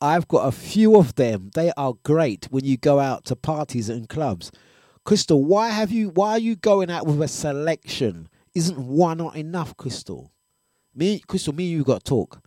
I've 0.00 0.26
got 0.26 0.48
a 0.48 0.52
few 0.52 0.96
of 0.96 1.14
them. 1.14 1.50
They 1.54 1.72
are 1.76 1.94
great 2.02 2.48
when 2.50 2.64
you 2.64 2.76
go 2.76 2.98
out 2.98 3.24
to 3.26 3.36
parties 3.36 3.88
and 3.88 4.08
clubs. 4.08 4.50
Crystal, 5.04 5.42
why 5.42 5.70
have 5.70 5.90
you 5.90 6.10
why 6.10 6.32
are 6.32 6.38
you 6.38 6.56
going 6.56 6.90
out 6.90 7.06
with 7.06 7.20
a 7.22 7.28
selection? 7.28 8.28
Isn't 8.54 8.78
one 8.78 9.18
not 9.18 9.36
enough, 9.36 9.76
Crystal? 9.76 10.32
Me 10.94 11.20
Crystal, 11.20 11.54
me 11.54 11.64
you 11.64 11.84
got 11.84 12.04
to 12.04 12.08
talk. 12.08 12.44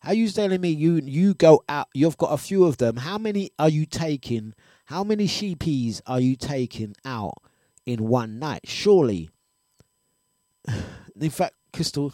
How 0.00 0.12
you 0.12 0.28
telling 0.28 0.60
me 0.60 0.70
you 0.70 1.00
you 1.04 1.34
go 1.34 1.64
out 1.68 1.88
you've 1.94 2.16
got 2.16 2.32
a 2.32 2.38
few 2.38 2.64
of 2.64 2.78
them. 2.78 2.96
How 2.96 3.18
many 3.18 3.50
are 3.58 3.68
you 3.68 3.86
taking? 3.86 4.54
How 4.86 5.02
many 5.02 5.26
sheepies 5.26 6.00
are 6.06 6.20
you 6.20 6.36
taking 6.36 6.94
out 7.04 7.42
in 7.84 8.06
one 8.06 8.38
night? 8.38 8.62
Surely 8.64 9.30
in 11.20 11.30
fact, 11.30 11.54
Crystal, 11.72 12.12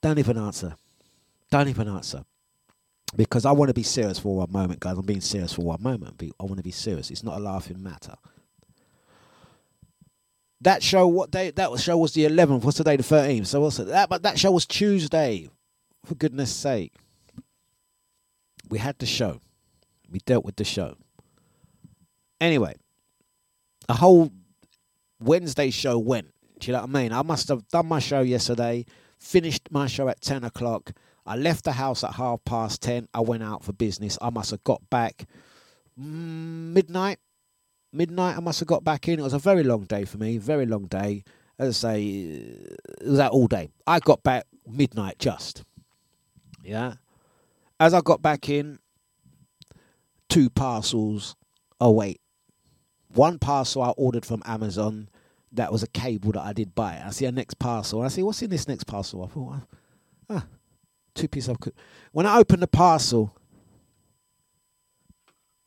don't 0.00 0.18
even 0.18 0.36
answer. 0.36 0.74
Don't 1.50 1.68
even 1.68 1.88
answer 1.88 2.24
because 3.16 3.46
I 3.46 3.52
want 3.52 3.68
to 3.68 3.74
be 3.74 3.82
serious 3.82 4.18
for 4.18 4.36
one 4.36 4.52
moment, 4.52 4.80
guys. 4.80 4.98
I'm 4.98 5.06
being 5.06 5.20
serious 5.20 5.52
for 5.52 5.62
one 5.62 5.82
moment. 5.82 6.20
I 6.20 6.44
want 6.44 6.56
to 6.56 6.62
be 6.62 6.70
serious. 6.70 7.10
It's 7.10 7.22
not 7.22 7.38
a 7.38 7.40
laughing 7.40 7.82
matter. 7.82 8.14
That 10.64 10.82
show, 10.82 11.06
what 11.06 11.30
day? 11.30 11.50
That 11.50 11.78
show 11.78 11.98
was 11.98 12.14
the 12.14 12.24
11th. 12.24 12.64
What's 12.64 12.78
today? 12.78 12.96
The 12.96 13.02
13th. 13.02 13.46
So 13.46 13.60
what's? 13.60 13.76
That? 13.76 14.08
But 14.08 14.22
that 14.22 14.38
show 14.38 14.50
was 14.50 14.64
Tuesday. 14.66 15.48
For 16.06 16.14
goodness' 16.14 16.54
sake, 16.54 16.92
we 18.68 18.78
had 18.78 18.98
the 18.98 19.06
show. 19.06 19.40
We 20.10 20.20
dealt 20.20 20.44
with 20.44 20.56
the 20.56 20.64
show. 20.64 20.96
Anyway, 22.40 22.74
a 23.88 23.94
whole 23.94 24.32
Wednesday 25.20 25.70
show 25.70 25.98
went. 25.98 26.32
Do 26.58 26.66
you 26.66 26.72
know 26.72 26.80
what 26.80 26.90
I 26.90 26.92
mean? 26.92 27.12
I 27.12 27.22
must 27.22 27.48
have 27.48 27.66
done 27.68 27.86
my 27.86 27.98
show 27.98 28.20
yesterday, 28.20 28.84
finished 29.18 29.68
my 29.70 29.86
show 29.86 30.08
at 30.08 30.20
10 30.20 30.44
o'clock. 30.44 30.92
I 31.26 31.36
left 31.36 31.64
the 31.64 31.72
house 31.72 32.04
at 32.04 32.14
half 32.14 32.44
past 32.44 32.82
10. 32.82 33.08
I 33.14 33.20
went 33.20 33.42
out 33.42 33.64
for 33.64 33.72
business. 33.72 34.18
I 34.20 34.30
must 34.30 34.50
have 34.50 34.64
got 34.64 34.82
back 34.90 35.26
mm, 35.98 36.72
midnight. 36.72 37.18
Midnight, 37.94 38.36
I 38.36 38.40
must 38.40 38.58
have 38.60 38.66
got 38.68 38.82
back 38.84 39.08
in. 39.08 39.20
It 39.20 39.22
was 39.22 39.32
a 39.32 39.38
very 39.38 39.62
long 39.62 39.84
day 39.84 40.04
for 40.04 40.18
me, 40.18 40.36
very 40.38 40.66
long 40.66 40.86
day. 40.86 41.22
As 41.58 41.84
I 41.84 41.88
say, 41.88 42.04
it 42.04 43.06
was 43.06 43.20
out 43.20 43.32
all 43.32 43.46
day. 43.46 43.70
I 43.86 44.00
got 44.00 44.22
back 44.24 44.44
midnight 44.66 45.18
just. 45.18 45.62
Yeah. 46.64 46.94
As 47.78 47.94
I 47.94 48.00
got 48.00 48.20
back 48.20 48.48
in, 48.48 48.80
two 50.28 50.50
parcels. 50.50 51.36
Oh, 51.80 51.92
wait. 51.92 52.20
One 53.14 53.38
parcel 53.38 53.82
I 53.82 53.90
ordered 53.90 54.26
from 54.26 54.42
Amazon. 54.44 55.08
That 55.52 55.70
was 55.70 55.84
a 55.84 55.88
cable 55.88 56.32
that 56.32 56.42
I 56.42 56.52
did 56.52 56.74
buy. 56.74 57.00
I 57.04 57.10
see 57.10 57.26
a 57.26 57.32
next 57.32 57.60
parcel. 57.60 58.02
I 58.02 58.08
see, 58.08 58.24
what's 58.24 58.42
in 58.42 58.50
this 58.50 58.66
next 58.66 58.84
parcel? 58.84 59.22
I 59.22 59.28
thought, 59.28 59.60
ah, 60.28 60.46
two 61.14 61.28
pieces 61.28 61.50
of. 61.50 61.60
co- 61.60 61.70
When 62.10 62.26
I 62.26 62.38
open 62.38 62.58
the 62.58 62.66
parcel, 62.66 63.36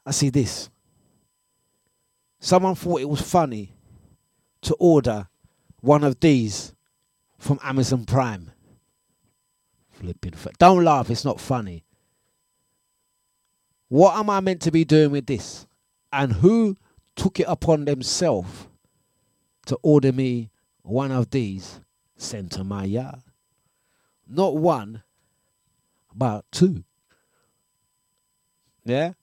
I 0.06 0.12
see 0.12 0.30
this. 0.30 0.70
Someone 2.40 2.76
thought 2.76 3.02
it 3.02 3.10
was 3.10 3.22
funny 3.22 3.74
to 4.62 4.76
order 4.76 5.28
one 5.82 6.04
of 6.04 6.20
these 6.20 6.74
from 7.38 7.60
Amazon 7.64 8.06
Prime. 8.06 8.52
Flipping. 9.90 10.34
Don't 10.60 10.84
laugh, 10.84 11.10
it's 11.10 11.26
not 11.26 11.40
funny. 11.40 11.84
What 13.90 14.18
am 14.18 14.30
I 14.30 14.40
meant 14.42 14.62
to 14.64 14.72
be 14.72 14.84
doing 14.84 15.12
with 15.12 15.26
this? 15.26 15.66
And 16.12 16.34
who 16.34 16.76
took 17.16 17.40
it 17.40 17.48
upon 17.48 17.86
themselves 17.86 18.68
to 19.66 19.78
order 19.82 20.12
me 20.12 20.52
one 20.84 21.12
of 21.12 21.30
these 21.32 21.82
sent 22.16 22.52
to 22.54 22.64
my 22.64 22.84
yard? 22.84 23.22
Not 24.28 24.58
one, 24.58 25.04
but 26.14 26.46
two. 26.52 26.84
Yeah? 28.84 29.14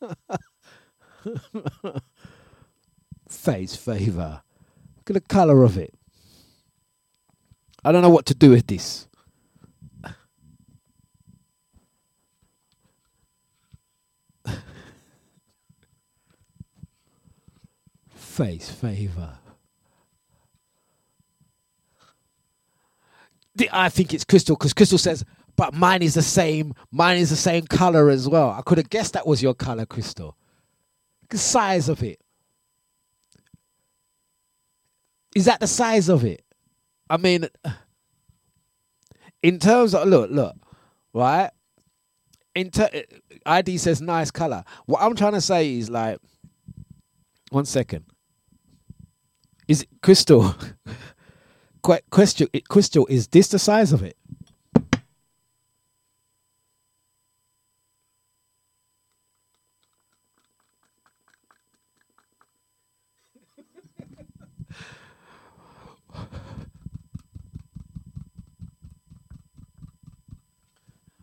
Face 3.28 3.76
favor. 3.76 4.42
Look 4.96 5.10
at 5.10 5.14
the 5.14 5.20
color 5.20 5.62
of 5.62 5.78
it. 5.78 5.94
I 7.84 7.92
don't 7.92 8.02
know 8.02 8.10
what 8.10 8.26
to 8.26 8.34
do 8.34 8.50
with 8.50 8.66
this. 8.66 9.06
Face 18.14 18.68
favor. 18.68 19.38
I 23.72 23.88
think 23.88 24.14
it's 24.14 24.24
Crystal 24.24 24.56
because 24.56 24.72
Crystal 24.72 24.98
says, 24.98 25.24
but 25.60 25.74
mine 25.74 26.00
is 26.00 26.14
the 26.14 26.22
same. 26.22 26.72
Mine 26.90 27.18
is 27.18 27.28
the 27.28 27.36
same 27.36 27.66
color 27.66 28.08
as 28.08 28.26
well. 28.26 28.48
I 28.48 28.62
could 28.62 28.78
have 28.78 28.88
guessed 28.88 29.12
that 29.12 29.26
was 29.26 29.42
your 29.42 29.52
color, 29.52 29.84
Crystal. 29.84 30.34
The 31.28 31.36
size 31.36 31.90
of 31.90 32.02
it. 32.02 32.18
Is 35.36 35.44
that 35.44 35.60
the 35.60 35.66
size 35.66 36.08
of 36.08 36.24
it? 36.24 36.42
I 37.10 37.18
mean, 37.18 37.46
in 39.42 39.58
terms 39.58 39.94
of 39.94 40.08
look, 40.08 40.30
look, 40.30 40.56
right? 41.12 41.50
In 42.54 42.70
ter- 42.70 42.88
eh, 42.94 43.02
ID 43.44 43.76
says 43.76 44.00
nice 44.00 44.30
color. 44.30 44.64
What 44.86 45.02
I'm 45.02 45.14
trying 45.14 45.34
to 45.34 45.42
say 45.42 45.76
is 45.76 45.90
like, 45.90 46.20
one 47.50 47.66
second. 47.66 48.06
Is 49.68 49.82
it 49.82 49.88
crystal? 50.02 50.54
Que- 51.84 52.00
question, 52.10 52.48
eh, 52.54 52.60
crystal. 52.66 53.06
Is 53.08 53.28
this 53.28 53.48
the 53.48 53.58
size 53.58 53.92
of 53.92 54.02
it? 54.02 54.16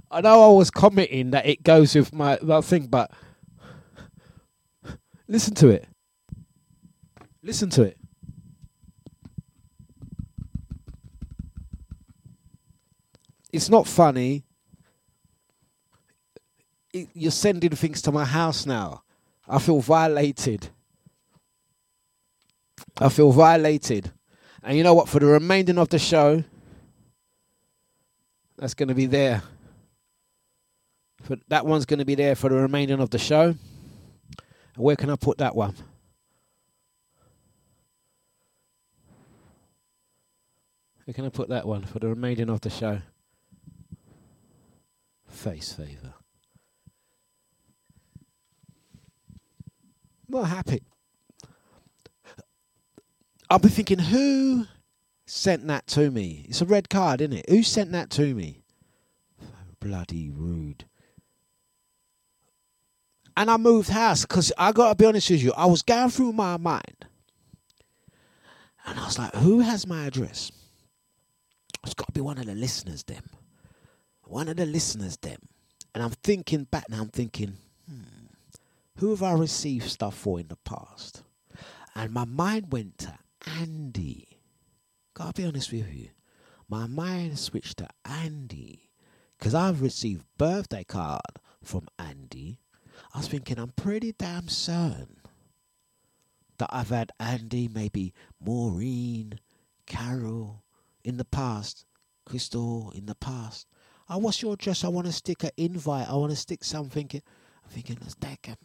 I 0.09 0.21
know 0.21 0.51
I 0.51 0.57
was 0.57 0.71
commenting 0.71 1.31
that 1.31 1.45
it 1.45 1.63
goes 1.63 1.93
with 1.95 2.13
my, 2.13 2.39
that 2.41 2.63
thing, 2.63 2.87
but 2.87 3.11
listen 5.27 5.53
to 5.55 5.67
it. 5.67 5.85
Listen 7.43 7.69
to 7.71 7.83
it. 7.83 7.97
It's 13.51 13.69
not 13.69 13.87
funny. 13.87 14.43
It, 16.93 17.09
you're 17.13 17.31
sending 17.31 17.71
things 17.71 18.01
to 18.03 18.11
my 18.11 18.25
house 18.25 18.65
now. 18.65 19.03
I 19.47 19.59
feel 19.59 19.81
violated. 19.81 20.69
I 22.97 23.09
feel 23.09 23.31
violated. 23.31 24.11
And 24.63 24.77
you 24.77 24.83
know 24.83 24.93
what? 24.93 25.09
For 25.09 25.19
the 25.19 25.27
remainder 25.27 25.79
of 25.79 25.89
the 25.89 25.99
show, 25.99 26.43
that's 28.57 28.73
going 28.73 28.89
to 28.89 28.95
be 28.95 29.05
there. 29.05 29.43
For 31.23 31.37
that 31.47 31.65
one's 31.65 31.85
going 31.85 31.99
to 31.99 32.05
be 32.05 32.15
there 32.15 32.35
for 32.35 32.49
the 32.49 32.55
remainder 32.55 33.01
of 33.01 33.09
the 33.09 33.17
show. 33.17 33.55
Where 34.75 34.95
can 34.95 35.09
I 35.09 35.15
put 35.15 35.39
that 35.39 35.55
one? 35.55 35.75
We're 41.05 41.13
going 41.13 41.29
to 41.29 41.35
put 41.35 41.49
that 41.49 41.65
one 41.65 41.83
for 41.85 41.99
the 41.99 42.09
remaining 42.09 42.49
of 42.49 42.61
the 42.61 42.69
show. 42.69 42.99
Face 45.27 45.71
favor. 45.71 46.13
Not 50.27 50.49
happy. 50.49 50.83
I'll 53.49 53.59
be 53.59 53.69
thinking, 53.69 53.99
who 53.99 54.65
sent 55.25 55.65
that 55.67 55.87
to 55.87 56.11
me? 56.11 56.45
It's 56.49 56.61
a 56.61 56.65
red 56.65 56.89
card, 56.89 57.21
isn't 57.21 57.37
it? 57.37 57.49
Who 57.49 57.63
sent 57.63 57.93
that 57.93 58.09
to 58.11 58.35
me? 58.35 58.63
Bloody 59.79 60.29
rude. 60.29 60.83
And 63.37 63.51
I 63.51 63.57
moved 63.57 63.89
house 63.89 64.23
because 64.23 64.51
I 64.57 64.71
got 64.71 64.89
to 64.89 64.95
be 64.95 65.05
honest 65.05 65.29
with 65.29 65.43
you, 65.43 65.53
I 65.55 65.67
was 65.67 65.83
going 65.83 66.09
through 66.09 66.33
my 66.33 66.57
mind. 66.57 67.05
And 68.87 68.99
I 68.99 69.05
was 69.05 69.19
like, 69.19 69.31
who 69.35 69.59
has 69.59 69.85
my 69.85 70.07
address? 70.07 70.51
It's 71.83 71.93
got 71.93 72.07
to 72.07 72.13
be 72.13 72.21
one 72.21 72.39
of 72.39 72.47
the 72.47 72.55
listeners, 72.55 73.03
them. 73.03 73.23
One 74.23 74.49
of 74.49 74.57
the 74.57 74.65
listeners, 74.65 75.17
them. 75.17 75.37
And 75.93 76.03
I'm 76.03 76.13
thinking 76.23 76.63
back 76.63 76.89
now, 76.89 77.01
I'm 77.01 77.09
thinking, 77.09 77.53
hmm, 77.87 78.01
who 78.95 79.11
have 79.11 79.21
I 79.21 79.33
received 79.33 79.87
stuff 79.87 80.15
for 80.15 80.39
in 80.39 80.47
the 80.47 80.55
past? 80.55 81.21
And 81.93 82.11
my 82.11 82.25
mind 82.25 82.71
went 82.71 82.97
to 82.99 83.19
Andy. 83.59 84.39
Gotta 85.13 85.33
be 85.33 85.45
honest 85.45 85.71
with 85.71 85.93
you. 85.93 86.09
My 86.67 86.87
mind 86.87 87.37
switched 87.37 87.77
to 87.77 87.87
Andy. 88.03 88.89
Because 89.37 89.53
I've 89.53 89.83
received 89.83 90.25
birthday 90.39 90.83
card 90.83 91.21
from 91.61 91.87
Andy. 91.99 92.61
I 93.13 93.19
was 93.19 93.27
thinking, 93.27 93.59
I'm 93.59 93.71
pretty 93.71 94.11
damn 94.11 94.47
certain 94.47 95.17
that 96.57 96.69
I've 96.71 96.89
had 96.89 97.11
Andy, 97.19 97.67
maybe 97.67 98.13
Maureen, 98.43 99.39
Carol 99.85 100.63
in 101.03 101.17
the 101.17 101.25
past, 101.25 101.85
Crystal 102.25 102.91
in 102.95 103.05
the 103.05 103.15
past. 103.15 103.67
Oh, 104.09 104.17
what's 104.17 104.41
your 104.41 104.53
address? 104.53 104.83
I 104.83 104.87
want 104.87 105.07
to 105.07 105.13
stick 105.13 105.43
an 105.43 105.51
invite. 105.57 106.09
I 106.09 106.13
want 106.15 106.31
to 106.31 106.37
stick 106.37 106.63
something. 106.63 107.09
in- 107.11 107.21
I'm 107.63 107.69
thinking, 107.69 107.97
let's 108.01 108.15
take 108.15 108.47
a 108.47 108.57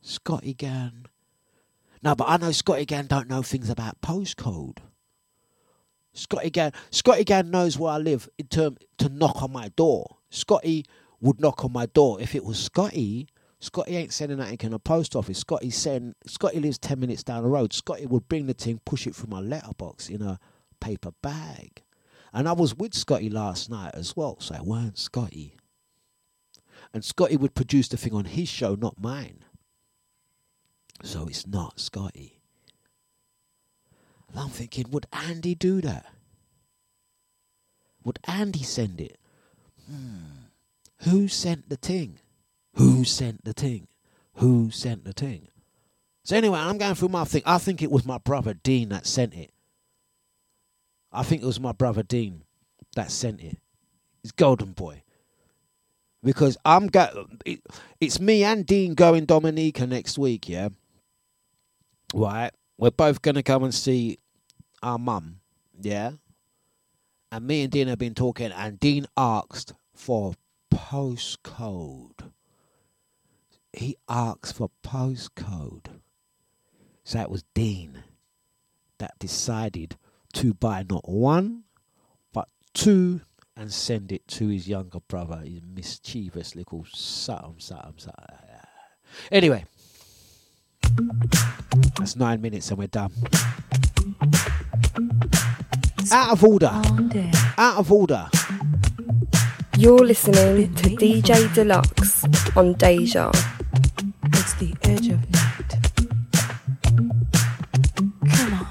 Scotty 0.00 0.54
Gann. 0.54 1.06
No, 2.02 2.14
but 2.14 2.28
I 2.28 2.36
know 2.36 2.52
Scotty 2.52 2.86
Gann 2.86 3.06
don't 3.06 3.28
know 3.28 3.42
things 3.42 3.68
about 3.68 4.00
postcode. 4.00 4.78
Scotty 6.12 6.50
Gann, 6.50 6.72
Scotty 6.90 7.24
Gann 7.24 7.50
knows 7.50 7.78
where 7.78 7.92
I 7.92 7.98
live 7.98 8.28
in 8.38 8.46
term 8.46 8.76
to 8.98 9.08
knock 9.08 9.42
on 9.42 9.52
my 9.52 9.68
door. 9.68 10.18
Scotty 10.30 10.86
would 11.26 11.40
knock 11.40 11.64
on 11.64 11.72
my 11.72 11.86
door 11.86 12.20
if 12.20 12.34
it 12.34 12.44
was 12.44 12.58
Scotty. 12.58 13.28
Scotty 13.58 13.96
ain't 13.96 14.12
sending 14.12 14.38
that 14.38 14.62
in 14.62 14.72
a 14.72 14.78
post 14.78 15.16
office. 15.16 15.38
Scotty 15.38 15.70
send 15.70 16.14
Scotty 16.26 16.60
lives 16.60 16.78
ten 16.78 17.00
minutes 17.00 17.24
down 17.24 17.42
the 17.42 17.48
road. 17.48 17.72
Scotty 17.72 18.06
would 18.06 18.28
bring 18.28 18.46
the 18.46 18.54
thing, 18.54 18.80
push 18.84 19.06
it 19.06 19.14
through 19.14 19.30
my 19.30 19.40
letterbox 19.40 20.08
in 20.08 20.22
a 20.22 20.38
paper 20.80 21.10
bag. 21.22 21.82
And 22.32 22.48
I 22.48 22.52
was 22.52 22.76
with 22.76 22.94
Scotty 22.94 23.30
last 23.30 23.70
night 23.70 23.92
as 23.94 24.14
well, 24.16 24.36
so 24.40 24.54
it 24.54 24.62
weren't 24.62 24.98
Scotty. 24.98 25.56
And 26.92 27.04
Scotty 27.04 27.36
would 27.36 27.54
produce 27.54 27.88
the 27.88 27.96
thing 27.96 28.14
on 28.14 28.26
his 28.26 28.48
show, 28.48 28.74
not 28.74 29.00
mine. 29.00 29.44
So 31.02 31.26
it's 31.26 31.46
not 31.46 31.80
Scotty. 31.80 32.40
And 34.30 34.38
I'm 34.38 34.50
thinking, 34.50 34.90
would 34.90 35.06
Andy 35.12 35.54
do 35.54 35.80
that? 35.80 36.06
Would 38.04 38.18
Andy 38.24 38.62
send 38.62 39.00
it? 39.00 39.18
Hmm. 39.90 40.35
Who 41.00 41.28
sent 41.28 41.68
the 41.68 41.76
thing? 41.76 42.18
Who 42.74 43.04
sent 43.04 43.44
the 43.44 43.52
thing? 43.52 43.88
Who 44.34 44.70
sent 44.70 45.04
the 45.04 45.12
thing? 45.12 45.48
So 46.24 46.36
anyway, 46.36 46.58
I'm 46.58 46.78
going 46.78 46.94
through 46.94 47.10
my 47.10 47.24
thing. 47.24 47.42
I 47.46 47.58
think 47.58 47.82
it 47.82 47.90
was 47.90 48.04
my 48.04 48.18
brother 48.18 48.54
Dean 48.54 48.88
that 48.88 49.06
sent 49.06 49.34
it. 49.34 49.52
I 51.12 51.22
think 51.22 51.42
it 51.42 51.46
was 51.46 51.60
my 51.60 51.72
brother 51.72 52.02
Dean 52.02 52.42
that 52.96 53.10
sent 53.10 53.40
it. 53.40 53.58
It's 54.22 54.32
Golden 54.32 54.72
Boy. 54.72 55.02
Because 56.22 56.56
I'm 56.64 56.88
go- 56.88 57.28
it, 57.44 57.60
it's 58.00 58.18
me 58.18 58.42
and 58.42 58.66
Dean 58.66 58.94
going 58.94 59.24
Dominica 59.24 59.86
next 59.86 60.18
week, 60.18 60.48
yeah. 60.48 60.70
Right, 62.12 62.50
we're 62.76 62.90
both 62.90 63.22
gonna 63.22 63.42
come 63.42 63.62
and 63.64 63.74
see 63.74 64.18
our 64.82 64.98
mum, 64.98 65.40
yeah. 65.80 66.12
And 67.30 67.46
me 67.46 67.62
and 67.62 67.70
Dean 67.70 67.88
have 67.88 67.98
been 67.98 68.14
talking, 68.14 68.50
and 68.50 68.80
Dean 68.80 69.06
asked 69.16 69.74
for 69.94 70.34
postcode. 70.72 72.30
He 73.72 73.96
asked 74.08 74.56
for 74.56 74.70
postcode. 74.82 75.86
So 77.04 77.20
it 77.20 77.30
was 77.30 77.44
Dean 77.54 78.02
that 78.98 79.18
decided 79.18 79.96
to 80.34 80.54
buy 80.54 80.84
not 80.88 81.08
one, 81.08 81.64
but 82.32 82.48
two 82.74 83.20
and 83.56 83.72
send 83.72 84.12
it 84.12 84.26
to 84.28 84.48
his 84.48 84.68
younger 84.68 85.00
brother, 85.00 85.42
his 85.44 85.60
mischievous 85.62 86.54
little 86.54 86.84
something, 86.92 87.54
something, 87.58 87.94
something. 87.96 88.24
Anyway, 89.30 89.64
that's 91.98 92.16
nine 92.16 92.40
minutes 92.40 92.68
and 92.70 92.78
we're 92.78 92.86
done. 92.86 93.12
Out 96.12 96.32
of 96.32 96.44
order. 96.44 96.70
Oh, 96.72 97.30
Out 97.58 97.78
of 97.78 97.92
order. 97.92 98.28
You're 99.78 99.98
listening 99.98 100.74
to 100.76 100.88
DJ 100.88 101.48
Dlux 101.48 102.56
on 102.56 102.72
Deja. 102.74 103.30
It's 104.32 104.54
the 104.54 104.74
edge 104.82 105.08
of 105.08 105.20
night. 105.30 105.76
Come 108.34 108.54
on. 108.54 108.66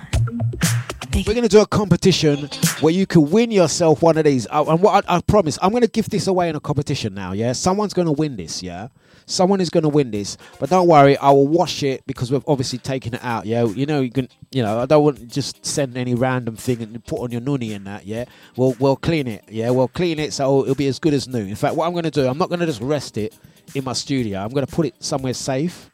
We're 1.14 1.34
going 1.34 1.44
to 1.44 1.48
do 1.48 1.62
a 1.62 1.68
competition 1.68 2.50
where 2.82 2.92
you 2.92 3.06
can 3.06 3.30
win 3.30 3.52
yourself 3.52 4.02
one 4.02 4.18
of 4.18 4.26
these. 4.26 4.48
And 4.48 4.82
what 4.82 5.06
I, 5.08 5.18
I 5.18 5.22
promise, 5.22 5.60
I'm 5.62 5.70
going 5.70 5.84
to 5.84 5.88
give 5.88 6.10
this 6.10 6.26
away 6.26 6.50
in 6.50 6.56
a 6.56 6.60
competition 6.60 7.14
now. 7.14 7.34
Yeah, 7.34 7.52
someone's 7.54 7.94
going 7.94 8.08
to 8.08 8.12
win 8.12 8.36
this. 8.36 8.64
Yeah, 8.64 8.88
someone 9.26 9.62
is 9.62 9.70
going 9.70 9.84
to 9.84 9.90
win 9.90 10.12
this. 10.12 10.38
But 10.60 10.70
don't 10.70 10.88
worry, 10.88 11.18
I 11.18 11.32
will 11.32 11.48
wash 11.48 11.84
it 11.84 12.06
because 12.06 12.32
we've 12.32 12.44
obviously 12.48 12.80
taken 12.80 13.14
it 13.14 13.24
out. 13.24 13.46
Yeah, 13.46 13.66
you 13.66 13.86
know, 13.86 14.02
you 14.02 14.12
can, 14.12 14.30
you 14.52 14.62
know, 14.62 14.80
I 14.80 14.86
don't 14.86 15.04
want 15.04 15.18
to 15.18 15.26
just 15.26 15.66
send 15.66 15.98
any 15.98 16.16
random 16.16 16.56
thing 16.56 16.82
and 16.82 17.04
put 17.06 17.20
on 17.22 17.32
your 17.32 17.42
noonie 17.42 17.76
and 17.76 17.88
that. 17.88 18.06
Yeah, 18.06 18.26
we'll 18.56 18.76
we'll 18.80 18.96
clean 18.96 19.28
it. 19.28 19.44
Yeah, 19.50 19.70
we'll 19.72 19.88
clean 19.88 20.20
it 20.20 20.34
so 20.34 20.64
it'll 20.64 20.76
be 20.76 20.88
as 20.88 21.00
good 21.00 21.14
as 21.14 21.28
new. 21.28 21.46
In 21.46 21.56
fact, 21.56 21.76
what 21.76 21.86
I'm 21.88 21.94
going 21.94 22.04
to 22.04 22.12
do, 22.12 22.28
I'm 22.28 22.38
not 22.38 22.50
going 22.50 22.60
to 22.62 22.66
just 22.66 22.82
rest 22.82 23.18
it 23.18 23.36
in 23.74 23.84
my 23.84 23.94
studio. 23.94 24.40
I'm 24.40 24.50
going 24.50 24.66
to 24.66 24.74
put 24.74 24.86
it 24.86 24.96
somewhere 25.04 25.34
safe. 25.34 25.90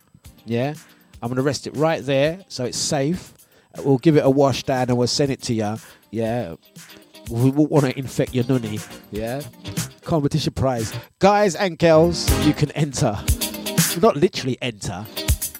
Yeah, 0.45 0.73
I'm 1.21 1.29
going 1.29 1.37
to 1.37 1.43
rest 1.43 1.67
it 1.67 1.75
right 1.75 2.03
there 2.03 2.43
so 2.47 2.65
it's 2.65 2.77
safe. 2.77 3.33
We'll 3.77 3.99
give 3.99 4.17
it 4.17 4.25
a 4.25 4.29
wash 4.29 4.63
down 4.63 4.89
and 4.89 4.97
we'll 4.97 5.07
send 5.07 5.31
it 5.31 5.41
to 5.43 5.53
you. 5.53 5.75
Yeah. 6.09 6.55
We 7.30 7.49
won't 7.52 7.72
want 7.72 7.85
to 7.85 7.98
infect 7.98 8.34
your 8.34 8.43
nunny. 8.45 8.80
Yeah. 9.11 9.41
Competition 10.03 10.53
prize. 10.53 10.93
Guys 11.19 11.56
and 11.56 11.77
girls, 11.77 12.30
you 12.45 12.53
can 12.53 12.72
enter. 12.72 13.18
Not 14.02 14.15
literally 14.18 14.57
enter. 14.61 15.06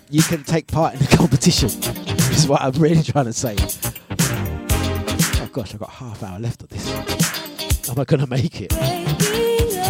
You 0.10 0.24
can 0.24 0.44
take 0.44 0.68
part 0.68 0.94
in 0.94 1.00
the 1.00 1.08
competition. 1.18 1.70
is 2.34 2.48
what 2.48 2.62
I'm 2.62 2.74
really 2.74 3.04
trying 3.04 3.26
to 3.26 3.34
say. 3.34 3.56
Oh 5.42 5.50
gosh, 5.52 5.74
I've 5.74 5.80
got 5.80 5.90
half 5.90 6.24
hour 6.24 6.40
left 6.40 6.64
of 6.64 6.70
this. 6.70 7.90
Am 7.90 8.00
I 8.00 8.04
going 8.06 8.20
to 8.22 8.28
make 8.28 8.62
it? 8.62 8.74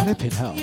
Flipping 0.04 0.30
hell. 0.32 0.54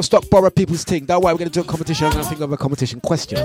Stop 0.00 0.30
borrow 0.30 0.50
people's 0.50 0.84
thing. 0.84 1.04
Don't 1.04 1.22
worry, 1.22 1.34
we're 1.34 1.38
going 1.38 1.50
to 1.50 1.54
do 1.54 1.60
a 1.60 1.64
competition. 1.64 2.06
I'm 2.06 2.12
going 2.12 2.22
to 2.22 2.28
think 2.30 2.40
of 2.40 2.52
a 2.52 2.56
competition 2.56 3.00
question. 3.00 3.38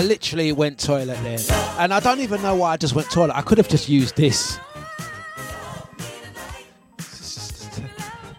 I 0.00 0.02
literally 0.02 0.50
went 0.50 0.78
toilet 0.78 1.22
there, 1.22 1.38
and 1.78 1.92
I 1.92 2.00
don't 2.00 2.20
even 2.20 2.40
know 2.40 2.54
why 2.54 2.72
I 2.72 2.78
just 2.78 2.94
went 2.94 3.10
toilet. 3.10 3.36
I 3.36 3.42
could 3.42 3.58
have 3.58 3.68
just 3.68 3.86
used 3.86 4.16
this. 4.16 4.58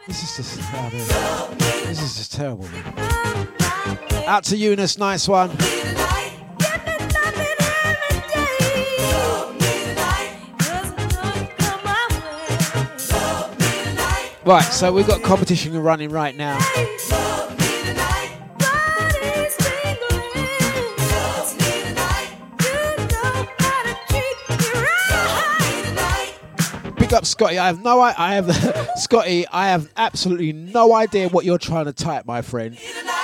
This 0.07 0.23
is 0.23 0.37
just, 0.37 0.59
oh, 0.73 0.89
this 1.85 2.01
is 2.01 2.17
just 2.17 2.33
terrible. 2.33 2.67
Out 4.25 4.43
to 4.45 4.57
Eunice, 4.57 4.97
nice 4.97 5.27
one. 5.27 5.51
Right, 14.43 14.63
so 14.63 14.91
we've 14.91 15.05
got 15.05 15.21
competition 15.21 15.77
running 15.77 16.09
right 16.09 16.35
now. 16.35 16.57
Big 27.11 27.17
up, 27.17 27.25
Scotty. 27.25 27.59
I 27.59 27.67
have 27.67 27.83
no, 27.83 27.99
I, 27.99 28.15
I 28.17 28.35
have, 28.35 28.89
Scotty. 28.95 29.45
I 29.47 29.67
have 29.67 29.91
absolutely 29.97 30.53
no 30.53 30.93
idea 30.95 31.27
what 31.27 31.43
you're 31.43 31.57
trying 31.57 31.83
to 31.83 31.91
type, 31.91 32.25
my 32.25 32.41
friend. 32.41 32.77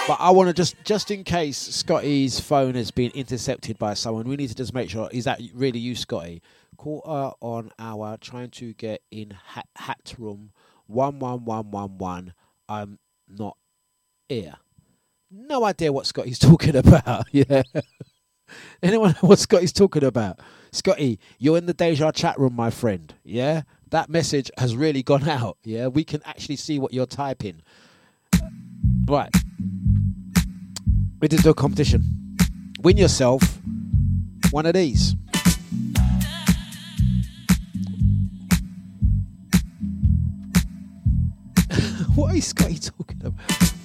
But 0.10 0.18
I 0.20 0.32
want 0.32 0.50
to 0.50 0.54
just, 0.54 0.76
just 0.84 1.10
in 1.10 1.24
case 1.24 1.58
Scotty's 1.58 2.38
phone 2.38 2.76
has 2.76 2.92
been 2.92 3.12
intercepted 3.12 3.80
by 3.80 3.94
someone, 3.94 4.28
we 4.28 4.36
need 4.36 4.50
to 4.50 4.56
just 4.56 4.74
make 4.74 4.90
sure 4.90 5.08
is 5.14 5.24
that 5.24 5.40
really 5.54 5.80
you, 5.80 5.96
Scotty? 5.96 6.42
Quarter 6.76 7.36
on 7.40 7.72
hour, 7.80 8.18
trying 8.20 8.50
to 8.52 8.74
get 8.74 9.04
in 9.10 9.30
hat, 9.32 9.68
hat 9.78 10.16
room 10.18 10.52
one 10.88 11.20
one 11.20 11.46
one 11.46 11.72
one 11.72 11.98
one. 11.98 12.34
I'm 12.68 13.00
not 13.30 13.56
here. 14.28 14.56
No 15.32 15.64
idea 15.64 15.94
what 15.94 16.06
Scotty's 16.08 16.40
talking 16.50 16.76
about. 16.76 17.26
Yeah. 17.32 17.64
Anyone 18.82 19.12
know 19.12 19.28
what 19.28 19.40
Scotty's 19.40 19.74
talking 19.74 20.04
about? 20.04 20.40
Scotty, 20.72 21.20
you're 21.38 21.58
in 21.58 21.66
the 21.66 21.74
Deja 21.74 22.12
chat 22.12 22.40
room, 22.40 22.54
my 22.54 22.70
friend. 22.70 23.14
Yeah? 23.24 23.64
That 23.90 24.10
message 24.10 24.52
has 24.58 24.76
really 24.76 25.04
gone 25.04 25.28
out. 25.30 25.58
Yeah? 25.64 25.88
We 25.88 26.04
can 26.04 26.22
actually 26.26 26.58
see 26.58 26.80
what 26.80 26.94
you're 26.94 27.06
typing. 27.06 27.62
Right. 29.06 29.34
We 31.20 31.28
did 31.28 31.46
a 31.46 31.54
competition. 31.54 32.38
Win 32.82 32.98
yourself 32.98 33.42
one 34.52 34.66
of 34.66 34.74
these. 34.74 35.16
what 42.16 42.36
is 42.36 42.48
Scotty 42.48 42.78
talking 42.78 43.22
about? 43.24 43.34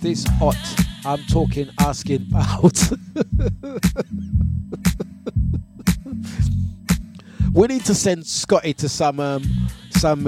This 0.00 0.24
hot. 0.24 0.56
I'm 1.04 1.22
talking, 1.24 1.68
asking 1.80 2.26
about. 2.30 2.90
we 7.52 7.66
need 7.66 7.84
to 7.84 7.94
send 7.94 8.26
Scotty 8.26 8.74
to 8.74 8.88
some, 8.88 9.20
um, 9.20 9.42
some. 10.02 10.24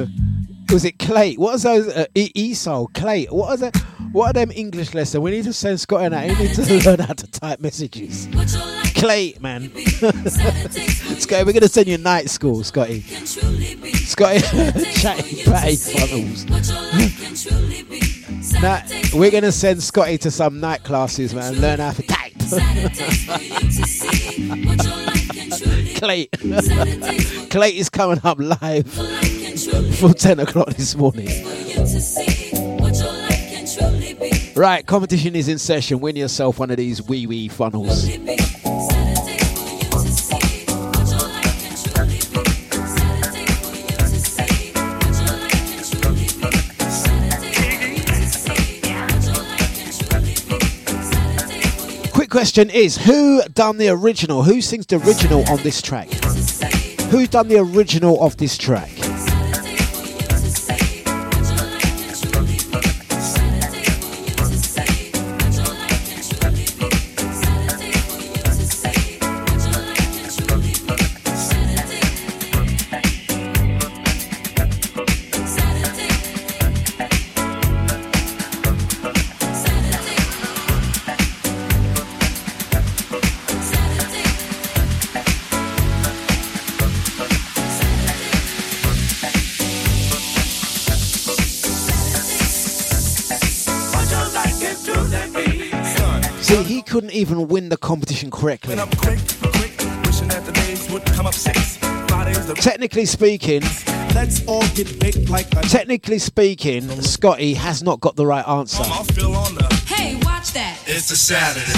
Was 0.71 0.85
it 0.85 1.01
Clay? 1.01 1.35
What 1.35 1.55
was 1.55 1.65
those? 1.65 1.89
Uh, 1.89 2.07
e- 2.15 2.31
Esau, 2.37 2.87
Clay. 2.95 3.25
What 3.27 3.49
was 3.51 3.63
it? 3.63 3.77
What 4.13 4.31
are 4.31 4.33
them 4.33 4.53
English 4.55 4.95
lessons? 4.95 5.21
We 5.21 5.33
need 5.33 5.43
to 5.47 5.53
send 5.53 5.81
Scotty 5.81 6.05
and 6.05 6.15
I. 6.15 6.29
He 6.29 6.45
need 6.47 6.55
to 6.55 6.63
learn 6.89 7.01
how 7.01 7.13
to 7.15 7.27
type 7.27 7.59
messages. 7.59 8.29
Clay, 8.95 9.35
man. 9.41 9.73
Scotty, 11.19 11.43
we're 11.43 11.53
gonna 11.53 11.67
send 11.67 11.89
you 11.89 11.99
night 11.99 12.31
school, 12.31 12.63
Scotty. 12.63 13.01
Scotty, 13.01 14.39
chatty 14.93 15.43
patty 15.43 15.75
funnels. 15.77 16.47
We're 19.13 19.33
gonna 19.33 19.51
send 19.51 19.83
Scotty 19.83 20.19
to 20.19 20.31
some 20.31 20.61
night 20.61 20.85
classes, 20.85 21.35
man. 21.35 21.61
Learn 21.61 21.81
how 21.81 21.91
to 21.91 22.03
type. 22.03 22.31
Clay, 25.97 26.27
Clay 27.51 27.77
is 27.77 27.89
coming 27.91 28.21
up 28.23 28.39
live 28.39 28.87
from 29.99 30.15
ten 30.15 30.41
o'clock 30.41 30.69
this 30.71 30.97
morning. 30.97 31.29
Right, 34.57 34.85
competition 34.85 35.37
is 35.37 35.49
in 35.49 35.59
session. 35.59 36.01
Win 36.01 36.17
yourself 36.17 36.59
one 36.59 36.73
of 36.73 36.77
these 36.77 37.01
wee 37.03 37.27
wee 37.29 37.49
funnels. 37.49 38.05
Quick 52.13 52.31
question 52.31 52.71
is 52.71 52.97
who 52.97 53.41
done 53.53 53.79
the 53.79 53.89
original? 53.91 54.43
Who 54.43 54.61
sings 54.61 54.87
the 54.87 54.97
original 54.97 55.49
on 55.49 55.63
this 55.63 55.81
track? 55.81 56.09
Who's 57.11 57.29
done 57.29 57.47
the 57.47 57.59
original 57.59 58.21
of 58.21 58.37
this 58.37 58.59
track? 58.59 58.91
Competition 98.15 98.31
correctly. 98.31 98.79
up 98.79 98.97
quick, 98.97 99.19
quick, 99.53 99.79
wishing 100.07 100.29
that 100.29 100.45
the 100.45 100.53
days 100.53 100.91
would 100.91 101.05
come 101.07 101.27
up 101.27 101.35
six. 101.35 101.79
Technically 102.63 103.05
speaking, 103.05 103.63
let's 104.15 104.47
all 104.47 104.67
get 104.75 104.99
baked 105.01 105.29
like 105.29 105.51
a 105.53 105.63
technically 105.63 106.19
speaking, 106.19 106.89
Scotty 107.03 107.55
has 107.55 107.83
not 107.83 108.01
got 108.01 108.17
the 108.17 108.27
right 108.27 108.47
answer. 108.47 108.83
I'll 108.87 109.05
feel 109.05 109.35
on 109.35 109.55
the. 109.55 109.83
Hey, 109.87 110.17
watch 110.23 110.53
that. 110.53 110.79
It's 110.87 111.11
a 111.11 111.17
Saturday. 111.17 111.73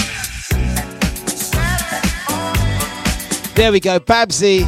There 3.55 3.71
we 3.71 3.79
go, 3.79 3.99
Babsy. 3.99 4.61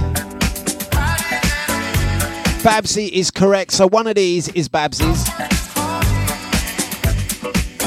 Babsy 2.64 3.08
is 3.14 3.30
correct. 3.30 3.72
So 3.72 3.88
one 3.88 4.08
of 4.08 4.16
these 4.16 4.48
is 4.50 4.68
Babsy's. 4.68 5.30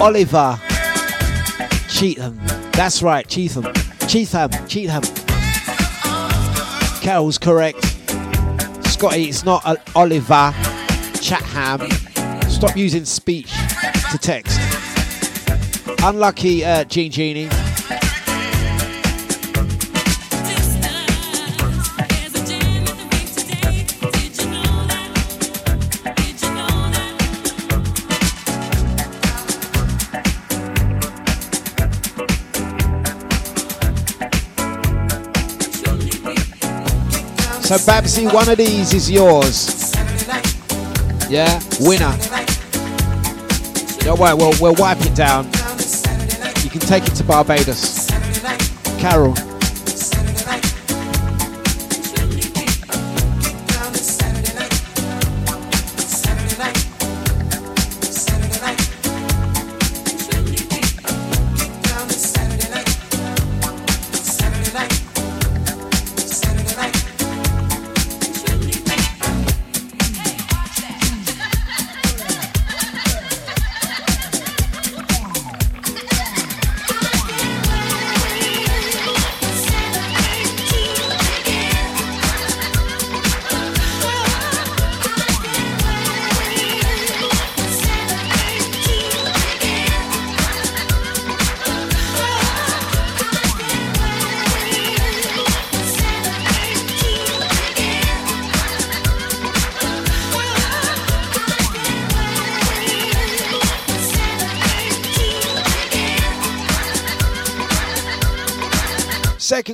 Oliver 0.01 0.59
Cheatham. 1.89 2.52
That's 2.75 3.03
right, 3.03 3.27
Cheatham. 3.29 3.73
Cheatham. 4.09 4.51
Cheatham. 4.67 5.03
Carol's 7.01 7.39
correct. 7.39 7.83
Scotty, 8.87 9.29
it's 9.29 9.45
not 9.45 9.65
Oliver. 9.95 10.53
Chatham. 11.21 11.91
Stop 12.49 12.77
using 12.77 13.05
speech 13.05 13.53
to 14.11 14.19
text. 14.19 14.59
Unlucky, 16.03 16.65
uh, 16.65 16.85
Gene 16.85 17.11
Genie. 17.11 17.49
So 37.73 37.79
Babsy, 37.87 38.27
one 38.27 38.51
of 38.51 38.59
these 38.59 38.93
is 38.93 39.11
yours. 39.11 39.95
Yeah, 41.31 41.59
winner. 41.81 42.15
Don't 44.01 44.21
worry, 44.21 44.35
we'll, 44.35 44.53
we'll 44.61 44.75
wipe 44.75 45.01
it 45.01 45.15
down. 45.15 45.47
You 46.63 46.69
can 46.69 46.81
take 46.81 47.07
it 47.07 47.15
to 47.15 47.25
Barbados. 47.25 48.09
Carol. 48.99 49.35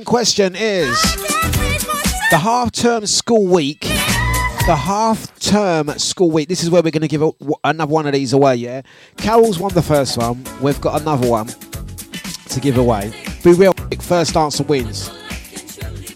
Question 0.09 0.55
is 0.55 0.99
the 2.31 2.39
half 2.41 2.71
term 2.71 3.05
school 3.05 3.45
week. 3.45 3.81
The 3.81 4.75
half 4.75 5.39
term 5.39 5.87
school 5.99 6.31
week. 6.31 6.49
This 6.49 6.63
is 6.63 6.71
where 6.71 6.81
we're 6.81 6.89
going 6.89 7.03
to 7.03 7.07
give 7.07 7.23
another 7.63 7.93
one 7.93 8.07
of 8.07 8.13
these 8.13 8.33
away, 8.33 8.55
yeah? 8.55 8.81
Carol's 9.17 9.59
won 9.59 9.71
the 9.75 9.83
first 9.83 10.17
one. 10.17 10.43
We've 10.61 10.81
got 10.81 10.99
another 11.01 11.29
one 11.29 11.45
to 11.45 12.59
give 12.59 12.79
away. 12.79 13.13
Be 13.43 13.53
real 13.53 13.73
quick. 13.73 14.01
First 14.01 14.35
answer 14.35 14.63
wins. 14.63 15.09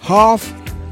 Half 0.01 0.51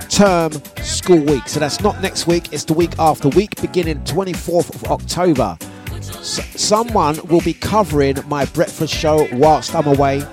term 0.10 0.52
school 0.84 1.22
week. 1.22 1.50
So 1.50 1.60
that's 1.60 1.82
not 1.82 2.04
next 2.04 2.28
week, 2.28 2.54
it's 2.54 2.66
the 2.66 2.74
week 2.74 3.00
after. 3.00 3.30
Week 3.30 3.60
beginning 3.60 4.04
24th 4.04 4.76
of 4.76 4.84
October. 4.92 5.58
S- 5.96 6.62
someone 6.62 7.18
will 7.30 7.42
be 7.42 7.54
covering 7.56 8.18
my 8.28 8.46
breakfast 8.46 8.94
show 8.94 9.28
whilst 9.34 9.74
I'm 9.74 9.88
away. 9.88 10.24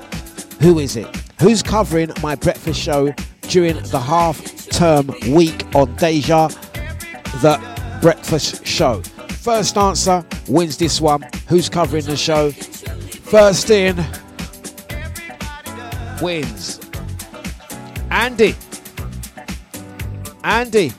Who 0.60 0.80
is 0.80 0.96
it? 0.96 1.17
Who's 1.40 1.62
covering 1.62 2.10
my 2.20 2.34
breakfast 2.34 2.80
show 2.80 3.14
during 3.42 3.76
the 3.84 4.00
half 4.00 4.44
term 4.70 5.06
week 5.28 5.64
on 5.74 5.94
Deja, 5.94 6.48
the 7.40 7.60
breakfast 8.02 8.66
show? 8.66 9.02
First 9.28 9.76
answer 9.76 10.26
wins 10.48 10.76
this 10.76 11.00
one. 11.00 11.24
Who's 11.48 11.68
covering 11.68 12.04
the 12.04 12.16
show? 12.16 12.50
First 12.50 13.70
in 13.70 14.04
wins. 16.20 16.80
Andy. 18.10 18.56
Andy 20.42 20.92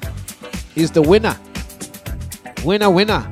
is 0.77 0.91
the 0.91 1.01
winner. 1.01 1.37
Winner, 2.63 2.89
winner. 2.89 3.29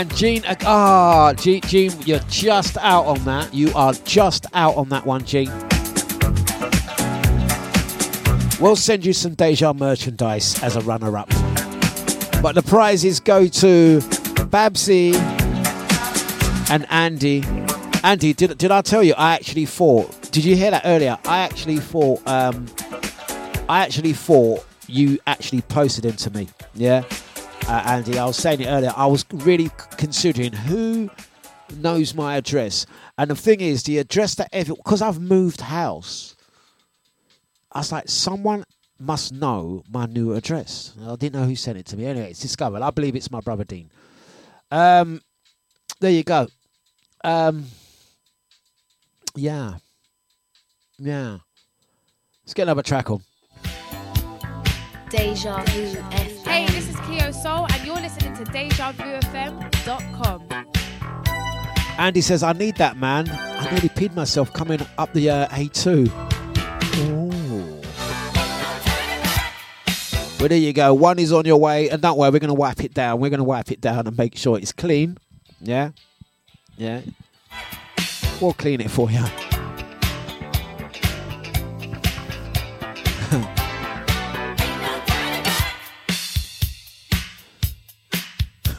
And 0.00 0.16
Gene, 0.16 0.42
ah, 0.64 1.34
Gene, 1.34 1.60
Gene, 1.60 1.92
you're 2.06 2.20
just 2.20 2.78
out 2.78 3.04
on 3.04 3.22
that. 3.24 3.52
You 3.52 3.70
are 3.74 3.92
just 3.92 4.46
out 4.54 4.74
on 4.76 4.88
that 4.88 5.04
one, 5.04 5.26
Gene. 5.26 5.52
We'll 8.58 8.76
send 8.76 9.04
you 9.04 9.12
some 9.12 9.34
Deja 9.34 9.74
merchandise 9.74 10.62
as 10.62 10.76
a 10.76 10.80
runner 10.80 11.18
up. 11.18 11.28
But 12.40 12.54
the 12.54 12.62
prizes 12.66 13.20
go 13.20 13.46
to 13.46 14.00
Babsy 14.46 15.14
and 16.70 16.86
Andy. 16.88 17.44
Andy, 18.02 18.32
did, 18.32 18.56
did 18.56 18.70
I 18.70 18.80
tell 18.80 19.02
you 19.02 19.12
I 19.18 19.34
actually 19.34 19.66
thought, 19.66 20.30
did 20.32 20.46
you 20.46 20.56
hear 20.56 20.70
that 20.70 20.86
earlier? 20.86 21.18
I 21.26 21.40
actually 21.40 21.76
thought, 21.76 22.26
um, 22.26 22.64
I 23.68 23.84
actually 23.84 24.14
thought 24.14 24.64
you 24.86 25.18
actually 25.26 25.60
posted 25.60 26.04
them 26.04 26.16
to 26.16 26.30
me. 26.30 26.48
Yeah? 26.74 27.04
Uh, 27.70 27.82
Andy. 27.86 28.18
I 28.18 28.24
was 28.24 28.36
saying 28.36 28.60
it 28.60 28.66
earlier. 28.66 28.92
I 28.96 29.06
was 29.06 29.24
really 29.32 29.70
considering 29.96 30.52
who 30.52 31.08
knows 31.76 32.14
my 32.14 32.36
address, 32.36 32.84
and 33.16 33.30
the 33.30 33.36
thing 33.36 33.60
is, 33.60 33.84
the 33.84 33.98
address 33.98 34.34
that 34.36 34.48
every 34.52 34.74
because 34.74 35.00
I've 35.00 35.20
moved 35.20 35.60
house. 35.60 36.34
I 37.72 37.78
was 37.78 37.92
like, 37.92 38.08
someone 38.08 38.64
must 38.98 39.32
know 39.32 39.84
my 39.88 40.06
new 40.06 40.32
address. 40.32 40.92
I 41.00 41.14
didn't 41.14 41.40
know 41.40 41.46
who 41.46 41.54
sent 41.54 41.78
it 41.78 41.86
to 41.86 41.96
me. 41.96 42.06
Anyway, 42.06 42.30
it's 42.30 42.40
discovered. 42.40 42.82
I 42.82 42.90
believe 42.90 43.14
it's 43.14 43.30
my 43.30 43.40
brother 43.40 43.62
Dean. 43.62 43.88
Um, 44.72 45.20
there 46.00 46.10
you 46.10 46.24
go. 46.24 46.48
Um, 47.22 47.66
yeah, 49.36 49.74
yeah. 50.98 51.38
Let's 52.42 52.54
get 52.54 52.64
another 52.64 52.82
track 52.82 53.10
on. 53.10 53.22
Deja 55.10 55.62
Vu 55.64 55.96
Keo 57.06 57.30
Soul, 57.30 57.66
and 57.72 57.86
you're 57.86 58.00
listening 58.00 58.34
to 58.34 58.44
DejaVuFM.com. 58.44 60.48
Andy 61.98 62.20
says, 62.22 62.42
I 62.42 62.54
need 62.54 62.76
that, 62.76 62.96
man. 62.96 63.28
I 63.28 63.70
nearly 63.72 63.90
peed 63.90 64.14
myself 64.14 64.52
coming 64.52 64.80
up 64.96 65.12
the 65.12 65.30
uh, 65.30 65.48
A2. 65.48 66.08
Ooh. 66.98 67.30
Well, 70.40 70.48
there 70.48 70.56
you 70.56 70.72
go. 70.72 70.94
One 70.94 71.18
is 71.18 71.32
on 71.32 71.44
your 71.44 71.58
way. 71.58 71.90
And 71.90 72.00
don't 72.00 72.16
worry, 72.16 72.30
we're 72.30 72.38
going 72.38 72.48
to 72.48 72.54
wipe 72.54 72.82
it 72.82 72.94
down. 72.94 73.20
We're 73.20 73.28
going 73.28 73.38
to 73.38 73.44
wipe 73.44 73.70
it 73.70 73.82
down 73.82 74.06
and 74.06 74.16
make 74.16 74.38
sure 74.38 74.56
it's 74.56 74.72
clean. 74.72 75.18
Yeah? 75.60 75.90
Yeah. 76.78 77.02
We'll 78.40 78.54
clean 78.54 78.80
it 78.80 78.90
for 78.90 79.10
you. 79.10 79.22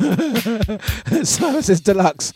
Says 1.24 1.82
Dlux. 1.82 2.34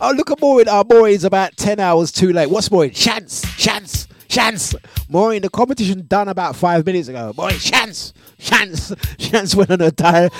Oh, 0.00 0.12
look 0.16 0.30
at 0.32 0.40
Maureen. 0.40 0.66
Oh, 0.68 0.84
Maureen's 0.88 1.24
about 1.24 1.56
10 1.56 1.78
hours 1.78 2.10
too 2.10 2.32
late. 2.32 2.50
What's 2.50 2.70
Maureen? 2.70 2.90
Chance, 2.90 3.42
chance, 3.56 4.08
chance. 4.26 4.74
Maureen, 5.08 5.42
the 5.42 5.48
competition 5.48 6.06
done 6.08 6.26
about 6.26 6.56
five 6.56 6.84
minutes 6.84 7.06
ago. 7.06 7.32
Maureen, 7.36 7.58
chance, 7.58 8.12
chance. 8.38 8.92
Chance 9.18 9.54
went 9.54 9.70
on 9.70 9.78
her 9.80 9.90
diary. 9.92 10.30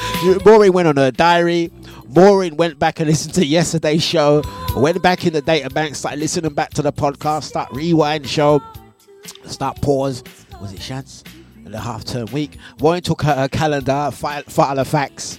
Maureen 0.44 0.72
went 0.72 0.89
on 0.89 0.97
her 0.97 1.12
diary. 1.12 1.70
Maureen 2.09 2.56
went 2.56 2.78
back 2.78 2.98
and 2.98 3.09
listened 3.09 3.35
to 3.35 3.47
yesterday's 3.47 4.02
show. 4.02 4.43
Went 4.74 5.01
back 5.01 5.26
in 5.26 5.32
the 5.32 5.43
data 5.43 5.70
bank, 5.70 5.94
started 5.94 6.18
listening 6.18 6.55
back 6.55 6.70
to 6.70 6.82
the 6.82 6.93
podcast, 6.93 7.44
start 7.44 7.70
rewind 7.72 8.26
show, 8.26 8.60
start 9.44 9.80
pause. 9.80 10.24
Was 10.60 10.72
it 10.72 10.80
chance? 10.80 11.22
In 11.64 11.72
the 11.72 11.80
half 11.80 12.05
term 12.05 12.26
week. 12.32 12.56
Maureen 12.80 13.02
took 13.02 13.22
her, 13.22 13.35
her 13.35 13.48
calendar, 13.48 14.10
file, 14.12 14.43
file 14.44 14.74
the 14.74 14.85
facts. 14.85 15.39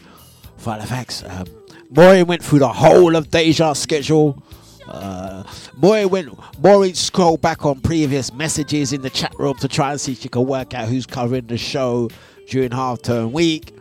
Facts. 0.60 1.24
Um, 1.24 1.46
Maureen 1.90 2.28
went 2.28 2.44
through 2.44 2.60
the 2.60 2.68
whole 2.68 3.16
of 3.16 3.32
Deja's 3.32 3.80
schedule. 3.80 4.44
Uh, 4.88 5.44
went. 5.82 6.30
Maureen 6.62 6.94
scrolled 6.94 7.42
back 7.42 7.66
on 7.66 7.80
previous 7.80 8.34
messages 8.34 8.92
in 8.94 9.02
the 9.02 9.10
chat 9.10 9.34
room 9.40 9.56
to 9.58 9.68
try 9.68 9.92
and 9.92 10.02
see 10.02 10.12
if 10.14 10.22
she 10.22 10.30
could 10.30 10.42
work 10.42 10.74
out 10.74 10.88
who's 10.88 11.06
covering 11.06 11.48
the 11.48 11.58
show 11.58 12.10
during 12.48 12.72
half 12.72 13.02
term 13.02 13.32
week. 13.32 13.76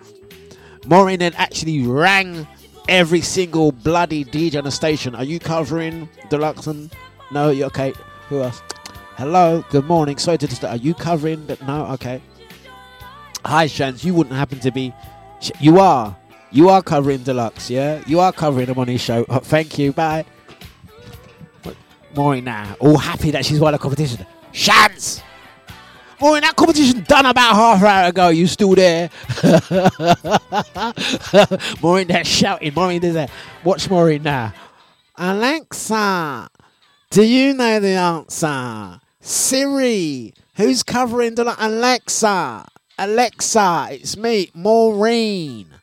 Maureen 0.86 1.18
then 1.18 1.34
actually 1.34 1.86
rang 1.86 2.46
every 2.88 3.20
single 3.20 3.72
bloody 3.72 4.24
DJ 4.24 4.56
on 4.58 4.64
the 4.64 4.70
station. 4.70 5.14
Are 5.14 5.24
you 5.24 5.38
covering 5.38 6.08
Dlux 6.30 6.90
No, 7.30 7.50
you're 7.50 7.66
okay? 7.66 7.92
Who 8.28 8.42
else? 8.42 8.62
Hello, 9.16 9.64
good 9.70 9.84
morning. 9.84 10.16
Sorry 10.16 10.38
to 10.38 10.46
disturb. 10.46 10.70
Are 10.70 10.76
you 10.76 10.94
covering? 10.94 11.46
The, 11.46 11.58
no, 11.66 11.86
okay. 11.94 12.22
Hi, 13.44 13.66
Chance. 13.66 14.04
You 14.04 14.14
wouldn't 14.14 14.36
happen 14.36 14.60
to 14.60 14.70
be. 14.70 14.94
You 15.60 15.80
are. 15.80 16.16
You 16.50 16.70
are 16.70 16.82
covering 16.82 17.20
Dlux, 17.20 17.70
yeah. 17.70 18.02
You 18.06 18.20
are 18.20 18.32
covering 18.32 18.68
him 18.68 18.78
on 18.78 18.88
his 18.88 19.00
show. 19.00 19.24
Oh, 19.28 19.40
thank 19.40 19.78
you. 19.78 19.92
Bye. 19.92 20.24
Maureen 22.14 22.44
now, 22.44 22.76
all 22.80 22.96
happy 22.96 23.30
that 23.32 23.44
she's 23.44 23.60
won 23.60 23.74
a 23.74 23.78
competition. 23.78 24.24
Chance. 24.52 25.22
Maureen, 26.20 26.40
that 26.40 26.56
competition 26.56 27.02
done 27.02 27.26
about 27.26 27.54
half 27.54 27.80
an 27.80 27.86
hour 27.86 28.08
ago. 28.08 28.28
You 28.28 28.46
still 28.46 28.74
there? 28.74 29.10
Maureen, 31.82 32.08
there 32.08 32.24
shouting. 32.24 32.74
Maureen, 32.74 33.00
there's 33.00 33.14
there. 33.14 33.28
Watch 33.62 33.88
Maureen 33.88 34.24
now. 34.24 34.52
Alexa, 35.16 36.48
do 37.10 37.22
you 37.22 37.54
know 37.54 37.78
the 37.78 37.90
answer? 37.90 39.00
Siri, 39.20 40.34
who's 40.56 40.82
covering 40.82 41.36
the 41.36 41.54
Alexa? 41.58 42.66
Alexa, 42.98 43.88
it's 43.90 44.16
me, 44.16 44.50
Maureen. 44.54 45.77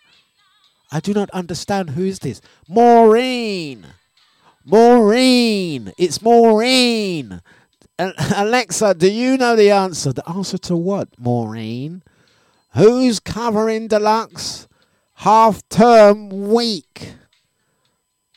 I 0.95 1.01
do 1.01 1.13
not 1.13 1.29
understand 1.31 1.89
who 1.89 2.05
is 2.05 2.19
this. 2.19 2.39
Maureen. 2.69 3.85
Maureen. 4.63 5.91
It's 5.97 6.21
Maureen. 6.21 7.41
Alexa, 7.99 8.93
do 8.93 9.11
you 9.11 9.35
know 9.35 9.57
the 9.57 9.71
answer? 9.71 10.13
The 10.13 10.23
answer 10.29 10.57
to 10.59 10.77
what, 10.77 11.09
Maureen? 11.19 12.01
Who's 12.75 13.19
covering 13.19 13.89
Dlux 13.89 14.67
half 15.15 15.67
term 15.67 16.29
week? 16.29 17.15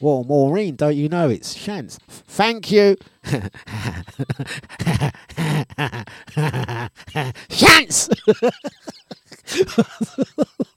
Well, 0.00 0.24
Maureen, 0.24 0.74
don't 0.74 0.96
you 0.96 1.08
know 1.08 1.28
it's 1.28 1.54
Chance? 1.54 2.00
Thank 2.08 2.72
you. 2.72 2.96
Chance! 7.50 8.10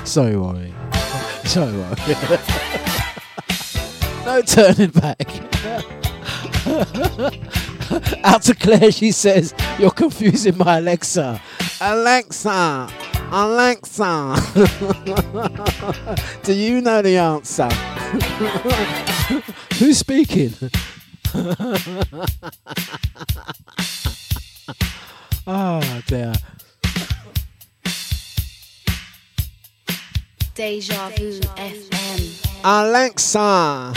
Sorry, 0.09 0.35
Maureen. 0.35 0.73
Sorry, 1.45 1.71
Maureen. 1.71 2.39
no 4.25 4.41
turning 4.41 4.89
back. 4.89 5.29
Out 8.23 8.41
to 8.43 8.55
Claire, 8.55 8.91
she 8.91 9.11
says, 9.11 9.53
You're 9.77 9.91
confusing 9.91 10.57
my 10.57 10.79
Alexa. 10.79 11.39
Alexa, 11.79 12.89
Alexa, 13.31 14.35
do 16.43 16.53
you 16.53 16.81
know 16.81 17.01
the 17.03 17.17
answer? 17.17 17.69
Who's 19.77 19.99
speaking? 19.99 20.51
oh 25.45 26.01
dear. 26.07 26.33
Deja 30.55 31.09
Vu 31.09 31.39
FM. 31.55 32.65
Alexa, 32.65 33.93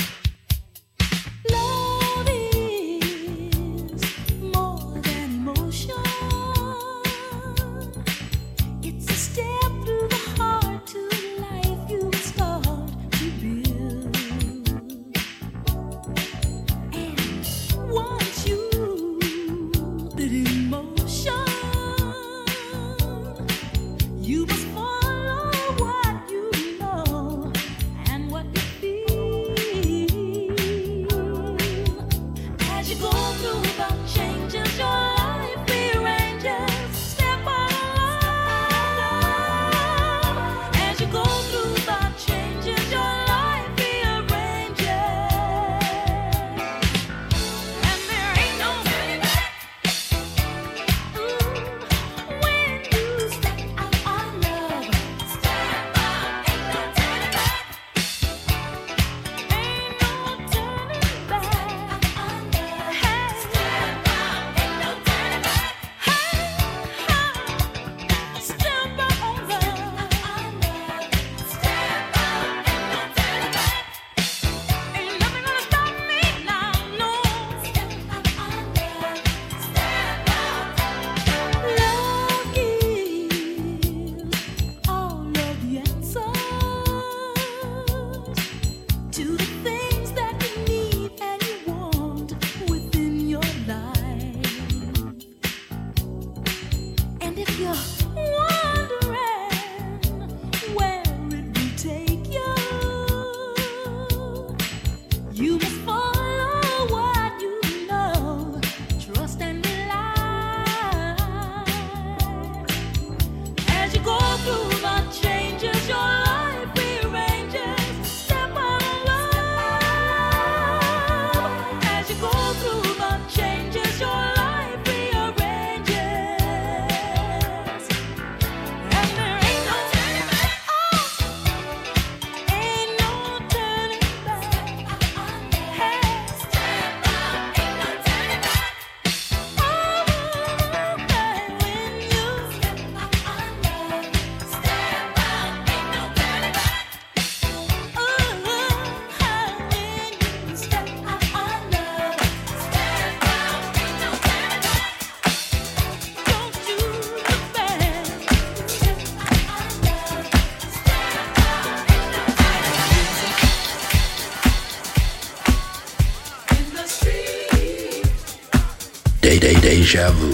Dejavu 170.02 170.32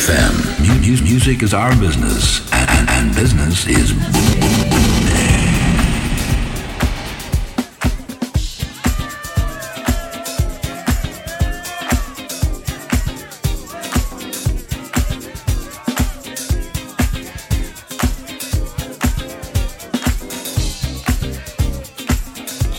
FM. 0.00 1.04
music 1.04 1.42
is 1.42 1.52
our 1.52 1.76
business, 1.76 2.50
and, 2.50 2.70
and, 2.70 2.90
and 2.90 3.14
business 3.14 3.66
is 3.66 3.92
boom, 3.92 4.10
boom, 4.40 4.70
boom. 4.70 4.80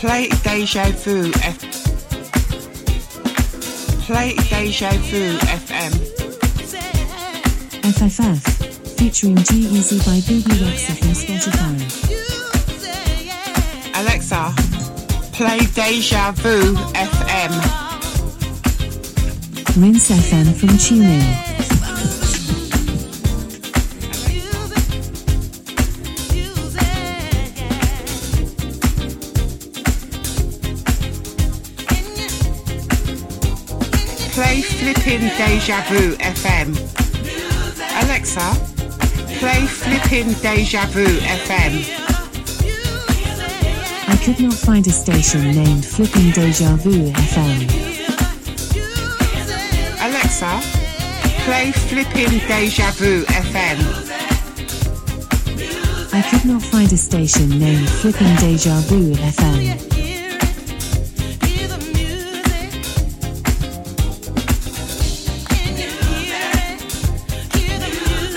Play 0.02 0.30
Deja 0.42 0.86
Vu 1.04 1.32
F. 1.44 1.60
Play 4.08 4.34
Deja 4.50 4.90
Vu 4.94 5.38
FM. 5.38 6.23
FFF. 8.04 8.98
Featuring 8.98 9.38
G-Eazy 9.38 10.00
by 10.06 10.20
Bebe 10.28 10.44
Rexha 10.60 10.94
from 11.00 11.14
Spotify. 11.16 11.74
Alexa, 13.96 14.54
play 15.32 15.60
Deja 15.74 16.32
Vu 16.34 16.76
FM. 16.94 17.54
Rinse 19.78 20.12
FM 20.12 20.54
from 20.54 20.70
TuneIn. 20.70 21.54
Deja 35.38 35.82
Vu 35.90 36.16
FM. 36.18 37.03
Alexa, 38.36 39.38
play 39.38 39.68
flipping 39.68 40.34
Deja 40.42 40.86
Vu 40.88 41.06
FM. 41.06 41.86
I 44.08 44.18
could 44.24 44.40
not 44.40 44.54
find 44.56 44.88
a 44.88 44.92
station 44.92 45.52
named 45.52 45.86
Flipping 45.86 46.32
Deja 46.32 46.76
Vu 46.78 47.12
FM. 47.12 47.70
Alexa, 50.02 50.60
play 51.44 51.72
Flipping 51.74 52.40
Deja 52.48 52.90
Vu 52.94 53.24
FM. 53.26 53.78
I 56.12 56.22
could 56.32 56.46
not 56.46 56.64
find 56.64 56.92
a 56.92 56.98
station 56.98 57.50
named 57.60 57.88
Flipping 57.88 58.36
Deja 58.38 58.80
Vu 58.82 59.14
FM. 59.14 59.93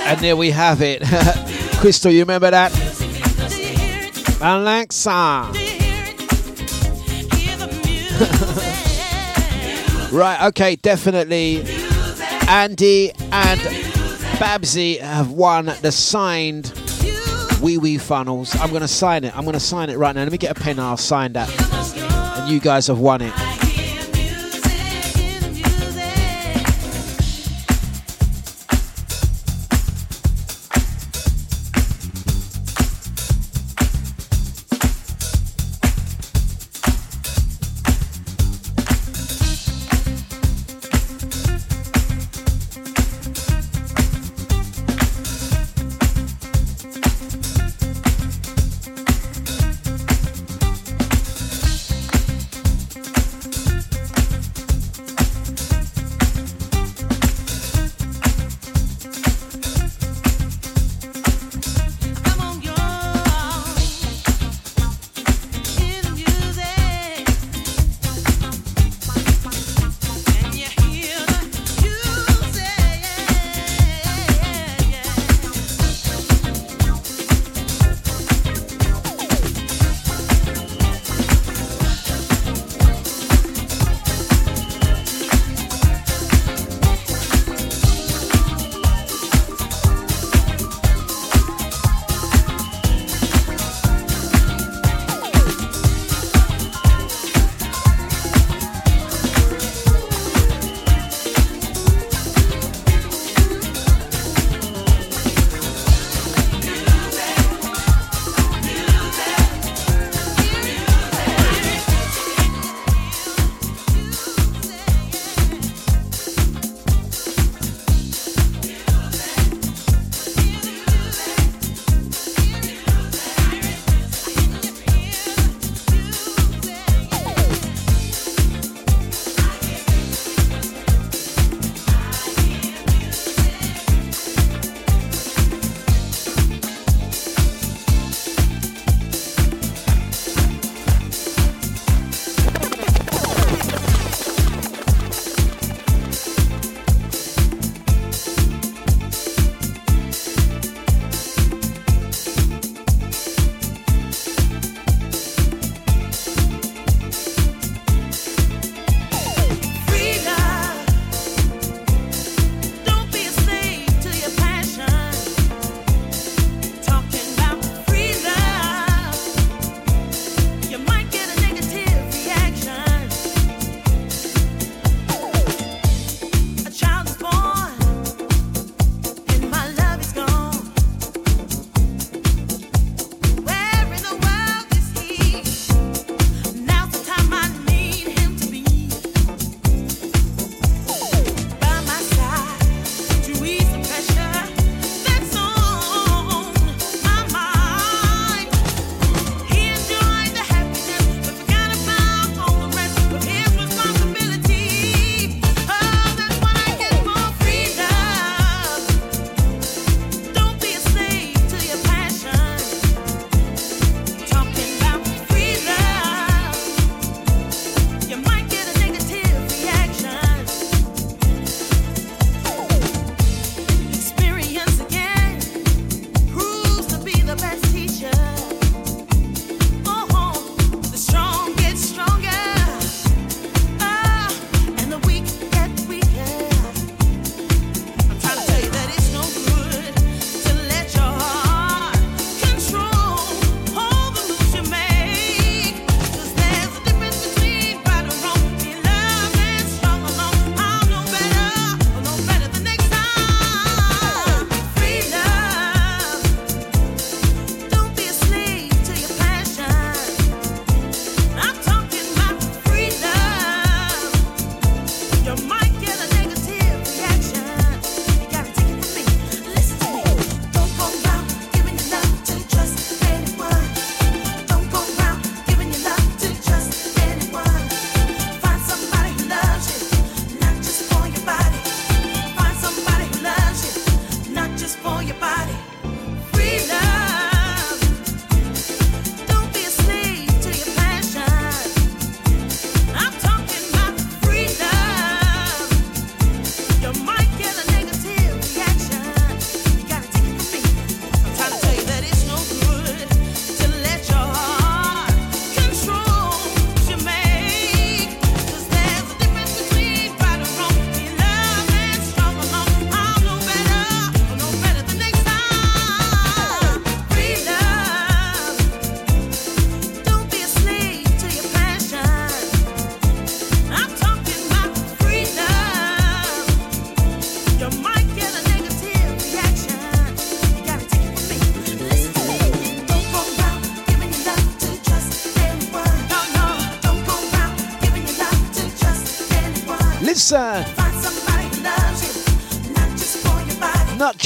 And 0.07 0.21
there 0.21 0.37
we 0.37 0.51
have 0.51 0.83
it. 0.83 1.03
Crystal, 1.81 2.13
you 2.13 2.21
remember 2.21 2.51
that? 2.51 2.71
Alexa. 4.41 5.11
right, 10.17 10.47
okay, 10.47 10.77
definitely. 10.77 11.65
Andy 12.49 13.11
and 13.33 13.61
Babsy 14.39 14.99
have 14.99 15.33
won 15.33 15.73
the 15.83 15.91
signed 15.91 16.73
Wee 17.61 17.77
Wee 17.77 17.99
Funnels. 17.99 18.55
I'm 18.61 18.71
going 18.71 18.83
to 18.83 18.89
sign 18.89 19.25
it. 19.25 19.37
I'm 19.37 19.43
going 19.43 19.55
to 19.55 19.61
sign 19.61 19.91
it 19.91 19.99
right 19.99 20.15
now. 20.15 20.23
Let 20.23 20.31
me 20.31 20.39
get 20.39 20.57
a 20.57 20.61
pen 20.61 20.79
I'll 20.79 20.97
sign 20.97 21.33
that. 21.33 21.51
And 22.39 22.49
you 22.49 22.61
guys 22.61 22.87
have 22.87 23.01
won 23.01 23.23
it. 23.23 23.33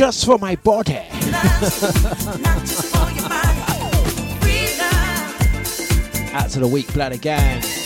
just 0.01 0.24
for 0.24 0.39
my 0.39 0.56
body. 0.56 0.97
Out 6.32 6.48
to 6.48 6.59
the 6.59 6.70
weak 6.72 6.90
bladder 6.94 7.18
gang. 7.18 7.80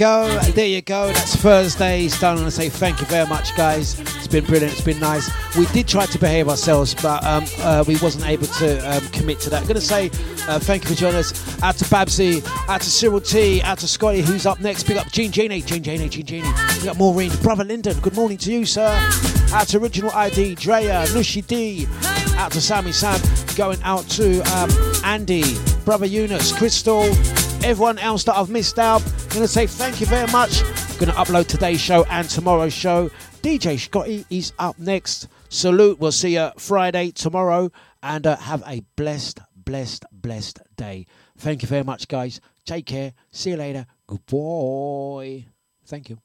Go. 0.00 0.40
There 0.54 0.66
you 0.66 0.80
go. 0.80 1.12
That's 1.12 1.36
Thursday. 1.36 2.08
Starting 2.08 2.42
to 2.42 2.50
say 2.50 2.70
thank 2.70 3.00
you 3.00 3.06
very 3.06 3.28
much, 3.28 3.54
guys. 3.54 4.00
It's 4.00 4.26
been 4.26 4.46
brilliant. 4.46 4.72
It's 4.72 4.80
been 4.80 4.98
nice. 4.98 5.30
We 5.58 5.66
did 5.66 5.86
try 5.86 6.06
to 6.06 6.18
behave 6.18 6.48
ourselves, 6.48 6.94
but 6.94 7.22
um, 7.22 7.44
uh, 7.58 7.84
we 7.86 7.98
wasn't 7.98 8.26
able 8.26 8.46
to 8.46 8.78
um, 8.90 9.06
commit 9.08 9.40
to 9.40 9.50
that. 9.50 9.60
I'm 9.60 9.68
going 9.68 9.74
to 9.74 9.82
say 9.82 10.06
uh, 10.48 10.58
thank 10.58 10.84
you 10.84 10.88
for 10.88 10.96
joining 10.96 11.18
us. 11.18 11.62
Out 11.62 11.76
to 11.76 11.84
Babsy, 11.84 12.42
out 12.66 12.80
to 12.80 12.90
Cyril 12.90 13.20
T, 13.20 13.60
out 13.60 13.76
to 13.80 13.86
Scotty, 13.86 14.22
who's 14.22 14.46
up 14.46 14.58
next. 14.58 14.84
Big 14.84 14.96
up 14.96 15.12
Gene 15.12 15.32
Genie, 15.32 15.60
Gene 15.60 15.82
Genie, 15.82 16.08
Gene 16.08 16.24
Genie. 16.24 16.52
Big 16.78 16.88
up 16.88 16.96
Maureen, 16.96 17.30
brother 17.42 17.64
Lyndon. 17.64 18.00
Good 18.00 18.14
morning 18.14 18.38
to 18.38 18.50
you, 18.50 18.64
sir. 18.64 18.88
Out 19.52 19.68
to 19.68 19.78
Original 19.78 20.12
ID, 20.12 20.54
Drea, 20.54 21.04
Nushi 21.08 21.46
D. 21.46 21.86
Out 22.38 22.52
to 22.52 22.62
Sammy 22.62 22.92
Sam. 22.92 23.20
Going 23.54 23.78
out 23.82 24.08
to 24.10 24.40
um, 24.56 24.70
Andy, 25.04 25.58
brother 25.84 26.06
Eunice, 26.06 26.56
Crystal, 26.56 27.02
everyone 27.62 27.98
else 27.98 28.24
that 28.24 28.36
I've 28.38 28.48
missed 28.48 28.78
out. 28.78 29.02
Gonna 29.32 29.46
say 29.46 29.66
thank 29.68 30.00
you 30.00 30.06
very 30.06 30.30
much. 30.32 30.60
Gonna 30.98 31.12
upload 31.12 31.46
today's 31.46 31.80
show 31.80 32.04
and 32.10 32.28
tomorrow's 32.28 32.72
show. 32.72 33.10
DJ 33.42 33.78
Scotty 33.78 34.26
is 34.28 34.52
up 34.58 34.78
next. 34.78 35.28
Salute. 35.48 36.00
We'll 36.00 36.12
see 36.12 36.34
you 36.34 36.50
Friday 36.58 37.12
tomorrow, 37.12 37.70
and 38.02 38.26
uh, 38.26 38.36
have 38.36 38.62
a 38.66 38.82
blessed, 38.96 39.38
blessed, 39.54 40.04
blessed 40.12 40.58
day. 40.76 41.06
Thank 41.38 41.62
you 41.62 41.68
very 41.68 41.84
much, 41.84 42.08
guys. 42.08 42.40
Take 42.66 42.86
care. 42.86 43.12
See 43.30 43.50
you 43.50 43.56
later. 43.56 43.86
Goodbye. 44.06 45.46
Thank 45.86 46.10
you. 46.10 46.18